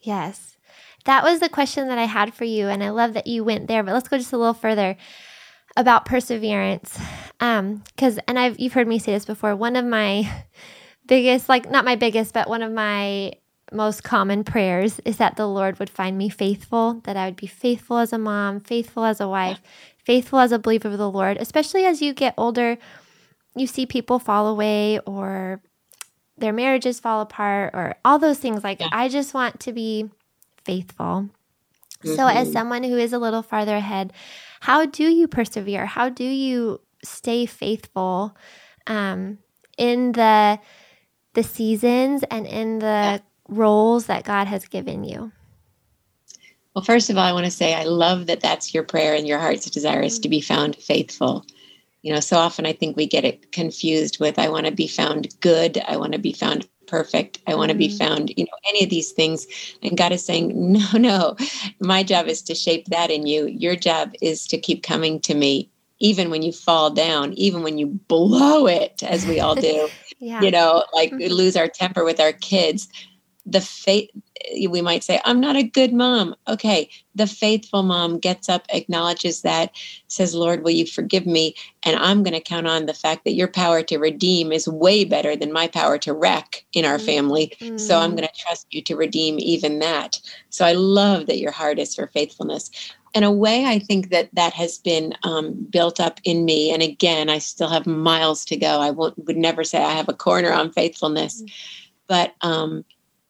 Yes. 0.00 0.56
That 1.04 1.24
was 1.24 1.40
the 1.40 1.48
question 1.48 1.88
that 1.88 1.98
i 1.98 2.04
had 2.04 2.34
for 2.34 2.44
you 2.44 2.68
and 2.68 2.82
i 2.82 2.90
love 2.90 3.14
that 3.14 3.26
you 3.26 3.44
went 3.44 3.66
there 3.66 3.82
but 3.82 3.94
let's 3.94 4.08
go 4.08 4.18
just 4.18 4.32
a 4.32 4.38
little 4.38 4.54
further 4.54 4.96
about 5.76 6.06
perseverance. 6.06 6.98
Um 7.40 7.82
because 7.94 8.18
and 8.28 8.38
i've 8.38 8.58
you've 8.58 8.74
heard 8.74 8.88
me 8.88 8.98
say 8.98 9.12
this 9.12 9.24
before 9.24 9.56
one 9.56 9.76
of 9.76 9.84
my 9.84 10.30
biggest 11.06 11.48
like 11.48 11.70
not 11.70 11.86
my 11.86 11.96
biggest 11.96 12.34
but 12.34 12.48
one 12.48 12.62
of 12.62 12.70
my 12.72 13.32
most 13.72 14.02
common 14.02 14.44
prayers 14.44 15.00
is 15.04 15.18
that 15.18 15.36
the 15.36 15.46
Lord 15.46 15.78
would 15.78 15.90
find 15.90 16.16
me 16.16 16.28
faithful, 16.28 17.00
that 17.04 17.16
I 17.16 17.26
would 17.26 17.36
be 17.36 17.46
faithful 17.46 17.98
as 17.98 18.12
a 18.12 18.18
mom, 18.18 18.60
faithful 18.60 19.04
as 19.04 19.20
a 19.20 19.28
wife, 19.28 19.60
faithful 20.04 20.38
as 20.38 20.52
a 20.52 20.58
believer 20.58 20.88
of 20.88 20.98
the 20.98 21.10
Lord, 21.10 21.36
especially 21.38 21.84
as 21.84 22.00
you 22.00 22.14
get 22.14 22.34
older. 22.36 22.78
You 23.54 23.66
see 23.66 23.86
people 23.86 24.18
fall 24.18 24.46
away 24.46 24.98
or 25.00 25.60
their 26.36 26.52
marriages 26.52 27.00
fall 27.00 27.20
apart 27.20 27.74
or 27.74 27.96
all 28.04 28.18
those 28.18 28.38
things. 28.38 28.62
Like, 28.62 28.80
yeah. 28.80 28.88
I 28.92 29.08
just 29.08 29.34
want 29.34 29.60
to 29.60 29.72
be 29.72 30.10
faithful. 30.64 31.28
Mm-hmm. 32.04 32.14
So, 32.14 32.26
as 32.26 32.46
mm-hmm. 32.46 32.52
someone 32.52 32.82
who 32.84 32.96
is 32.96 33.12
a 33.12 33.18
little 33.18 33.42
farther 33.42 33.76
ahead, 33.76 34.12
how 34.60 34.86
do 34.86 35.04
you 35.04 35.26
persevere? 35.26 35.86
How 35.86 36.08
do 36.08 36.24
you 36.24 36.80
stay 37.02 37.46
faithful 37.46 38.36
um, 38.86 39.38
in 39.76 40.12
the 40.12 40.60
the 41.34 41.42
seasons 41.42 42.24
and 42.30 42.46
in 42.46 42.78
the 42.78 42.86
yeah 42.86 43.18
roles 43.48 44.06
that 44.06 44.24
God 44.24 44.46
has 44.46 44.66
given 44.66 45.04
you? 45.04 45.32
Well, 46.74 46.84
first 46.84 47.10
of 47.10 47.16
all, 47.16 47.24
I 47.24 47.32
want 47.32 47.46
to 47.46 47.50
say 47.50 47.74
I 47.74 47.84
love 47.84 48.26
that 48.26 48.40
that's 48.40 48.72
your 48.72 48.84
prayer 48.84 49.14
and 49.14 49.26
your 49.26 49.38
heart's 49.38 49.68
desire 49.68 50.02
is 50.02 50.18
to 50.20 50.28
be 50.28 50.40
found 50.40 50.76
faithful. 50.76 51.44
You 52.02 52.12
know, 52.14 52.20
so 52.20 52.36
often 52.36 52.66
I 52.66 52.72
think 52.72 52.96
we 52.96 53.06
get 53.06 53.24
it 53.24 53.50
confused 53.50 54.20
with 54.20 54.38
I 54.38 54.48
want 54.48 54.66
to 54.66 54.72
be 54.72 54.86
found 54.86 55.28
good, 55.40 55.82
I 55.88 55.96
want 55.96 56.12
to 56.12 56.20
be 56.20 56.32
found 56.32 56.68
perfect, 56.86 57.40
I 57.46 57.54
want 57.54 57.72
to 57.72 57.76
be 57.76 57.88
mm-hmm. 57.88 57.96
found, 57.98 58.32
you 58.36 58.44
know, 58.44 58.58
any 58.68 58.84
of 58.84 58.90
these 58.90 59.10
things. 59.10 59.46
And 59.82 59.98
God 59.98 60.12
is 60.12 60.24
saying, 60.24 60.52
no, 60.72 60.86
no, 60.92 61.36
my 61.80 62.02
job 62.02 62.28
is 62.28 62.42
to 62.42 62.54
shape 62.54 62.86
that 62.86 63.10
in 63.10 63.26
you. 63.26 63.46
Your 63.46 63.74
job 63.74 64.12
is 64.22 64.46
to 64.46 64.58
keep 64.58 64.82
coming 64.82 65.20
to 65.22 65.34
me 65.34 65.70
even 66.00 66.30
when 66.30 66.42
you 66.42 66.52
fall 66.52 66.90
down, 66.90 67.32
even 67.32 67.62
when 67.62 67.76
you 67.76 67.86
blow 67.88 68.66
it, 68.66 69.02
as 69.02 69.26
we 69.26 69.40
all 69.40 69.56
do, 69.56 69.88
yeah. 70.20 70.40
you 70.40 70.50
know, 70.50 70.84
like 70.94 71.10
mm-hmm. 71.10 71.32
lose 71.32 71.56
our 71.56 71.66
temper 71.66 72.04
with 72.04 72.20
our 72.20 72.32
kids 72.32 72.88
the 73.50 73.60
faith 73.60 74.10
we 74.70 74.80
might 74.80 75.02
say 75.02 75.20
i'm 75.24 75.40
not 75.40 75.56
a 75.56 75.62
good 75.62 75.92
mom. 75.92 76.34
Okay 76.46 76.88
the 77.14 77.26
faithful 77.26 77.82
mom 77.82 78.18
gets 78.18 78.48
up 78.48 78.64
acknowledges 78.70 79.42
that 79.42 79.72
says 80.06 80.34
lord 80.34 80.62
will 80.62 80.70
you 80.70 80.86
forgive 80.86 81.26
me? 81.26 81.54
And 81.82 81.96
i'm 81.96 82.22
going 82.22 82.34
to 82.34 82.40
count 82.40 82.66
on 82.66 82.86
the 82.86 82.94
fact 82.94 83.24
that 83.24 83.34
your 83.34 83.48
power 83.48 83.82
to 83.82 83.98
redeem 83.98 84.52
is 84.52 84.68
way 84.68 85.04
better 85.04 85.34
than 85.34 85.52
my 85.52 85.66
power 85.66 85.98
to 85.98 86.12
wreck 86.12 86.64
in 86.72 86.84
our 86.84 86.98
family. 86.98 87.52
Mm-hmm. 87.60 87.78
so 87.78 87.98
i'm 87.98 88.14
going 88.14 88.28
to 88.28 88.40
trust 88.40 88.66
you 88.70 88.82
to 88.82 88.96
redeem 88.96 89.38
even 89.38 89.78
that. 89.80 90.20
So 90.50 90.64
i 90.64 90.72
love 90.72 91.26
that 91.26 91.40
your 91.40 91.52
heart 91.52 91.78
is 91.78 91.94
for 91.94 92.06
faithfulness. 92.08 92.70
In 93.14 93.24
a 93.24 93.32
way 93.32 93.64
i 93.64 93.78
think 93.78 94.10
that 94.10 94.28
that 94.34 94.52
has 94.52 94.78
been 94.78 95.14
um, 95.22 95.54
built 95.70 95.98
up 95.98 96.20
in 96.24 96.44
me 96.44 96.70
and 96.70 96.82
again 96.82 97.28
i 97.28 97.38
still 97.38 97.68
have 97.68 97.86
miles 97.86 98.44
to 98.46 98.56
go. 98.56 98.80
I 98.80 98.90
won't, 98.90 99.26
would 99.26 99.36
never 99.36 99.64
say 99.64 99.82
i 99.82 99.92
have 99.92 100.08
a 100.08 100.14
corner 100.14 100.52
on 100.52 100.72
faithfulness. 100.72 101.42
Mm-hmm. 101.42 101.54
but 102.06 102.34
um, 102.42 102.84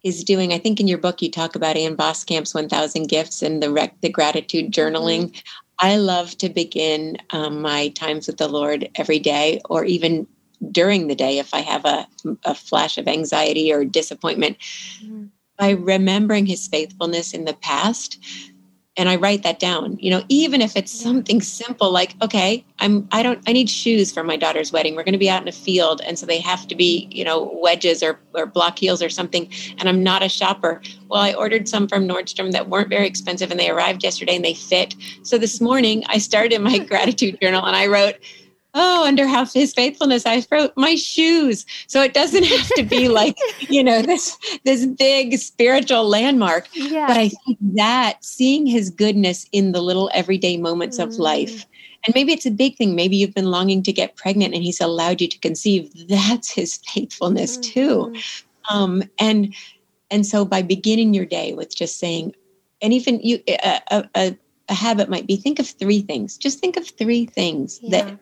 is 0.08 0.24
doing. 0.24 0.52
I 0.52 0.58
think 0.58 0.80
in 0.80 0.88
your 0.88 0.98
book 0.98 1.22
you 1.22 1.30
talk 1.30 1.54
about 1.54 1.76
Ann 1.76 1.96
Voskamp's 1.96 2.54
1000 2.54 3.08
Gifts 3.08 3.42
and 3.42 3.62
the 3.62 3.70
rec- 3.70 4.00
the 4.00 4.08
gratitude 4.08 4.72
journaling. 4.72 5.30
Mm-hmm. 5.30 5.40
I 5.80 5.96
love 5.96 6.36
to 6.38 6.48
begin 6.48 7.18
um, 7.30 7.62
my 7.62 7.88
times 7.90 8.26
with 8.26 8.38
the 8.38 8.48
Lord 8.48 8.88
every 8.96 9.20
day, 9.20 9.60
or 9.70 9.84
even 9.84 10.26
during 10.72 11.06
the 11.06 11.14
day 11.14 11.38
if 11.38 11.54
I 11.54 11.60
have 11.60 11.84
a, 11.84 12.08
a 12.44 12.54
flash 12.54 12.98
of 12.98 13.06
anxiety 13.06 13.72
or 13.72 13.84
disappointment, 13.84 14.58
mm-hmm. 15.02 15.26
by 15.56 15.70
remembering 15.70 16.46
His 16.46 16.66
faithfulness 16.66 17.32
in 17.32 17.44
the 17.44 17.54
past 17.54 18.18
and 18.98 19.08
I 19.08 19.16
write 19.16 19.44
that 19.44 19.60
down. 19.60 19.96
You 20.00 20.10
know, 20.10 20.24
even 20.28 20.60
if 20.60 20.76
it's 20.76 20.92
something 20.92 21.40
simple 21.40 21.90
like, 21.90 22.16
okay, 22.20 22.64
I'm 22.80 23.08
I 23.12 23.22
don't 23.22 23.40
I 23.46 23.52
need 23.52 23.70
shoes 23.70 24.12
for 24.12 24.24
my 24.24 24.36
daughter's 24.36 24.72
wedding. 24.72 24.96
We're 24.96 25.04
going 25.04 25.12
to 25.12 25.18
be 25.18 25.30
out 25.30 25.40
in 25.40 25.48
a 25.48 25.52
field, 25.52 26.02
and 26.04 26.18
so 26.18 26.26
they 26.26 26.40
have 26.40 26.66
to 26.68 26.74
be 26.74 27.08
you 27.10 27.24
know 27.24 27.56
wedges 27.62 28.02
or 28.02 28.18
or 28.34 28.44
block 28.44 28.78
heels 28.78 29.00
or 29.00 29.08
something. 29.08 29.48
And 29.78 29.88
I'm 29.88 30.02
not 30.02 30.22
a 30.22 30.28
shopper. 30.28 30.82
Well, 31.08 31.20
I 31.20 31.32
ordered 31.32 31.68
some 31.68 31.86
from 31.86 32.06
Nordstrom 32.08 32.50
that 32.52 32.68
weren't 32.68 32.88
very 32.88 33.06
expensive, 33.06 33.50
and 33.50 33.58
they 33.58 33.70
arrived 33.70 34.02
yesterday 34.02 34.34
and 34.36 34.44
they 34.44 34.54
fit. 34.54 34.96
So 35.22 35.38
this 35.38 35.60
morning 35.60 36.02
I 36.08 36.18
started 36.18 36.60
my 36.60 36.78
gratitude 36.90 37.38
journal 37.40 37.64
and 37.64 37.76
I 37.76 37.86
wrote. 37.86 38.16
Oh, 38.74 39.06
under 39.06 39.26
how 39.26 39.44
his 39.44 39.72
faithfulness, 39.72 40.24
I 40.26 40.44
wrote 40.50 40.72
my 40.76 40.94
shoes. 40.94 41.64
So 41.86 42.02
it 42.02 42.14
doesn't 42.14 42.44
have 42.56 42.68
to 42.76 42.82
be 42.82 43.08
like, 43.08 43.36
you 43.60 43.82
know, 43.82 44.02
this 44.02 44.36
this 44.64 44.86
big 44.86 45.38
spiritual 45.38 46.08
landmark. 46.08 46.68
Yeah. 46.72 47.06
But 47.06 47.16
I 47.16 47.28
think 47.28 47.58
that 47.74 48.24
seeing 48.24 48.66
his 48.66 48.90
goodness 48.90 49.46
in 49.52 49.72
the 49.72 49.80
little 49.80 50.10
everyday 50.14 50.56
moments 50.56 50.98
mm. 50.98 51.04
of 51.04 51.14
life. 51.14 51.66
And 52.06 52.14
maybe 52.14 52.32
it's 52.32 52.46
a 52.46 52.50
big 52.50 52.76
thing. 52.76 52.94
Maybe 52.94 53.16
you've 53.16 53.34
been 53.34 53.50
longing 53.50 53.82
to 53.82 53.92
get 53.92 54.16
pregnant 54.16 54.54
and 54.54 54.62
he's 54.62 54.80
allowed 54.80 55.20
you 55.20 55.28
to 55.28 55.38
conceive. 55.40 55.90
That's 56.08 56.50
his 56.50 56.76
faithfulness 56.76 57.58
mm-hmm. 57.58 57.72
too. 57.72 58.14
Um, 58.70 59.02
and 59.18 59.54
and 60.10 60.24
so 60.24 60.44
by 60.44 60.62
beginning 60.62 61.12
your 61.12 61.26
day 61.26 61.54
with 61.54 61.74
just 61.74 61.98
saying, 61.98 62.34
and 62.80 62.92
even 62.92 63.20
you 63.20 63.42
a, 63.48 64.08
a, 64.14 64.36
a 64.68 64.74
habit 64.74 65.08
might 65.08 65.26
be 65.26 65.36
think 65.36 65.58
of 65.58 65.66
three 65.66 66.02
things. 66.02 66.36
Just 66.36 66.60
think 66.60 66.76
of 66.76 66.86
three 66.86 67.26
things 67.26 67.80
yeah. 67.82 68.02
that 68.02 68.18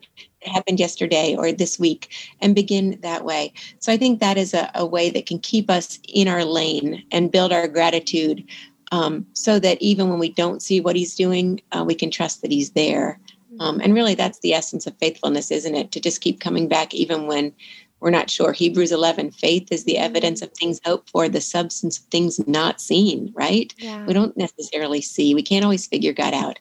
happened 0.49 0.81
yesterday 0.81 1.35
or 1.37 1.53
this 1.53 1.79
week 1.79 2.13
and 2.41 2.55
begin 2.55 2.99
that 3.03 3.25
way. 3.25 3.53
So 3.79 3.93
I 3.93 3.97
think 3.97 4.21
that 4.21 4.39
is 4.39 4.55
a, 4.55 4.71
a 4.75 4.87
way 4.87 5.11
that 5.11 5.27
can 5.27 5.39
keep 5.39 5.71
us 5.71 5.99
in 6.09 6.29
our 6.29 6.45
lane 6.45 7.05
and 7.13 7.33
build 7.33 7.53
our 7.53 7.69
gratitude 7.69 8.45
um, 8.93 9.27
so 9.33 9.59
that 9.59 9.81
even 9.81 10.09
when 10.09 10.19
we 10.19 10.31
don't 10.31 10.63
see 10.63 10.81
what 10.81 10.97
he's 10.97 11.15
doing, 11.15 11.61
uh, 11.73 11.85
we 11.87 11.95
can 11.95 12.11
trust 12.11 12.43
that 12.43 12.53
he's 12.53 12.71
there. 12.71 13.19
Um, 13.59 13.81
and 13.81 13.95
really, 13.95 14.15
that's 14.15 14.41
the 14.41 14.53
essence 14.53 14.87
of 14.87 14.97
faithfulness, 14.99 15.51
isn't 15.51 15.75
it? 15.75 15.91
To 15.93 16.01
just 16.01 16.21
keep 16.21 16.41
coming 16.41 16.69
back 16.69 16.93
even 16.95 17.27
when 17.27 17.55
we're 18.01 18.11
not 18.11 18.29
sure. 18.29 18.53
Hebrews 18.53 18.93
11 18.93 19.31
faith 19.31 19.69
is 19.71 19.85
the 19.85 19.99
evidence 19.99 20.43
of 20.43 20.53
things 20.53 20.81
hoped 20.85 21.11
for, 21.11 21.29
the 21.29 21.41
substance 21.41 21.99
of 21.99 22.05
things 22.07 22.47
not 22.47 22.81
seen, 22.81 23.33
right? 23.35 23.75
Yeah. 23.79 24.05
We 24.05 24.13
don't 24.13 24.37
necessarily 24.37 25.01
see, 25.01 25.35
we 25.35 25.43
can't 25.43 25.65
always 25.65 25.87
figure 25.87 26.13
God 26.13 26.35
out 26.35 26.59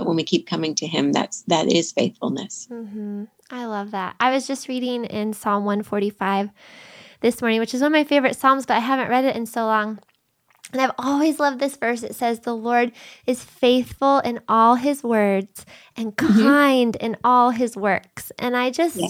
but 0.00 0.06
when 0.06 0.16
we 0.16 0.24
keep 0.24 0.46
coming 0.46 0.74
to 0.74 0.86
him 0.86 1.12
that's 1.12 1.42
that 1.42 1.70
is 1.70 1.92
faithfulness 1.92 2.66
mm-hmm. 2.70 3.24
i 3.50 3.66
love 3.66 3.90
that 3.90 4.16
i 4.18 4.30
was 4.30 4.46
just 4.46 4.66
reading 4.66 5.04
in 5.04 5.34
psalm 5.34 5.66
145 5.66 6.48
this 7.20 7.42
morning 7.42 7.60
which 7.60 7.74
is 7.74 7.82
one 7.82 7.92
of 7.92 7.92
my 7.92 8.04
favorite 8.04 8.34
psalms 8.34 8.64
but 8.64 8.78
i 8.78 8.80
haven't 8.80 9.10
read 9.10 9.26
it 9.26 9.36
in 9.36 9.44
so 9.44 9.66
long 9.66 9.98
and 10.72 10.80
I've 10.80 10.94
always 10.98 11.40
loved 11.40 11.58
this 11.58 11.74
verse. 11.74 12.04
It 12.04 12.14
says, 12.14 12.40
The 12.40 12.54
Lord 12.54 12.92
is 13.26 13.42
faithful 13.42 14.20
in 14.20 14.38
all 14.46 14.76
his 14.76 15.02
words 15.02 15.66
and 15.96 16.16
mm-hmm. 16.16 16.42
kind 16.42 16.94
mm-hmm. 16.94 17.06
in 17.06 17.16
all 17.24 17.50
his 17.50 17.76
works. 17.76 18.30
And 18.38 18.56
I 18.56 18.70
just, 18.70 18.94
yeah. 18.94 19.08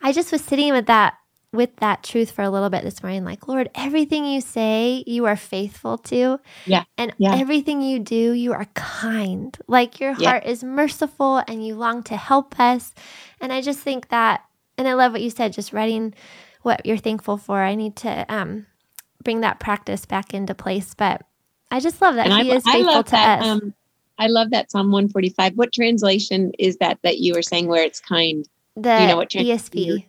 I 0.00 0.12
just 0.12 0.30
was 0.30 0.44
sitting 0.44 0.72
with 0.72 0.86
that 0.86 1.14
with 1.52 1.74
that 1.76 2.02
truth 2.02 2.30
for 2.30 2.42
a 2.42 2.50
little 2.50 2.70
bit 2.70 2.84
this 2.84 3.02
morning 3.02 3.24
like 3.24 3.48
lord 3.48 3.68
everything 3.74 4.24
you 4.24 4.40
say 4.40 5.02
you 5.06 5.26
are 5.26 5.36
faithful 5.36 5.98
to 5.98 6.38
yeah. 6.66 6.84
and 6.96 7.12
yeah. 7.18 7.34
everything 7.34 7.82
you 7.82 7.98
do 7.98 8.32
you 8.32 8.52
are 8.52 8.66
kind. 8.74 9.56
Like 9.66 10.00
your 10.00 10.14
heart 10.14 10.44
is 10.44 10.62
merciful 10.62 11.42
and 11.46 11.66
you 11.66 11.74
long 11.74 12.02
to 12.04 12.16
help 12.16 12.58
us. 12.58 12.92
And 13.40 13.52
i 13.52 13.60
just 13.60 13.80
think 13.80 14.08
that 14.08 14.44
and 14.76 14.86
i 14.88 14.94
love 14.94 15.12
what 15.12 15.22
you 15.22 15.30
said 15.30 15.52
just 15.52 15.72
writing 15.72 16.14
what 16.62 16.84
you're 16.84 16.96
thankful 16.96 17.36
for. 17.36 17.62
I 17.62 17.74
need 17.74 17.96
to 17.96 18.26
um 18.32 18.66
bring 19.22 19.40
that 19.40 19.60
practice 19.60 20.06
back 20.06 20.32
into 20.32 20.54
place 20.54 20.94
but 20.94 21.22
i 21.70 21.78
just 21.78 22.00
love 22.00 22.14
that 22.14 22.26
and 22.26 22.42
he 22.42 22.50
I, 22.50 22.56
is 22.56 22.64
faithful 22.64 23.02
to 23.04 23.10
that, 23.10 23.40
us. 23.40 23.46
um, 23.46 23.74
i 24.18 24.28
love 24.28 24.50
that 24.52 24.70
psalm 24.70 24.90
145 24.90 25.52
what 25.56 25.74
translation 25.74 26.52
is 26.58 26.78
that 26.78 26.98
that 27.02 27.18
you 27.18 27.34
were 27.34 27.42
saying 27.42 27.68
where 27.68 27.84
it's 27.84 28.00
kind? 28.00 28.48
The 28.76 28.98
you 29.02 29.06
know 29.08 29.16
what 29.16 29.30
esv 29.30 30.04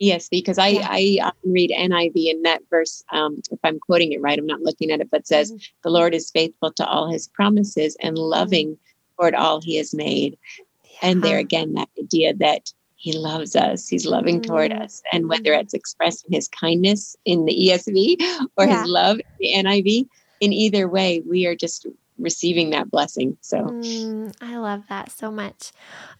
ESV 0.00 0.30
because 0.30 0.58
I, 0.58 0.68
yeah. 0.68 0.86
I 0.88 1.18
often 1.22 1.52
read 1.52 1.70
NIV 1.70 2.30
and 2.30 2.44
that 2.44 2.62
verse, 2.70 3.02
um, 3.12 3.40
if 3.50 3.58
I'm 3.64 3.78
quoting 3.80 4.12
it 4.12 4.20
right, 4.20 4.38
I'm 4.38 4.46
not 4.46 4.60
looking 4.60 4.90
at 4.90 5.00
it, 5.00 5.10
but 5.10 5.26
says, 5.26 5.50
mm-hmm. 5.50 5.58
The 5.82 5.90
Lord 5.90 6.14
is 6.14 6.30
faithful 6.30 6.72
to 6.72 6.86
all 6.86 7.10
his 7.10 7.28
promises 7.28 7.96
and 8.00 8.16
mm-hmm. 8.16 8.24
loving 8.24 8.68
mm-hmm. 8.68 9.22
toward 9.22 9.34
all 9.34 9.60
he 9.60 9.76
has 9.76 9.94
made. 9.94 10.38
Yeah. 10.84 11.10
And 11.10 11.22
there 11.22 11.38
again, 11.38 11.74
that 11.74 11.88
idea 11.98 12.34
that 12.34 12.72
he 12.96 13.12
loves 13.12 13.54
us, 13.54 13.88
he's 13.88 14.06
loving 14.06 14.40
mm-hmm. 14.40 14.50
toward 14.50 14.72
us. 14.72 15.02
And 15.12 15.28
whether 15.28 15.52
mm-hmm. 15.52 15.60
it's 15.60 15.74
expressed 15.74 16.26
in 16.26 16.32
his 16.32 16.48
kindness 16.48 17.16
in 17.24 17.44
the 17.44 17.54
ESV 17.54 18.20
or 18.56 18.66
yeah. 18.66 18.80
his 18.80 18.90
love 18.90 19.20
in 19.20 19.64
the 19.64 19.68
NIV, 19.68 20.08
in 20.40 20.52
either 20.52 20.88
way, 20.88 21.22
we 21.26 21.46
are 21.46 21.56
just 21.56 21.86
receiving 22.18 22.70
that 22.70 22.90
blessing. 22.90 23.36
So 23.40 23.58
mm, 23.58 24.34
I 24.40 24.56
love 24.56 24.84
that 24.88 25.10
so 25.10 25.30
much. 25.30 25.72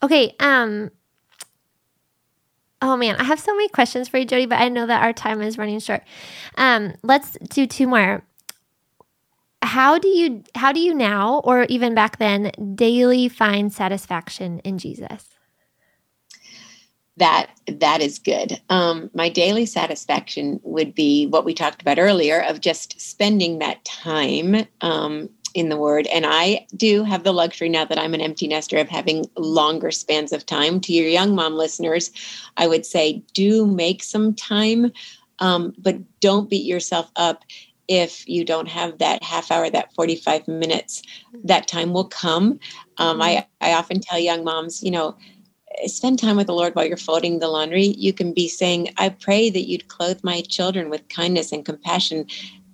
Okay, 0.02 0.34
um, 0.40 0.90
Oh 2.80 2.96
man, 2.96 3.16
I 3.16 3.24
have 3.24 3.40
so 3.40 3.54
many 3.54 3.68
questions 3.68 4.08
for 4.08 4.18
you, 4.18 4.26
Jodie, 4.26 4.48
but 4.48 4.60
I 4.60 4.68
know 4.68 4.86
that 4.86 5.02
our 5.02 5.12
time 5.12 5.42
is 5.42 5.58
running 5.58 5.80
short. 5.80 6.02
Um, 6.56 6.94
let's 7.02 7.36
do 7.50 7.66
two 7.66 7.88
more. 7.88 8.22
How 9.62 9.98
do 9.98 10.08
you 10.08 10.44
how 10.54 10.72
do 10.72 10.78
you 10.78 10.94
now 10.94 11.40
or 11.44 11.64
even 11.64 11.94
back 11.94 12.18
then 12.18 12.52
daily 12.74 13.28
find 13.28 13.72
satisfaction 13.72 14.60
in 14.60 14.78
Jesus? 14.78 15.28
That 17.16 17.50
that 17.66 18.00
is 18.00 18.20
good. 18.20 18.60
Um, 18.70 19.10
my 19.12 19.28
daily 19.28 19.66
satisfaction 19.66 20.60
would 20.62 20.94
be 20.94 21.26
what 21.26 21.44
we 21.44 21.54
talked 21.54 21.82
about 21.82 21.98
earlier 21.98 22.40
of 22.42 22.60
just 22.60 23.00
spending 23.00 23.58
that 23.58 23.84
time 23.84 24.66
um, 24.82 25.28
in 25.54 25.68
the 25.68 25.76
word. 25.76 26.06
And 26.08 26.24
I 26.26 26.66
do 26.76 27.04
have 27.04 27.24
the 27.24 27.32
luxury 27.32 27.68
now 27.68 27.84
that 27.84 27.98
I'm 27.98 28.14
an 28.14 28.20
empty 28.20 28.48
nester 28.48 28.78
of 28.78 28.88
having 28.88 29.26
longer 29.36 29.90
spans 29.90 30.32
of 30.32 30.46
time. 30.46 30.80
To 30.80 30.92
your 30.92 31.08
young 31.08 31.34
mom 31.34 31.54
listeners, 31.54 32.10
I 32.56 32.66
would 32.66 32.86
say 32.86 33.22
do 33.34 33.66
make 33.66 34.02
some 34.02 34.34
time, 34.34 34.92
um, 35.38 35.74
but 35.78 35.96
don't 36.20 36.50
beat 36.50 36.64
yourself 36.64 37.10
up 37.16 37.44
if 37.88 38.28
you 38.28 38.44
don't 38.44 38.68
have 38.68 38.98
that 38.98 39.22
half 39.22 39.50
hour, 39.50 39.70
that 39.70 39.94
45 39.94 40.46
minutes. 40.46 41.02
That 41.44 41.66
time 41.66 41.92
will 41.92 42.04
come. 42.04 42.60
Um, 42.98 43.22
I, 43.22 43.46
I 43.60 43.72
often 43.72 44.00
tell 44.00 44.18
young 44.18 44.44
moms, 44.44 44.82
you 44.82 44.90
know, 44.90 45.16
spend 45.86 46.18
time 46.18 46.36
with 46.36 46.46
the 46.46 46.54
Lord 46.54 46.74
while 46.74 46.84
you're 46.84 46.96
folding 46.96 47.38
the 47.38 47.48
laundry. 47.48 47.94
You 47.96 48.12
can 48.12 48.32
be 48.32 48.48
saying, 48.48 48.92
I 48.96 49.10
pray 49.10 49.50
that 49.50 49.68
you'd 49.68 49.88
clothe 49.88 50.20
my 50.22 50.42
children 50.42 50.90
with 50.90 51.08
kindness 51.08 51.52
and 51.52 51.64
compassion 51.64 52.26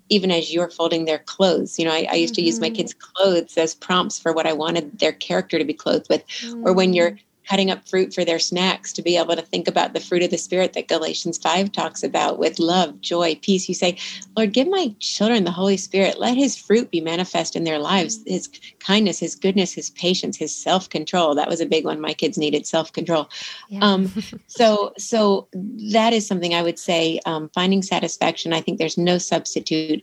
even 0.09 0.30
as 0.30 0.52
you're 0.52 0.70
folding 0.70 1.05
their 1.05 1.20
clothes. 1.20 1.78
You 1.78 1.86
know, 1.86 1.92
I, 1.92 2.07
I 2.11 2.14
used 2.14 2.34
mm-hmm. 2.34 2.42
to 2.42 2.46
use 2.46 2.61
my 2.61 2.68
mm-hmm. 2.68 2.76
kids' 2.76 2.94
clothes 2.94 3.57
as 3.57 3.74
prompts 3.74 4.18
for 4.18 4.32
what 4.32 4.46
I 4.46 4.52
wanted 4.52 4.98
their 4.98 5.12
character 5.12 5.59
to 5.59 5.64
be 5.64 5.74
clothed 5.74 6.09
with. 6.09 6.26
Mm-hmm. 6.26 6.66
Or 6.66 6.72
when 6.72 6.92
you're 6.92 7.18
cutting 7.49 7.70
up 7.70 7.86
fruit 7.88 8.14
for 8.14 8.24
their 8.24 8.38
snacks 8.38 8.92
to 8.92 9.03
be 9.03 9.16
able 9.16 9.36
to 9.36 9.42
think 9.42 9.68
about 9.68 9.92
the 9.92 10.01
fruit 10.01 10.22
of 10.22 10.30
the 10.30 10.38
spirit 10.38 10.72
that 10.72 10.88
Galatians 10.88 11.38
5 11.38 11.72
talks 11.72 12.03
about 12.03 12.38
with 12.38 12.59
love, 12.59 13.01
joy, 13.01 13.34
peace. 13.42 13.68
You 13.68 13.74
say, 13.74 13.99
Lord, 14.36 14.53
give 14.53 14.68
my 14.68 14.95
children 15.01 15.45
the 15.45 15.51
Holy 15.51 15.76
Spirit. 15.76 16.18
Let 16.18 16.36
his 16.36 16.57
fruit 16.57 16.90
be 16.90 17.01
manifest 17.01 17.57
in 17.57 17.64
their 17.64 17.78
lives. 17.78 18.20
His 18.26 18.49
kindness, 18.78 19.18
his 19.18 19.34
goodness, 19.34 19.72
his 19.72 19.90
patience, 19.90 20.36
his 20.36 20.55
self-control. 20.55 21.34
That 21.34 21.49
was 21.49 21.61
a 21.61 21.66
big 21.66 21.84
one. 21.84 22.01
My 22.01 22.14
kids 22.14 22.38
needed 22.38 22.66
self-control. 22.66 23.28
Yeah. 23.68 23.80
Um, 23.82 24.12
so, 24.47 24.92
so 24.97 25.49
that 25.53 26.12
is 26.12 26.26
something 26.26 26.55
I 26.55 26.62
would 26.62 26.78
say, 26.78 27.20
um, 27.26 27.51
finding 27.55 27.82
satisfaction. 27.82 28.53
I 28.53 28.61
think 28.61 28.78
there's 28.78 28.99
no 28.99 29.18
substitute 29.18 30.03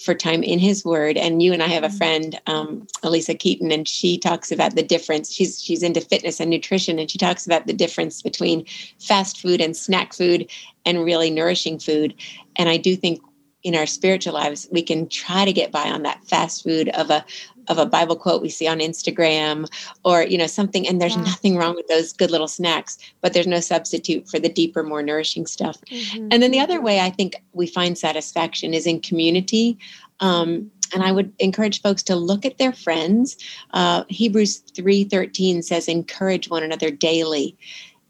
for 0.00 0.14
time 0.14 0.42
in 0.42 0.58
his 0.58 0.84
word. 0.84 1.16
And 1.16 1.42
you 1.42 1.52
and 1.52 1.62
i 1.62 1.68
have 1.68 1.84
a 1.84 1.88
mm-hmm. 1.88 1.96
friend 1.96 2.40
um, 2.46 2.86
elisa 3.02 3.34
keaton 3.34 3.70
and 3.70 3.86
she 3.86 4.18
talks 4.18 4.50
about 4.50 4.74
the 4.74 4.82
difference. 4.82 5.32
She's 5.32 5.62
she's 5.62 5.82
into 5.82 6.00
fitness 6.00 6.40
and 6.40 6.50
nutrition 6.50 6.98
and 6.98 7.10
she 7.10 7.18
talks 7.18 7.46
about 7.46 7.66
the 7.66 7.72
difference 7.72 8.22
between 8.22 8.64
fast 8.98 9.40
food 9.40 9.60
and 9.60 9.76
snack 9.76 10.12
food 10.12 10.50
and 10.84 11.04
really 11.04 11.30
nourishing 11.30 11.78
food. 11.78 12.14
And 12.56 12.68
i 12.68 12.76
do 12.76 12.96
think 12.96 13.20
in 13.62 13.74
our 13.74 13.86
spiritual 13.86 14.32
lives 14.32 14.66
we 14.70 14.82
can 14.82 15.06
try 15.08 15.44
to 15.44 15.52
get 15.52 15.70
by 15.70 15.90
on 15.90 16.02
that 16.02 16.24
fast 16.24 16.62
food 16.62 16.88
of 16.90 17.10
a 17.10 17.24
of 17.70 17.78
a 17.78 17.86
bible 17.86 18.16
quote 18.16 18.42
we 18.42 18.50
see 18.50 18.68
on 18.68 18.80
instagram 18.80 19.66
or 20.04 20.22
you 20.24 20.36
know 20.36 20.46
something 20.46 20.86
and 20.86 21.00
there's 21.00 21.16
yeah. 21.16 21.22
nothing 21.22 21.56
wrong 21.56 21.74
with 21.74 21.86
those 21.88 22.12
good 22.12 22.30
little 22.30 22.48
snacks 22.48 22.98
but 23.22 23.32
there's 23.32 23.46
no 23.46 23.60
substitute 23.60 24.28
for 24.28 24.38
the 24.38 24.48
deeper 24.48 24.82
more 24.82 25.02
nourishing 25.02 25.46
stuff. 25.46 25.80
Mm-hmm. 25.90 26.28
and 26.30 26.42
then 26.42 26.50
the 26.50 26.60
other 26.60 26.80
way 26.80 27.00
i 27.00 27.08
think 27.08 27.42
we 27.52 27.66
find 27.66 27.96
satisfaction 27.96 28.74
is 28.74 28.86
in 28.86 29.00
community. 29.00 29.78
Um, 30.20 30.70
and 30.92 31.02
i 31.02 31.12
would 31.12 31.32
encourage 31.38 31.80
folks 31.80 32.02
to 32.04 32.16
look 32.16 32.44
at 32.44 32.58
their 32.58 32.72
friends. 32.72 33.36
Uh, 33.72 34.04
hebrews 34.08 34.62
3.13 34.72 35.64
says 35.64 35.88
encourage 35.88 36.50
one 36.50 36.62
another 36.62 36.90
daily. 36.90 37.56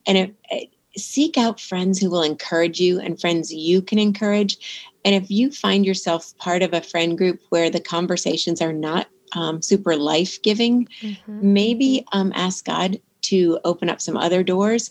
And 0.06 0.18
it, 0.18 0.34
it, 0.50 0.70
seek 0.96 1.38
out 1.38 1.60
friends 1.60 1.98
who 1.98 2.10
will 2.10 2.22
encourage 2.22 2.80
you 2.80 3.00
and 3.00 3.20
friends 3.20 3.52
you 3.52 3.82
can 3.82 3.98
encourage. 3.98 4.90
And 5.04 5.14
if 5.14 5.30
you 5.30 5.50
find 5.50 5.86
yourself 5.86 6.36
part 6.38 6.62
of 6.62 6.74
a 6.74 6.80
friend 6.80 7.16
group 7.16 7.40
where 7.48 7.70
the 7.70 7.80
conversations 7.80 8.60
are 8.60 8.72
not 8.72 9.08
um, 9.32 9.62
super 9.62 9.96
life 9.96 10.40
giving, 10.42 10.86
mm-hmm. 11.00 11.52
maybe 11.52 12.06
um, 12.12 12.32
ask 12.34 12.64
God 12.64 13.00
to 13.22 13.58
open 13.64 13.88
up 13.88 14.00
some 14.00 14.16
other 14.16 14.42
doors 14.42 14.90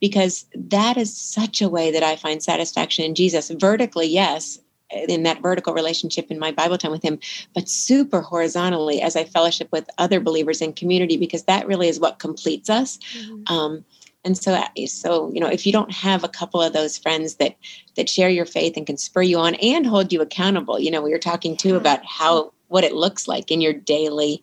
because 0.00 0.46
that 0.54 0.96
is 0.96 1.16
such 1.16 1.62
a 1.62 1.68
way 1.68 1.90
that 1.90 2.02
I 2.02 2.16
find 2.16 2.42
satisfaction 2.42 3.04
in 3.04 3.14
Jesus. 3.14 3.50
Vertically, 3.50 4.06
yes, 4.06 4.58
in 4.90 5.24
that 5.24 5.42
vertical 5.42 5.74
relationship 5.74 6.30
in 6.30 6.38
my 6.38 6.52
Bible 6.52 6.78
time 6.78 6.92
with 6.92 7.02
Him, 7.02 7.18
but 7.54 7.68
super 7.68 8.20
horizontally 8.20 9.02
as 9.02 9.16
I 9.16 9.24
fellowship 9.24 9.68
with 9.72 9.88
other 9.98 10.20
believers 10.20 10.60
in 10.60 10.72
community 10.72 11.16
because 11.16 11.44
that 11.44 11.66
really 11.66 11.88
is 11.88 12.00
what 12.00 12.18
completes 12.18 12.70
us. 12.70 12.98
Mm-hmm. 12.98 13.52
Um, 13.52 13.84
and 14.24 14.36
so 14.36 14.60
so 14.86 15.30
you 15.32 15.40
know 15.40 15.46
if 15.46 15.64
you 15.64 15.72
don't 15.72 15.92
have 15.92 16.24
a 16.24 16.28
couple 16.28 16.60
of 16.60 16.72
those 16.72 16.98
friends 16.98 17.36
that 17.36 17.56
that 17.96 18.08
share 18.08 18.28
your 18.28 18.44
faith 18.44 18.76
and 18.76 18.86
can 18.86 18.96
spur 18.96 19.22
you 19.22 19.38
on 19.38 19.54
and 19.56 19.86
hold 19.86 20.12
you 20.12 20.20
accountable 20.20 20.80
you 20.80 20.90
know 20.90 21.00
we 21.00 21.12
were 21.12 21.18
talking 21.18 21.56
too 21.56 21.76
about 21.76 22.04
how 22.04 22.52
what 22.68 22.84
it 22.84 22.94
looks 22.94 23.28
like 23.28 23.50
in 23.50 23.60
your 23.60 23.72
daily 23.72 24.42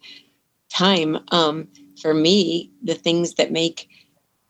time 0.70 1.20
um, 1.32 1.68
for 2.02 2.14
me 2.14 2.72
the 2.84 2.96
things 2.96 3.36
that 3.36 3.52
make 3.52 3.90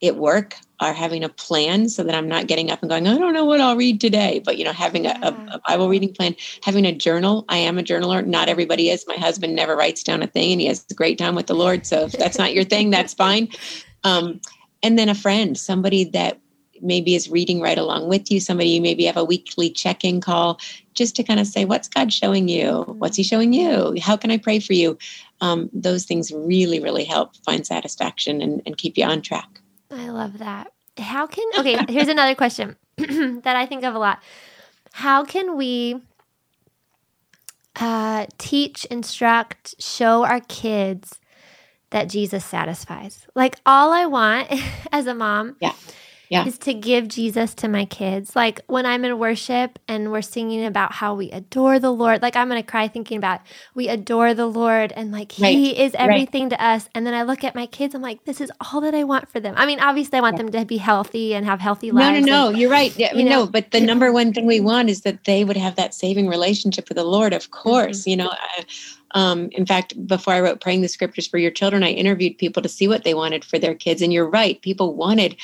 it 0.00 0.16
work 0.16 0.56
are 0.80 0.92
having 0.92 1.24
a 1.24 1.28
plan 1.28 1.88
so 1.88 2.02
that 2.02 2.14
I'm 2.14 2.28
not 2.28 2.46
getting 2.46 2.70
up 2.70 2.82
and 2.82 2.90
going, 2.90 3.06
I 3.06 3.16
don't 3.16 3.32
know 3.32 3.44
what 3.44 3.60
I'll 3.60 3.76
read 3.76 4.00
today. 4.00 4.42
But, 4.44 4.58
you 4.58 4.64
know, 4.64 4.72
having 4.72 5.04
yeah. 5.04 5.18
a, 5.22 5.28
a, 5.54 5.60
Bible 5.66 5.88
reading 5.88 6.12
plan, 6.12 6.34
having 6.62 6.84
a 6.84 6.92
journal. 6.92 7.44
I 7.48 7.58
am 7.58 7.78
a 7.78 7.82
journaler. 7.82 8.26
Not 8.26 8.48
everybody 8.48 8.90
is. 8.90 9.04
My 9.06 9.14
husband 9.14 9.54
never 9.54 9.76
writes 9.76 10.02
down 10.02 10.22
a 10.22 10.26
thing 10.26 10.52
and 10.52 10.60
he 10.60 10.66
has 10.66 10.84
a 10.90 10.94
great 10.94 11.16
time 11.16 11.34
with 11.34 11.46
the 11.46 11.54
Lord. 11.54 11.86
So 11.86 12.04
if 12.04 12.12
that's 12.12 12.38
not 12.38 12.54
your 12.54 12.64
thing, 12.64 12.90
that's 12.90 13.14
fine. 13.14 13.48
Um, 14.06 14.42
and 14.82 14.98
then 14.98 15.08
a 15.08 15.14
friend, 15.14 15.56
somebody 15.56 16.04
that 16.10 16.38
maybe 16.84 17.14
is 17.14 17.30
reading 17.30 17.60
right 17.60 17.78
along 17.78 18.08
with 18.08 18.30
you, 18.30 18.38
somebody 18.38 18.70
you 18.70 18.80
maybe 18.80 19.04
have 19.04 19.16
a 19.16 19.24
weekly 19.24 19.70
check 19.70 20.04
in 20.04 20.20
call 20.20 20.60
just 20.94 21.16
to 21.16 21.22
kind 21.22 21.40
of 21.40 21.46
say, 21.46 21.64
What's 21.64 21.88
God 21.88 22.12
showing 22.12 22.48
you? 22.48 22.82
What's 22.98 23.16
He 23.16 23.22
showing 23.22 23.52
you? 23.52 23.96
How 24.00 24.16
can 24.16 24.30
I 24.30 24.38
pray 24.38 24.60
for 24.60 24.74
you? 24.74 24.98
Um, 25.40 25.70
those 25.72 26.04
things 26.04 26.30
really, 26.32 26.80
really 26.80 27.04
help 27.04 27.36
find 27.38 27.66
satisfaction 27.66 28.40
and, 28.40 28.62
and 28.66 28.76
keep 28.76 28.96
you 28.96 29.04
on 29.04 29.22
track. 29.22 29.60
I 29.90 30.10
love 30.10 30.38
that. 30.38 30.72
How 30.98 31.26
can, 31.26 31.44
okay, 31.58 31.78
here's 31.88 32.08
another 32.08 32.34
question 32.34 32.76
that 32.96 33.56
I 33.56 33.66
think 33.66 33.84
of 33.84 33.94
a 33.94 33.98
lot. 33.98 34.22
How 34.92 35.24
can 35.24 35.56
we 35.56 36.00
uh, 37.76 38.26
teach, 38.38 38.84
instruct, 38.86 39.74
show 39.82 40.24
our 40.24 40.40
kids 40.40 41.18
that 41.90 42.08
Jesus 42.08 42.44
satisfies? 42.44 43.26
Like, 43.34 43.56
all 43.66 43.92
I 43.92 44.06
want 44.06 44.52
as 44.92 45.06
a 45.06 45.14
mom 45.14 45.56
yeah 45.60 45.72
yeah. 46.28 46.46
is 46.46 46.58
to 46.58 46.74
give 46.74 47.08
Jesus 47.08 47.54
to 47.56 47.68
my 47.68 47.84
kids. 47.84 48.34
Like 48.34 48.60
when 48.66 48.86
I'm 48.86 49.04
in 49.04 49.18
worship 49.18 49.78
and 49.88 50.10
we're 50.10 50.22
singing 50.22 50.64
about 50.64 50.92
how 50.92 51.14
we 51.14 51.30
adore 51.30 51.78
the 51.78 51.90
Lord, 51.90 52.22
like 52.22 52.36
I'm 52.36 52.48
going 52.48 52.62
to 52.62 52.68
cry 52.68 52.88
thinking 52.88 53.18
about 53.18 53.40
we 53.74 53.88
adore 53.88 54.34
the 54.34 54.46
Lord 54.46 54.92
and 54.92 55.12
like 55.12 55.32
right. 55.40 55.54
He 55.54 55.78
is 55.78 55.94
everything 55.94 56.44
right. 56.44 56.58
to 56.58 56.64
us. 56.64 56.88
And 56.94 57.06
then 57.06 57.14
I 57.14 57.22
look 57.22 57.44
at 57.44 57.54
my 57.54 57.66
kids, 57.66 57.94
I'm 57.94 58.02
like, 58.02 58.24
this 58.24 58.40
is 58.40 58.50
all 58.60 58.80
that 58.80 58.94
I 58.94 59.04
want 59.04 59.30
for 59.30 59.40
them. 59.40 59.54
I 59.56 59.66
mean, 59.66 59.80
obviously, 59.80 60.18
I 60.18 60.22
want 60.22 60.36
them 60.36 60.50
to 60.50 60.64
be 60.64 60.76
healthy 60.76 61.34
and 61.34 61.44
have 61.46 61.60
healthy 61.60 61.90
lives. 61.90 62.26
No, 62.26 62.32
no, 62.32 62.50
no, 62.50 62.58
you're 62.58 62.70
right. 62.70 62.96
Yeah, 62.96 63.14
you 63.14 63.24
know, 63.24 63.44
no, 63.44 63.46
but 63.46 63.70
the 63.70 63.80
number 63.80 64.12
one 64.12 64.32
thing 64.32 64.46
we 64.46 64.60
want 64.60 64.88
is 64.90 65.02
that 65.02 65.24
they 65.24 65.44
would 65.44 65.56
have 65.56 65.76
that 65.76 65.94
saving 65.94 66.28
relationship 66.28 66.88
with 66.88 66.96
the 66.96 67.04
Lord, 67.04 67.32
of 67.32 67.50
course. 67.50 68.02
Mm-hmm. 68.02 68.10
You 68.10 68.16
know, 68.16 68.30
I, 68.30 68.64
um, 69.14 69.48
in 69.52 69.64
fact, 69.64 69.94
before 70.06 70.34
I 70.34 70.40
wrote 70.40 70.60
Praying 70.60 70.82
the 70.82 70.88
Scriptures 70.88 71.26
for 71.26 71.38
Your 71.38 71.52
Children, 71.52 71.84
I 71.84 71.90
interviewed 71.90 72.36
people 72.36 72.62
to 72.62 72.68
see 72.68 72.88
what 72.88 73.04
they 73.04 73.14
wanted 73.14 73.44
for 73.44 73.60
their 73.60 73.74
kids. 73.74 74.02
And 74.02 74.12
you're 74.12 74.28
right, 74.28 74.60
people 74.60 74.94
wanted 74.94 75.36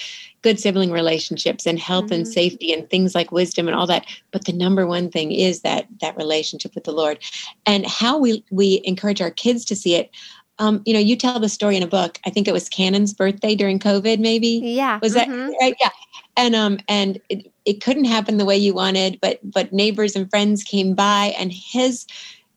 good 0.43 0.59
sibling 0.59 0.91
relationships 0.91 1.67
and 1.67 1.79
health 1.79 2.07
mm-hmm. 2.07 2.15
and 2.15 2.29
safety 2.29 2.73
and 2.73 2.91
things 2.91 3.15
like 3.15 3.31
wisdom 3.31 3.69
and 3.69 3.77
all 3.77 3.87
that. 3.87 4.07
But 4.33 4.45
the 4.45 4.53
number 4.53 4.87
one 4.87 5.09
thing 5.09 5.31
is 5.31 5.61
that 5.61 5.87
that 6.01 6.17
relationship 6.17 6.75
with 6.75 6.85
the 6.85 6.93
Lord. 6.93 7.19
And 7.65 7.87
how 7.87 8.19
we 8.19 8.45
we 8.51 8.81
encourage 8.85 9.21
our 9.21 9.31
kids 9.31 9.65
to 9.67 9.77
see 9.77 9.95
it. 9.95 10.11
Um, 10.59 10.83
you 10.85 10.93
know, 10.93 11.01
you 11.01 11.17
tell 11.17 11.41
the 11.41 11.49
story 11.49 11.77
in 11.77 11.83
a 11.83 11.87
book. 11.87 12.19
I 12.27 12.31
think 12.31 12.47
it 12.47 12.53
was 12.53 12.69
Cannon's 12.69 13.15
birthday 13.15 13.55
during 13.55 13.79
COVID, 13.79 14.19
maybe. 14.19 14.61
Yeah. 14.63 14.99
Was 15.01 15.15
mm-hmm. 15.15 15.31
that 15.31 15.57
right? 15.61 15.77
Yeah. 15.81 15.91
And 16.37 16.57
um 16.57 16.81
and 16.89 17.21
it, 17.29 17.53
it 17.65 17.81
couldn't 17.81 18.07
happen 18.07 18.37
the 18.37 18.45
way 18.45 18.57
you 18.57 18.75
wanted, 18.75 19.21
but 19.23 19.39
but 19.45 19.73
neighbors 19.73 20.17
and 20.17 20.29
friends 20.29 20.65
came 20.65 20.95
by 20.95 21.35
and 21.39 21.53
his 21.53 22.07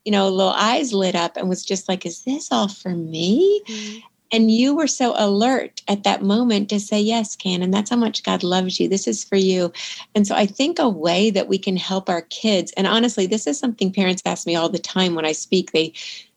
you 0.06 0.12
know, 0.12 0.30
little 0.30 0.51
eyes 0.51 0.93
lit 0.93 1.16
up 1.16 1.38
and 1.38 1.49
was 1.49 1.64
just 1.64 1.88
like, 1.88 2.06
is 2.06 2.24
this 2.24 2.51
all 2.51 2.68
for 2.68 2.89
me? 2.89 3.62
Mm-hmm. 3.68 3.99
And 4.34 4.49
you 4.49 4.74
were 4.74 4.88
so 4.88 5.14
alert 5.16 5.84
at 5.88 6.04
that 6.04 6.24
moment 6.24 6.68
to 6.70 6.80
say, 6.80 6.99
yes, 6.99 7.36
Cannon, 7.36 7.70
that's 7.70 7.91
how 7.91 7.95
much 7.95 8.24
God 8.24 8.41
loves 8.41 8.80
you. 8.80 8.89
This 8.89 9.08
is 9.08 9.24
for 9.24 9.36
you. 9.36 9.72
And 10.16 10.26
so 10.26 10.34
I 10.34 10.47
think 10.47 10.80
a 10.80 10.89
way 10.89 11.30
that 11.30 11.47
we 11.47 11.60
can 11.60 11.78
help 11.78 12.10
our 12.10 12.24
kids, 12.24 12.74
and 12.76 12.88
honestly, 12.88 13.28
this 13.28 13.45
is 13.45 13.60
something 13.60 13.93
parents 13.93 14.24
ask 14.26 14.47
me 14.47 14.56
all 14.56 14.70
the 14.70 14.80
time 14.80 15.14
when 15.14 15.26
I 15.26 15.34
speak. 15.34 15.72
They 15.72 15.93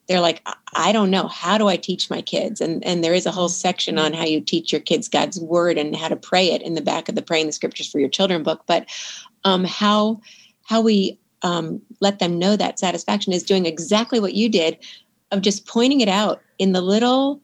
they're 0.08 0.20
like, 0.20 0.46
I 0.76 0.92
don't 0.92 1.10
know, 1.10 1.26
how 1.26 1.58
do 1.58 1.66
I 1.66 1.76
teach 1.76 2.10
my 2.10 2.20
kids? 2.20 2.60
And 2.60 2.84
and 2.84 3.02
there 3.02 3.14
is 3.14 3.26
a 3.26 3.32
whole 3.32 3.48
section 3.48 3.98
on 3.98 4.12
how 4.12 4.24
you 4.24 4.40
teach 4.42 4.72
your 4.72 4.80
kids 4.80 5.08
God's 5.08 5.40
word 5.40 5.78
and 5.78 5.96
how 5.96 6.08
to 6.08 6.16
pray 6.16 6.52
it 6.52 6.62
in 6.62 6.74
the 6.74 6.82
back 6.82 7.08
of 7.08 7.14
the 7.14 7.22
Praying 7.22 7.46
the 7.46 7.52
Scriptures 7.52 7.90
for 7.90 7.98
Your 7.98 8.10
Children 8.10 8.42
book. 8.42 8.62
But 8.66 8.86
um, 9.44 9.64
how 9.64 10.20
how 10.64 10.82
we 10.82 11.18
um, 11.46 11.80
let 12.00 12.18
them 12.18 12.38
know 12.38 12.56
that 12.56 12.80
satisfaction 12.80 13.32
is 13.32 13.44
doing 13.44 13.66
exactly 13.66 14.18
what 14.18 14.34
you 14.34 14.48
did 14.48 14.76
of 15.30 15.42
just 15.42 15.66
pointing 15.66 16.00
it 16.00 16.08
out 16.08 16.42
in 16.58 16.72
the 16.72 16.80
little 16.80 17.40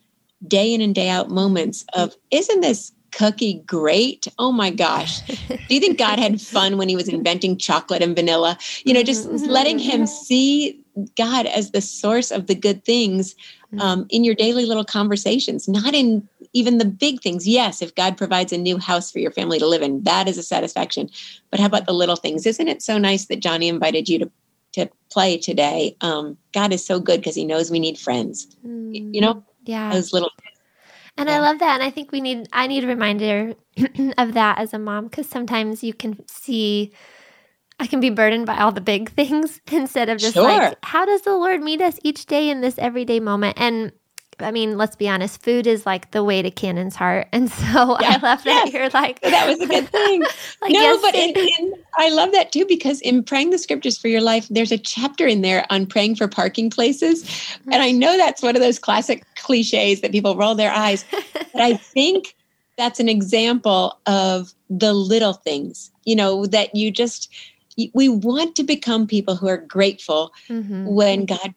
day 0.48 0.74
in 0.74 0.80
and 0.80 0.94
day 0.94 1.08
out 1.08 1.30
moments 1.30 1.84
of 1.94 2.16
isn't 2.32 2.62
this 2.62 2.92
cookie 3.12 3.62
great 3.64 4.26
oh 4.40 4.50
my 4.50 4.70
gosh 4.70 5.20
do 5.68 5.74
you 5.74 5.78
think 5.78 5.98
god 5.98 6.18
had 6.18 6.40
fun 6.40 6.78
when 6.78 6.88
he 6.88 6.96
was 6.96 7.08
inventing 7.08 7.56
chocolate 7.56 8.02
and 8.02 8.16
vanilla 8.16 8.58
you 8.84 8.92
know 8.92 9.04
just 9.04 9.28
mm-hmm. 9.28 9.44
letting 9.48 9.78
him 9.78 10.04
see 10.06 10.82
god 11.16 11.46
as 11.46 11.70
the 11.70 11.80
source 11.80 12.32
of 12.32 12.48
the 12.48 12.54
good 12.56 12.84
things 12.84 13.34
mm-hmm. 13.34 13.80
um, 13.80 14.06
in 14.08 14.24
your 14.24 14.34
daily 14.34 14.64
little 14.64 14.84
conversations 14.84 15.68
not 15.68 15.94
in 15.94 16.26
even 16.52 16.78
the 16.78 16.84
big 16.84 17.20
things. 17.20 17.46
Yes, 17.46 17.82
if 17.82 17.94
God 17.94 18.16
provides 18.16 18.52
a 18.52 18.58
new 18.58 18.78
house 18.78 19.10
for 19.10 19.18
your 19.18 19.30
family 19.30 19.58
to 19.58 19.66
live 19.66 19.82
in, 19.82 20.02
that 20.02 20.28
is 20.28 20.38
a 20.38 20.42
satisfaction. 20.42 21.10
But 21.50 21.60
how 21.60 21.66
about 21.66 21.86
the 21.86 21.94
little 21.94 22.16
things? 22.16 22.46
Isn't 22.46 22.68
it 22.68 22.82
so 22.82 22.98
nice 22.98 23.26
that 23.26 23.40
Johnny 23.40 23.68
invited 23.68 24.08
you 24.08 24.18
to 24.20 24.30
to 24.72 24.90
play 25.10 25.38
today? 25.38 25.96
Um, 26.00 26.36
God 26.52 26.72
is 26.72 26.84
so 26.84 27.00
good 27.00 27.20
because 27.20 27.34
He 27.34 27.44
knows 27.44 27.70
we 27.70 27.80
need 27.80 27.98
friends. 27.98 28.46
Mm, 28.66 29.14
you 29.14 29.20
know, 29.20 29.44
yeah, 29.64 29.92
those 29.92 30.12
little. 30.12 30.30
And 31.18 31.28
yeah. 31.28 31.36
I 31.36 31.38
love 31.40 31.58
that, 31.58 31.74
and 31.74 31.82
I 31.82 31.90
think 31.90 32.12
we 32.12 32.20
need. 32.20 32.48
I 32.52 32.66
need 32.66 32.84
a 32.84 32.88
reminder 32.88 33.54
of 34.18 34.34
that 34.34 34.58
as 34.58 34.72
a 34.72 34.78
mom 34.78 35.04
because 35.04 35.28
sometimes 35.28 35.82
you 35.82 35.94
can 35.94 36.26
see. 36.28 36.92
I 37.80 37.86
can 37.86 37.98
be 37.98 38.10
burdened 38.10 38.46
by 38.46 38.58
all 38.58 38.70
the 38.70 38.80
big 38.80 39.10
things 39.16 39.60
instead 39.72 40.08
of 40.08 40.18
just 40.18 40.34
sure. 40.34 40.44
like, 40.44 40.76
how 40.84 41.04
does 41.04 41.22
the 41.22 41.34
Lord 41.34 41.62
meet 41.62 41.80
us 41.80 41.98
each 42.04 42.26
day 42.26 42.48
in 42.48 42.60
this 42.60 42.78
everyday 42.78 43.18
moment? 43.18 43.56
And 43.58 43.92
I 44.42 44.50
mean, 44.50 44.76
let's 44.76 44.96
be 44.96 45.08
honest, 45.08 45.42
food 45.42 45.66
is 45.66 45.86
like 45.86 46.10
the 46.10 46.24
way 46.24 46.42
to 46.42 46.50
Cannon's 46.50 46.96
heart. 46.96 47.28
And 47.32 47.50
so 47.50 47.98
yeah, 48.00 48.16
I 48.16 48.18
love 48.18 48.44
that 48.44 48.64
yes. 48.66 48.72
you're 48.72 48.90
like, 48.90 49.20
that 49.20 49.46
was 49.46 49.60
a 49.60 49.66
good 49.66 49.88
thing. 49.88 50.22
like, 50.62 50.72
no, 50.72 50.80
yes. 50.80 51.02
but 51.02 51.14
in, 51.14 51.36
in, 51.36 51.74
I 51.96 52.10
love 52.10 52.32
that 52.32 52.52
too, 52.52 52.66
because 52.66 53.00
in 53.00 53.22
praying 53.22 53.50
the 53.50 53.58
scriptures 53.58 53.98
for 53.98 54.08
your 54.08 54.20
life, 54.20 54.46
there's 54.48 54.72
a 54.72 54.78
chapter 54.78 55.26
in 55.26 55.42
there 55.42 55.66
on 55.70 55.86
praying 55.86 56.16
for 56.16 56.28
parking 56.28 56.70
places. 56.70 57.58
And 57.70 57.82
I 57.82 57.90
know 57.92 58.16
that's 58.16 58.42
one 58.42 58.56
of 58.56 58.62
those 58.62 58.78
classic 58.78 59.24
cliches 59.36 60.00
that 60.00 60.12
people 60.12 60.36
roll 60.36 60.54
their 60.54 60.72
eyes. 60.72 61.04
But 61.32 61.62
I 61.62 61.74
think 61.76 62.34
that's 62.76 63.00
an 63.00 63.08
example 63.08 63.98
of 64.06 64.52
the 64.70 64.92
little 64.92 65.34
things, 65.34 65.90
you 66.04 66.16
know, 66.16 66.46
that 66.46 66.74
you 66.74 66.90
just, 66.90 67.32
we 67.94 68.08
want 68.08 68.56
to 68.56 68.64
become 68.64 69.06
people 69.06 69.36
who 69.36 69.48
are 69.48 69.58
grateful 69.58 70.32
mm-hmm. 70.48 70.86
when 70.86 71.26
God 71.26 71.54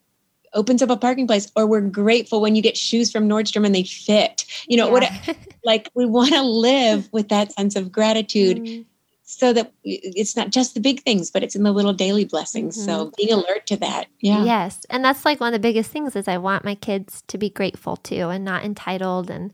opens 0.55 0.81
up 0.81 0.89
a 0.89 0.97
parking 0.97 1.27
place 1.27 1.51
or 1.55 1.67
we're 1.67 1.81
grateful 1.81 2.41
when 2.41 2.55
you 2.55 2.61
get 2.61 2.77
shoes 2.77 3.11
from 3.11 3.29
Nordstrom 3.29 3.65
and 3.65 3.75
they 3.75 3.83
fit. 3.83 4.45
You 4.67 4.77
know, 4.77 4.87
yeah. 4.87 5.17
what 5.25 5.37
like 5.63 5.89
we 5.93 6.05
want 6.05 6.33
to 6.33 6.41
live 6.41 7.09
with 7.11 7.29
that 7.29 7.51
sense 7.51 7.75
of 7.75 7.91
gratitude 7.91 8.57
mm. 8.57 8.85
so 9.23 9.53
that 9.53 9.71
it's 9.83 10.35
not 10.35 10.49
just 10.49 10.73
the 10.73 10.79
big 10.79 11.01
things, 11.01 11.29
but 11.29 11.43
it's 11.43 11.55
in 11.55 11.63
the 11.63 11.71
little 11.71 11.93
daily 11.93 12.25
blessings. 12.25 12.77
Mm-hmm. 12.77 12.85
So 12.85 13.11
being 13.17 13.33
alert 13.33 13.67
to 13.67 13.77
that. 13.77 14.07
Yeah. 14.21 14.43
Yes. 14.43 14.85
And 14.89 15.05
that's 15.05 15.25
like 15.25 15.39
one 15.39 15.47
of 15.47 15.53
the 15.53 15.67
biggest 15.67 15.91
things 15.91 16.15
is 16.15 16.27
I 16.27 16.37
want 16.37 16.65
my 16.65 16.75
kids 16.75 17.23
to 17.27 17.37
be 17.37 17.49
grateful 17.49 17.97
too 17.97 18.29
and 18.29 18.43
not 18.43 18.63
entitled 18.63 19.29
and 19.29 19.53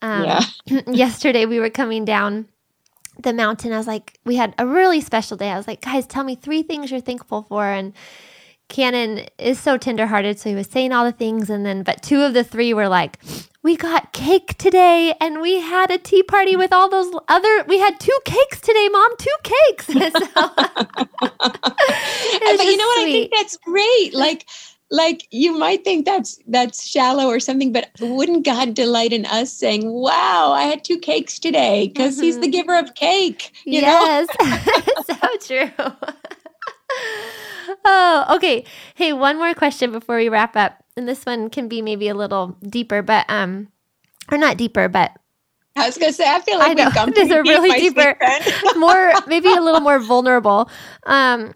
um, 0.00 0.24
yeah. 0.24 0.40
yesterday 0.86 1.44
we 1.44 1.58
were 1.58 1.70
coming 1.70 2.04
down 2.04 2.46
the 3.20 3.32
mountain. 3.32 3.72
I 3.72 3.78
was 3.78 3.86
like, 3.86 4.18
we 4.24 4.36
had 4.36 4.54
a 4.58 4.66
really 4.66 5.00
special 5.00 5.36
day. 5.36 5.50
I 5.50 5.56
was 5.56 5.66
like, 5.66 5.80
guys, 5.80 6.06
tell 6.06 6.24
me 6.24 6.36
three 6.36 6.62
things 6.62 6.90
you're 6.90 7.00
thankful 7.00 7.42
for. 7.42 7.64
And 7.64 7.92
Cannon 8.68 9.26
is 9.38 9.58
so 9.58 9.78
tenderhearted, 9.78 10.38
so 10.38 10.50
he 10.50 10.54
was 10.54 10.66
saying 10.66 10.92
all 10.92 11.04
the 11.04 11.12
things, 11.12 11.48
and 11.48 11.64
then 11.64 11.82
but 11.82 12.02
two 12.02 12.22
of 12.22 12.34
the 12.34 12.44
three 12.44 12.74
were 12.74 12.88
like, 12.88 13.18
"We 13.62 13.76
got 13.76 14.12
cake 14.12 14.58
today, 14.58 15.14
and 15.20 15.40
we 15.40 15.60
had 15.60 15.90
a 15.90 15.96
tea 15.96 16.22
party 16.22 16.54
with 16.54 16.72
all 16.72 16.90
those 16.90 17.10
other. 17.28 17.64
We 17.66 17.78
had 17.78 17.98
two 17.98 18.18
cakes 18.26 18.60
today, 18.60 18.88
Mom, 18.90 19.10
two 19.18 19.36
cakes." 19.42 19.86
so, 19.86 19.92
but 19.94 20.12
you 22.66 22.76
know 22.76 22.86
what? 22.86 23.02
Sweet. 23.02 23.08
I 23.08 23.10
think 23.10 23.32
that's 23.34 23.56
great. 23.56 24.12
Like, 24.12 24.46
like 24.90 25.26
you 25.30 25.58
might 25.58 25.82
think 25.82 26.04
that's 26.04 26.38
that's 26.46 26.86
shallow 26.86 27.26
or 27.26 27.40
something, 27.40 27.72
but 27.72 27.88
wouldn't 28.00 28.44
God 28.44 28.74
delight 28.74 29.14
in 29.14 29.24
us 29.24 29.50
saying, 29.50 29.90
"Wow, 29.90 30.52
I 30.52 30.64
had 30.64 30.84
two 30.84 30.98
cakes 30.98 31.38
today," 31.38 31.88
because 31.88 32.16
mm-hmm. 32.16 32.22
He's 32.24 32.34
the 32.36 32.42
mm-hmm. 32.42 32.50
giver 32.50 32.78
of 32.78 32.94
cake. 32.94 33.52
You 33.64 33.80
yes, 33.80 34.28
so 35.06 35.16
true 35.40 35.70
oh, 37.84 38.24
okay. 38.36 38.64
Hey, 38.94 39.12
one 39.12 39.36
more 39.36 39.54
question 39.54 39.92
before 39.92 40.16
we 40.16 40.28
wrap 40.28 40.56
up. 40.56 40.82
And 40.96 41.08
this 41.08 41.24
one 41.24 41.50
can 41.50 41.68
be 41.68 41.82
maybe 41.82 42.08
a 42.08 42.14
little 42.14 42.56
deeper, 42.68 43.02
but 43.02 43.26
um 43.28 43.68
or 44.30 44.38
not 44.38 44.56
deeper, 44.56 44.88
but 44.88 45.12
I 45.76 45.86
was 45.86 45.96
gonna 45.96 46.12
say 46.12 46.28
I 46.28 46.40
feel 46.40 46.58
like 46.58 46.70
I 46.70 46.74
know, 46.74 47.04
we've 47.06 47.14
these 47.14 47.30
are 47.30 47.42
really 47.42 47.70
deeper, 47.78 48.16
more 48.76 49.12
maybe 49.26 49.52
a 49.52 49.60
little 49.60 49.80
more 49.80 49.98
vulnerable. 49.98 50.68
Um, 51.04 51.54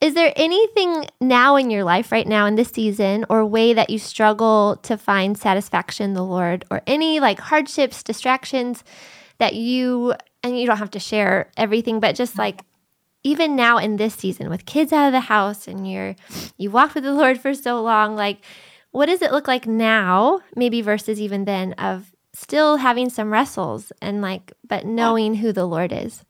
is 0.00 0.14
there 0.14 0.32
anything 0.36 1.06
now 1.20 1.56
in 1.56 1.70
your 1.70 1.82
life 1.82 2.12
right 2.12 2.26
now 2.26 2.46
in 2.46 2.56
this 2.56 2.68
season 2.68 3.24
or 3.30 3.44
way 3.46 3.72
that 3.72 3.90
you 3.90 3.98
struggle 3.98 4.76
to 4.82 4.98
find 4.98 5.36
satisfaction 5.38 6.10
in 6.10 6.14
the 6.14 6.24
Lord 6.24 6.64
or 6.70 6.82
any 6.86 7.20
like 7.20 7.40
hardships, 7.40 8.02
distractions 8.02 8.84
that 9.38 9.54
you 9.54 10.14
and 10.42 10.60
you 10.60 10.66
don't 10.66 10.76
have 10.76 10.90
to 10.90 11.00
share 11.00 11.50
everything, 11.56 12.00
but 12.00 12.14
just 12.14 12.36
like 12.36 12.60
even 13.24 13.56
now 13.56 13.78
in 13.78 13.96
this 13.96 14.14
season 14.14 14.48
with 14.48 14.66
kids 14.66 14.92
out 14.92 15.06
of 15.06 15.12
the 15.12 15.20
house 15.20 15.66
and 15.66 15.90
you're 15.90 16.14
you 16.56 16.70
walked 16.70 16.94
with 16.94 17.04
the 17.04 17.12
Lord 17.22 17.40
for 17.40 17.54
so 17.54 17.82
long, 17.82 18.14
like 18.14 18.38
what 18.92 19.06
does 19.06 19.22
it 19.22 19.32
look 19.32 19.48
like 19.48 19.66
now, 19.66 20.40
maybe 20.54 20.80
versus 20.80 21.20
even 21.20 21.46
then 21.46 21.72
of 21.72 22.12
still 22.32 22.76
having 22.76 23.10
some 23.10 23.32
wrestles 23.32 23.92
and 24.00 24.20
like, 24.22 24.52
but 24.68 24.86
knowing 24.86 25.34
who 25.34 25.52
the 25.52 25.66
Lord 25.66 25.92
is. 25.92 26.24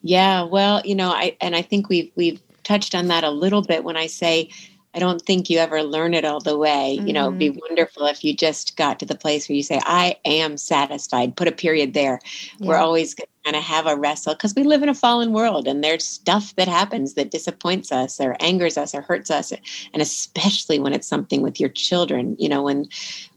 Yeah, 0.00 0.44
well, 0.44 0.80
you 0.84 0.94
know, 0.94 1.10
I 1.10 1.36
and 1.40 1.56
I 1.56 1.62
think 1.62 1.88
we've 1.88 2.10
we've 2.14 2.40
touched 2.62 2.94
on 2.94 3.08
that 3.08 3.24
a 3.24 3.30
little 3.30 3.62
bit 3.62 3.84
when 3.84 3.96
I 3.96 4.06
say 4.06 4.50
I 4.96 4.98
don't 4.98 5.20
think 5.20 5.50
you 5.50 5.58
ever 5.58 5.82
learn 5.82 6.14
it 6.14 6.24
all 6.24 6.40
the 6.40 6.56
way. 6.56 6.96
Mm-hmm. 6.96 7.06
You 7.06 7.12
know, 7.12 7.26
it'd 7.26 7.38
be 7.38 7.50
mm-hmm. 7.50 7.58
wonderful 7.68 8.06
if 8.06 8.24
you 8.24 8.34
just 8.34 8.78
got 8.78 8.98
to 9.00 9.06
the 9.06 9.14
place 9.14 9.46
where 9.46 9.54
you 9.54 9.62
say, 9.62 9.78
I 9.84 10.16
am 10.24 10.56
satisfied, 10.56 11.36
put 11.36 11.48
a 11.48 11.52
period 11.52 11.92
there. 11.92 12.18
Yeah. 12.58 12.68
We're 12.68 12.78
always 12.78 13.14
going 13.14 13.26
to 13.26 13.44
kind 13.44 13.56
of 13.56 13.62
have 13.62 13.86
a 13.86 13.94
wrestle 13.94 14.32
because 14.32 14.54
we 14.54 14.64
live 14.64 14.82
in 14.82 14.88
a 14.88 14.94
fallen 14.94 15.32
world 15.32 15.68
and 15.68 15.84
there's 15.84 16.06
stuff 16.06 16.56
that 16.56 16.66
happens 16.66 17.12
that 17.12 17.30
disappoints 17.30 17.92
us 17.92 18.18
or 18.18 18.36
angers 18.40 18.78
us 18.78 18.94
or 18.94 19.02
hurts 19.02 19.30
us. 19.30 19.52
And 19.92 20.00
especially 20.00 20.78
when 20.78 20.94
it's 20.94 21.06
something 21.06 21.42
with 21.42 21.60
your 21.60 21.68
children, 21.68 22.34
you 22.38 22.48
know, 22.48 22.62
when 22.62 22.88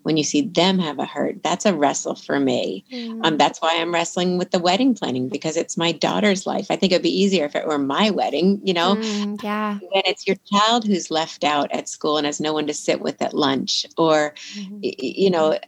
when 0.10 0.18
you 0.18 0.24
see 0.24 0.42
them 0.42 0.80
have 0.80 0.98
a 0.98 1.06
hurt, 1.06 1.44
that's 1.44 1.68
a 1.68 1.76
wrestle 1.76 2.16
for 2.16 2.40
me. 2.40 2.84
Mm. 2.92 3.24
Um, 3.24 3.38
that's 3.38 3.62
why 3.62 3.78
I'm 3.78 3.94
wrestling 3.94 4.40
with 4.40 4.50
the 4.50 4.58
wedding 4.58 4.96
planning 4.96 5.30
because 5.30 5.56
it's 5.56 5.78
my 5.78 5.92
daughter's 5.92 6.48
life. 6.48 6.66
I 6.72 6.78
think 6.78 6.92
it'd 6.92 7.04
be 7.04 7.16
easier 7.16 7.46
if 7.46 7.56
it 7.56 7.68
were 7.68 7.78
my 7.78 8.10
wedding, 8.10 8.60
you 8.64 8.74
know? 8.74 8.96
Mm, 8.96 9.44
yeah. 9.44 9.78
When 9.78 10.02
it's 10.08 10.26
your 10.26 10.38
child 10.52 10.88
who's 10.88 11.12
left 11.12 11.44
out 11.44 11.72
at 11.72 11.88
school 11.88 12.18
and 12.18 12.26
has 12.26 12.40
no 12.40 12.54
one 12.54 12.66
to 12.66 12.74
sit 12.74 13.02
with 13.02 13.22
at 13.22 13.36
lunch, 13.36 13.86
or, 14.00 14.34
mm-hmm. 14.56 14.80
you 14.82 15.30
know, 15.30 15.60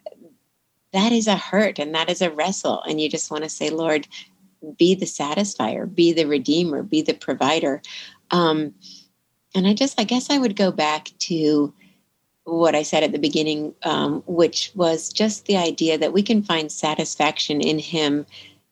that 0.91 1.11
is 1.11 1.27
a 1.27 1.37
hurt 1.37 1.77
and 1.77 1.93
that 1.93 2.09
is 2.09 2.23
a 2.23 2.31
wrestle. 2.31 2.81
And 2.81 2.99
you 2.99 3.09
just 3.09 3.29
want 3.29 3.43
to 3.43 3.49
say, 3.49 3.69
Lord, 3.69 4.07
be 4.75 4.95
the 4.95 5.05
satisfier, 5.05 5.93
be 5.93 6.13
the 6.13 6.25
redeemer, 6.25 6.81
be 6.81 7.03
the 7.03 7.13
provider. 7.13 7.83
Um, 8.31 8.73
and 9.53 9.67
I 9.67 9.75
just, 9.75 10.01
I 10.01 10.03
guess 10.03 10.31
I 10.31 10.39
would 10.39 10.55
go 10.55 10.71
back 10.71 11.11
to 11.19 11.75
what 12.45 12.75
I 12.75 12.83
said 12.83 13.03
at 13.03 13.11
the 13.11 13.19
beginning, 13.19 13.73
um, 13.83 14.23
which 14.25 14.71
was 14.75 15.09
just 15.09 15.45
the 15.45 15.57
idea 15.57 15.97
that 15.97 16.13
we 16.13 16.23
can 16.23 16.41
find 16.41 16.71
satisfaction 16.71 17.61
in 17.61 17.79
Him. 17.79 18.25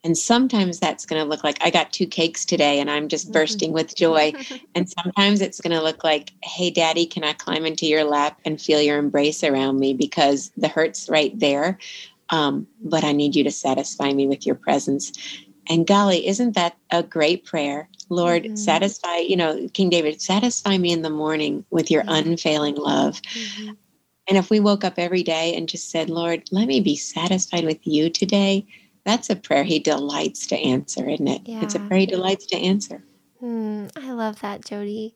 And 0.03 0.17
sometimes 0.17 0.79
that's 0.79 1.05
going 1.05 1.21
to 1.21 1.27
look 1.27 1.43
like 1.43 1.57
I 1.61 1.69
got 1.69 1.91
two 1.91 2.07
cakes 2.07 2.45
today 2.45 2.79
and 2.79 2.89
I'm 2.89 3.09
just 3.09 3.25
mm-hmm. 3.25 3.33
bursting 3.33 3.71
with 3.73 3.95
joy. 3.95 4.33
and 4.75 4.89
sometimes 4.89 5.41
it's 5.41 5.59
going 5.59 5.75
to 5.75 5.83
look 5.83 6.03
like, 6.03 6.31
hey, 6.41 6.71
daddy, 6.71 7.05
can 7.05 7.23
I 7.23 7.33
climb 7.33 7.65
into 7.65 7.85
your 7.85 8.05
lap 8.05 8.39
and 8.45 8.61
feel 8.61 8.81
your 8.81 8.97
embrace 8.97 9.43
around 9.43 9.79
me 9.79 9.93
because 9.93 10.51
the 10.55 10.69
hurt's 10.69 11.09
right 11.09 11.37
there. 11.37 11.77
Um, 12.29 12.67
but 12.81 13.03
I 13.03 13.11
need 13.11 13.35
you 13.35 13.43
to 13.43 13.51
satisfy 13.51 14.13
me 14.13 14.27
with 14.27 14.45
your 14.45 14.55
presence. 14.55 15.11
And 15.67 15.85
golly, 15.85 16.27
isn't 16.27 16.55
that 16.55 16.77
a 16.91 17.03
great 17.03 17.45
prayer? 17.45 17.89
Lord, 18.09 18.43
mm-hmm. 18.43 18.55
satisfy, 18.55 19.17
you 19.17 19.35
know, 19.35 19.67
King 19.73 19.89
David, 19.89 20.21
satisfy 20.21 20.77
me 20.77 20.91
in 20.91 21.01
the 21.01 21.09
morning 21.09 21.65
with 21.69 21.89
your 21.89 22.01
mm-hmm. 22.03 22.29
unfailing 22.29 22.75
love. 22.75 23.21
Mm-hmm. 23.21 23.71
And 24.27 24.37
if 24.37 24.49
we 24.49 24.59
woke 24.59 24.83
up 24.83 24.95
every 24.97 25.23
day 25.23 25.55
and 25.55 25.67
just 25.67 25.89
said, 25.89 26.09
Lord, 26.09 26.43
let 26.51 26.67
me 26.67 26.79
be 26.79 26.95
satisfied 26.95 27.65
with 27.65 27.85
you 27.85 28.09
today, 28.09 28.65
that's 29.03 29.29
a 29.29 29.35
prayer 29.35 29.63
he 29.63 29.79
delights 29.79 30.45
to 30.47 30.57
answer, 30.57 31.09
isn't 31.09 31.27
it? 31.27 31.41
Yeah. 31.45 31.63
It's 31.63 31.75
a 31.75 31.79
prayer 31.79 32.01
he 32.01 32.05
delights 32.05 32.45
to 32.47 32.57
answer. 32.57 33.03
Mm, 33.41 33.91
I 33.97 34.11
love 34.11 34.41
that, 34.41 34.61
Jodie. 34.61 35.13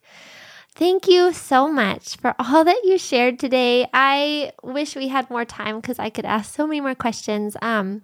Thank 0.76 1.08
you 1.08 1.34
so 1.34 1.68
much 1.68 2.18
for 2.18 2.34
all 2.40 2.64
that 2.64 2.82
you 2.84 2.98
shared 2.98 3.38
today. 3.38 3.88
I 3.94 4.54
wish 4.64 4.96
we 4.96 5.10
had 5.10 5.30
more 5.30 5.46
time 5.46 5.80
because 5.80 6.00
I 6.00 6.10
could 6.10 6.26
ask 6.26 6.56
so 6.56 6.66
many 6.66 6.82
more 6.82 6.96
questions. 6.96 7.56
Um, 7.62 8.04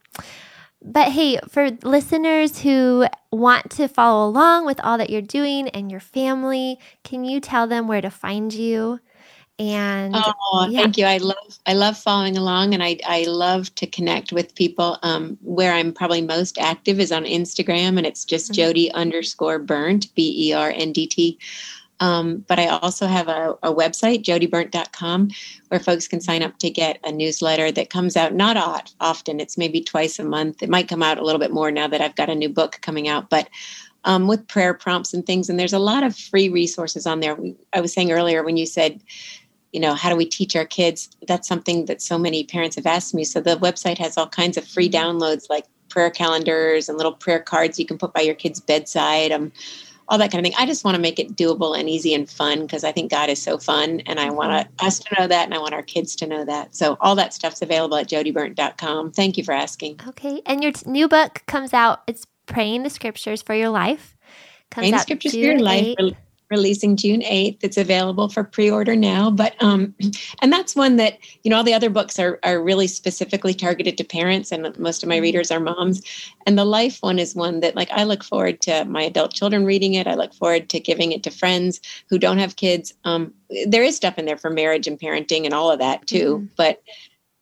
but 0.82 1.12
hey, 1.12 1.40
for 1.50 1.72
listeners 1.84 2.60
who 2.60 3.06
want 3.32 3.70
to 3.72 3.88
follow 3.88 4.28
along 4.28 4.66
with 4.66 4.80
all 4.82 4.98
that 4.98 5.10
you're 5.10 5.22
doing 5.22 5.68
and 5.70 5.92
your 5.92 6.00
family, 6.00 6.80
can 7.04 7.26
you 7.26 7.40
tell 7.40 7.68
them 7.68 7.88
where 7.88 8.02
to 8.02 8.10
find 8.10 8.54
you? 8.54 9.00
And 9.60 10.16
oh, 10.16 10.68
yeah. 10.70 10.84
thank 10.84 10.98
you. 10.98 11.06
I 11.06 11.18
love 11.18 11.60
I 11.66 11.74
love 11.74 11.98
following 11.98 12.38
along, 12.38 12.74
and 12.74 12.82
I 12.82 12.98
I 13.06 13.26
love 13.26 13.76
to 13.76 13.86
connect 13.86 14.32
with 14.32 14.56
people. 14.56 14.98
Um, 15.04 15.38
where 15.42 15.74
I'm 15.74 15.92
probably 15.92 16.22
most 16.22 16.58
active 16.58 16.98
is 16.98 17.12
on 17.12 17.26
Instagram, 17.26 17.98
and 17.98 18.06
it's 18.06 18.24
just 18.24 18.54
mm-hmm. 18.54 18.62
Jodie 18.62 18.94
underscore 18.94 19.60
Berndt 19.60 20.14
B 20.16 20.50
E 20.50 20.54
R 20.54 20.72
N 20.74 20.94
D 20.94 21.08
T. 21.08 21.38
Um, 22.00 22.46
but 22.48 22.60
I 22.60 22.68
also 22.68 23.08
have 23.08 23.28
a, 23.28 23.58
a 23.64 23.74
website, 23.74 24.24
jodieberndt.com, 24.24 25.30
where 25.68 25.80
folks 25.80 26.08
can 26.08 26.22
sign 26.22 26.44
up 26.44 26.58
to 26.60 26.70
get 26.70 27.00
a 27.04 27.12
newsletter 27.12 27.72
that 27.72 27.90
comes 27.90 28.16
out 28.16 28.34
not 28.34 28.92
often. 29.00 29.40
It's 29.40 29.58
maybe 29.58 29.82
twice 29.82 30.20
a 30.20 30.24
month. 30.24 30.64
It 30.64 30.70
might 30.70 30.88
come 30.88 31.04
out 31.04 31.18
a 31.18 31.24
little 31.24 31.40
bit 31.40 31.52
more 31.52 31.72
now 31.72 31.88
that 31.88 32.02
I've 32.02 32.16
got 32.16 32.30
a 32.30 32.36
new 32.36 32.50
book 32.50 32.80
coming 32.82 33.08
out, 33.08 33.30
but 33.30 33.50
um, 34.06 34.28
with 34.28 34.48
prayer 34.48 34.74
prompts 34.74 35.14
and 35.14 35.26
things. 35.26 35.50
And 35.50 35.60
there's 35.60 35.74
a 35.74 35.80
lot 35.80 36.04
of 36.04 36.16
free 36.16 36.50
resources 36.50 37.06
on 37.06 37.20
there. 37.20 37.38
I 37.74 37.82
was 37.82 37.94
saying 37.94 38.12
earlier 38.12 38.44
when 38.44 38.58
you 38.58 38.66
said, 38.66 39.02
you 39.74 39.80
know, 39.80 39.94
how 39.94 40.10
do 40.10 40.16
we 40.16 40.26
teach 40.26 40.56
our 40.56 40.66
kids? 40.66 41.10
That's 41.28 41.48
something 41.48 41.86
that 41.86 42.02
so 42.02 42.18
many 42.18 42.44
parents 42.44 42.76
have 42.76 42.86
asked 42.86 43.14
me. 43.14 43.24
So 43.24 43.40
the 43.40 43.58
website 43.58 43.98
has 44.00 44.18
all 44.18 44.28
kinds 44.28 44.58
of 44.58 44.68
free 44.68 44.90
downloads 44.90 45.50
like 45.50 45.66
prayer 45.90 46.10
calendars 46.10 46.88
and 46.88 46.98
little 46.98 47.12
prayer 47.12 47.40
cards 47.40 47.78
you 47.78 47.86
can 47.86 47.98
put 47.98 48.14
by 48.14 48.22
your 48.22 48.36
kid's 48.36 48.60
bedside. 48.60 49.32
Um, 49.32 49.52
all 50.10 50.18
that 50.18 50.32
kind 50.32 50.46
of 50.46 50.52
thing. 50.52 50.60
I 50.60 50.66
just 50.66 50.84
want 50.84 50.96
to 50.96 51.02
make 51.02 51.20
it 51.20 51.36
doable 51.36 51.80
and 51.80 51.88
easy 51.88 52.14
and 52.14 52.30
fun 52.30 52.62
because 52.62 52.84
I 52.84 52.92
think 52.92 53.12
God 53.12 53.30
is 53.30 53.42
so 53.42 53.58
fun 53.58 54.02
and 54.02 54.20
I 54.20 54.30
want 54.32 54.52
mm-hmm. 54.52 54.86
us 54.86 55.00
to 55.00 55.16
know 55.20 55.28
that 55.28 55.46
and 55.46 55.54
I 55.54 55.60
want 55.60 55.74
our 55.74 55.84
kids 55.84 56.16
to 56.18 56.28
know 56.28 56.44
that. 56.46 56.76
So 56.76 56.98
all 57.00 57.16
that 57.16 57.34
stuff's 57.34 57.62
available 57.62 57.96
at 57.98 58.10
jodieberndt.com. 58.10 59.12
Thank 59.12 59.38
you 59.38 59.44
for 59.44 59.54
asking. 59.54 60.02
Okay. 60.08 60.42
And 60.46 60.64
your 60.64 60.72
t- 60.72 60.90
new 60.90 61.08
book 61.08 61.44
comes 61.48 61.74
out. 61.74 62.02
It's 62.08 62.26
Praying 62.48 62.84
the 62.84 62.90
Scriptures 62.90 63.42
for 63.42 63.54
Your 63.54 63.70
Life. 63.70 64.18
Comes 64.72 64.84
Praying 64.84 64.94
the 64.94 65.00
Scriptures 65.00 65.32
June 65.34 65.42
for 65.42 65.48
Your 65.48 65.60
Life 65.60 66.16
releasing 66.50 66.96
June 66.96 67.22
8th. 67.22 67.60
It's 67.62 67.78
available 67.78 68.30
for 68.30 68.44
pre-order 68.44 68.96
now. 68.96 69.30
But 69.30 69.56
um, 69.62 69.94
and 70.42 70.52
that's 70.52 70.76
one 70.76 70.96
that, 70.98 71.18
you 71.44 71.50
know, 71.50 71.58
all 71.58 71.64
the 71.64 71.74
other 71.74 71.90
books 71.90 72.20
are 72.20 72.40
are 72.44 72.62
really 72.62 72.88
specifically 72.88 73.54
targeted 73.54 73.98
to 73.98 74.04
parents 74.04 74.52
and 74.52 74.78
most 74.78 75.04
of 75.04 75.10
my 75.10 75.16
mm-hmm. 75.16 75.24
readers 75.24 75.52
are 75.52 75.60
moms. 75.60 76.02
And 76.46 76.58
the 76.58 76.66
life 76.66 77.00
one 77.02 77.20
is 77.20 77.36
one 77.36 77.60
that 77.62 77.76
like 77.76 77.92
I 77.92 78.04
look 78.04 78.24
forward 78.24 78.62
to 78.62 78.86
my 78.86 79.04
adult 79.04 79.34
children 79.34 79.66
reading 79.66 79.94
it. 79.94 80.08
I 80.08 80.16
look 80.16 80.34
forward 80.34 80.70
to 80.70 80.80
giving 80.80 81.12
it 81.12 81.24
to 81.24 81.32
friends 81.32 81.82
who 82.10 82.18
don't 82.18 82.40
have 82.40 82.56
kids. 82.56 82.94
Um, 83.04 83.34
there 83.66 83.84
is 83.84 83.96
stuff 83.96 84.18
in 84.18 84.26
there 84.26 84.38
for 84.38 84.50
marriage 84.50 84.88
and 84.88 85.00
parenting 85.00 85.46
and 85.46 85.54
all 85.54 85.72
of 85.72 85.80
that 85.80 86.08
too. 86.08 86.38
Mm-hmm. 86.38 86.54
But 86.56 86.82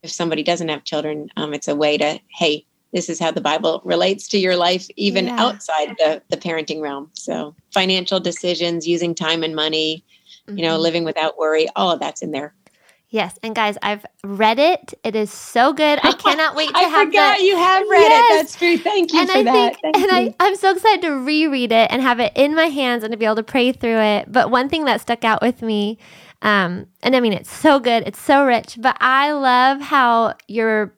if 0.04 0.12
somebody 0.12 0.44
doesn't 0.44 0.70
have 0.70 0.84
children, 0.84 1.30
um, 1.38 1.54
it's 1.54 1.68
a 1.68 1.76
way 1.76 1.98
to, 1.98 2.20
hey, 2.30 2.66
this 2.98 3.10
is 3.10 3.20
how 3.20 3.30
the 3.30 3.42
Bible 3.42 3.80
relates 3.86 4.28
to 4.28 4.40
your 4.40 4.56
life, 4.56 4.88
even 4.96 5.28
yeah. 5.28 5.40
outside 5.40 5.90
the, 6.00 6.20
the 6.30 6.38
parenting 6.38 6.82
realm. 6.82 7.12
So, 7.14 7.56
financial 7.72 8.20
decisions, 8.20 8.88
using 8.88 9.14
time 9.14 9.44
and 9.44 9.56
money, 9.56 10.04
mm-hmm. 10.48 10.58
you 10.58 10.64
know, 10.64 10.74
mm-hmm. 10.74 10.82
living 10.82 11.04
without 11.04 11.38
worry, 11.38 11.68
all 11.76 11.92
of 11.92 12.00
that's 12.00 12.24
in 12.24 12.32
there. 12.32 12.56
Yes, 13.10 13.38
and 13.44 13.54
guys, 13.54 13.78
I've 13.84 14.04
read 14.24 14.58
it. 14.58 14.96
It 15.04 15.16
is 15.16 15.32
so 15.32 15.74
good. 15.74 16.00
I 16.02 16.12
cannot 16.26 16.56
wait 16.56 16.70
to 16.70 16.76
I 16.76 16.82
have. 16.82 16.94
I 16.94 17.06
forgot 17.06 17.38
the, 17.38 17.44
you 17.44 17.56
have 17.56 17.88
read 17.88 18.00
yes. 18.00 18.34
it. 18.34 18.36
That's 18.36 18.56
true. 18.56 18.78
Thank 18.80 19.14
you 19.14 19.20
and 19.20 19.30
for 19.30 19.38
I 19.38 19.44
that. 19.44 19.76
Think, 19.80 19.96
and 19.96 20.12
I, 20.12 20.36
I'm 20.40 20.56
so 20.56 20.72
excited 20.72 21.04
to 21.04 21.12
reread 21.12 21.72
it 21.72 21.92
and 21.92 22.02
have 22.02 22.20
it 22.20 22.34
in 22.36 22.56
my 22.56 22.66
hands 22.66 23.04
and 23.04 23.12
to 23.12 23.18
be 23.18 23.26
able 23.26 23.36
to 23.36 23.44
pray 23.44 23.74
through 23.74 24.00
it. 24.00 24.32
But 24.32 24.50
one 24.50 24.70
thing 24.70 24.86
that 24.86 25.02
stuck 25.02 25.24
out 25.24 25.44
with 25.44 25.62
me, 25.62 26.00
um, 26.42 26.88
and 27.04 27.16
I 27.16 27.20
mean, 27.20 27.34
it's 27.34 27.52
so 27.52 27.80
good. 27.80 28.08
It's 28.08 28.20
so 28.20 28.44
rich. 28.44 28.80
But 28.82 28.98
I 29.00 29.34
love 29.34 29.82
how 29.82 30.34
your 30.48 30.96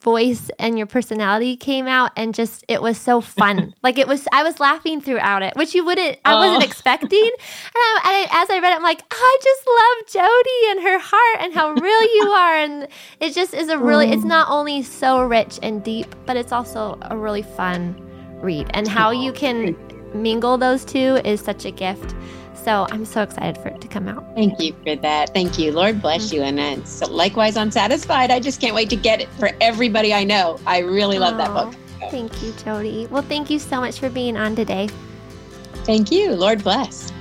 voice 0.00 0.50
and 0.58 0.76
your 0.76 0.86
personality 0.86 1.56
came 1.56 1.86
out 1.86 2.10
and 2.14 2.34
just 2.34 2.64
it 2.68 2.82
was 2.82 2.98
so 2.98 3.20
fun. 3.20 3.74
Like 3.82 3.98
it 3.98 4.06
was 4.06 4.28
i 4.32 4.42
was 4.42 4.60
laughing 4.60 5.00
throughout 5.00 5.42
it 5.42 5.54
which 5.56 5.74
you 5.74 5.84
wouldn't 5.84 6.18
i 6.24 6.34
wasn't 6.34 6.62
oh. 6.62 6.66
expecting. 6.70 7.18
And, 7.18 7.72
I, 7.74 8.28
I, 8.30 8.42
as 8.42 8.50
i 8.50 8.58
read 8.60 8.72
it 8.72 8.76
i'm 8.76 8.82
like 8.82 9.02
oh, 9.10 9.16
i 9.16 9.38
just 9.42 9.66
love 9.80 10.24
jodie 10.24 10.70
and 10.70 10.82
her 10.82 10.98
heart 10.98 11.36
and 11.40 11.54
how 11.54 11.72
real 11.72 12.02
you 12.02 12.30
are. 12.32 12.56
And 12.56 12.88
it 13.20 13.34
just 13.34 13.54
is 13.54 13.68
a 13.68 13.78
really 13.78 14.10
it's 14.10 14.22
mm. 14.22 14.28
not 14.28 14.50
only 14.50 14.82
so 14.82 15.22
rich 15.22 15.58
and 15.62 15.82
deep 15.82 16.14
but 16.26 16.36
it's 16.36 16.52
also 16.52 16.98
a 17.02 17.16
really 17.16 17.42
fun 17.42 17.96
read. 18.40 18.70
And 18.74 18.86
how 18.86 19.10
you 19.10 19.30
oh, 19.30 19.34
can 19.34 19.76
mingle 20.14 20.58
those 20.58 20.84
two 20.84 21.20
is 21.24 21.40
such 21.40 21.64
a 21.64 21.70
gift 21.70 22.14
so 22.64 22.86
I'm 22.90 23.04
so 23.04 23.22
excited 23.22 23.60
for 23.62 23.68
it 23.68 23.80
to 23.80 23.88
come 23.88 24.08
out. 24.08 24.24
Thank 24.34 24.60
you 24.60 24.74
for 24.84 24.96
that. 24.96 25.32
Thank 25.34 25.58
you. 25.58 25.72
Lord 25.72 26.00
bless 26.00 26.26
mm-hmm. 26.26 26.36
you. 26.36 26.42
And 26.42 26.86
so 26.86 27.10
likewise, 27.10 27.56
I'm 27.56 27.70
satisfied. 27.70 28.30
I 28.30 28.40
just 28.40 28.60
can't 28.60 28.74
wait 28.74 28.90
to 28.90 28.96
get 28.96 29.20
it 29.20 29.28
for 29.38 29.50
everybody 29.60 30.12
I 30.14 30.24
know. 30.24 30.58
I 30.66 30.78
really 30.78 31.18
love 31.18 31.36
that 31.38 31.52
book. 31.52 31.74
Thank 32.10 32.42
you, 32.42 32.52
Jodie. 32.52 33.08
Well, 33.10 33.22
thank 33.22 33.50
you 33.50 33.58
so 33.58 33.80
much 33.80 33.98
for 34.00 34.10
being 34.10 34.36
on 34.36 34.56
today. 34.56 34.88
Thank 35.84 36.10
you. 36.10 36.32
Lord 36.32 36.62
bless. 36.62 37.12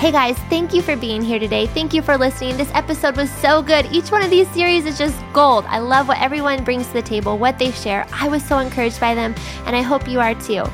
Hey 0.00 0.12
guys, 0.12 0.38
thank 0.48 0.72
you 0.72 0.80
for 0.80 0.96
being 0.96 1.20
here 1.20 1.38
today. 1.38 1.66
Thank 1.66 1.92
you 1.92 2.00
for 2.00 2.16
listening. 2.16 2.56
This 2.56 2.70
episode 2.72 3.18
was 3.18 3.30
so 3.30 3.60
good. 3.60 3.84
Each 3.92 4.10
one 4.10 4.22
of 4.22 4.30
these 4.30 4.48
series 4.48 4.86
is 4.86 4.96
just 4.96 5.22
gold. 5.34 5.66
I 5.68 5.78
love 5.78 6.08
what 6.08 6.18
everyone 6.22 6.64
brings 6.64 6.86
to 6.86 6.94
the 6.94 7.02
table, 7.02 7.36
what 7.36 7.58
they 7.58 7.70
share. 7.70 8.06
I 8.10 8.26
was 8.26 8.42
so 8.42 8.60
encouraged 8.60 8.98
by 8.98 9.14
them, 9.14 9.34
and 9.66 9.76
I 9.76 9.82
hope 9.82 10.08
you 10.08 10.18
are 10.18 10.34
too. 10.34 10.64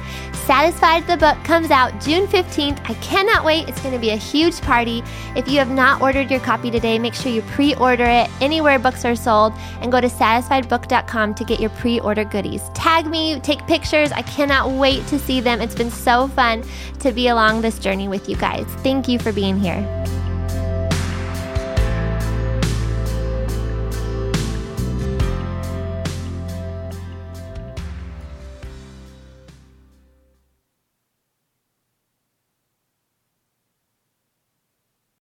Satisfied 0.47 1.09
the 1.09 1.16
book 1.16 1.36
comes 1.42 1.72
out 1.72 2.01
June 2.01 2.28
15th. 2.28 2.78
I 2.88 2.94
cannot 2.94 3.44
wait. 3.44 3.68
It's 3.68 3.80
going 3.80 3.92
to 3.92 3.99
be 3.99 4.11
a 4.11 4.16
huge 4.16 4.61
party. 4.61 5.03
If 5.34 5.49
you 5.49 5.59
have 5.59 5.72
not 5.72 6.01
ordered 6.01 6.30
your 6.30 6.38
copy 6.38 6.70
today, 6.70 7.01
make 7.01 7.14
sure 7.14 7.32
you 7.32 7.42
pre 7.42 7.74
order 7.74 8.05
it 8.05 8.30
anywhere 8.40 8.78
books 8.78 9.05
are 9.05 9.16
sold 9.16 9.55
and 9.80 9.90
go 9.90 10.01
to 10.01 10.07
satisfiedbook.com 10.07 11.34
to 11.34 11.44
get 11.44 11.59
your 11.59 11.70
pre 11.70 11.99
order 11.99 12.22
goodies. 12.22 12.62
Tag 12.74 13.07
me, 13.07 13.40
take 13.40 13.66
pictures. 13.66 14.12
I 14.12 14.22
cannot 14.22 14.70
wait 14.70 15.05
to 15.09 15.18
see 15.18 15.40
them. 15.40 15.61
It's 15.61 15.74
been 15.74 15.90
so 15.90 16.28
fun 16.28 16.62
to 17.01 17.11
be 17.11 17.26
along 17.26 17.62
this 17.62 17.80
journey 17.80 18.07
with 18.07 18.28
you 18.28 18.36
guys. 18.36 18.66
Thank 18.84 19.09
you 19.09 19.18
for 19.18 19.32
being 19.32 19.59
here. 19.59 19.82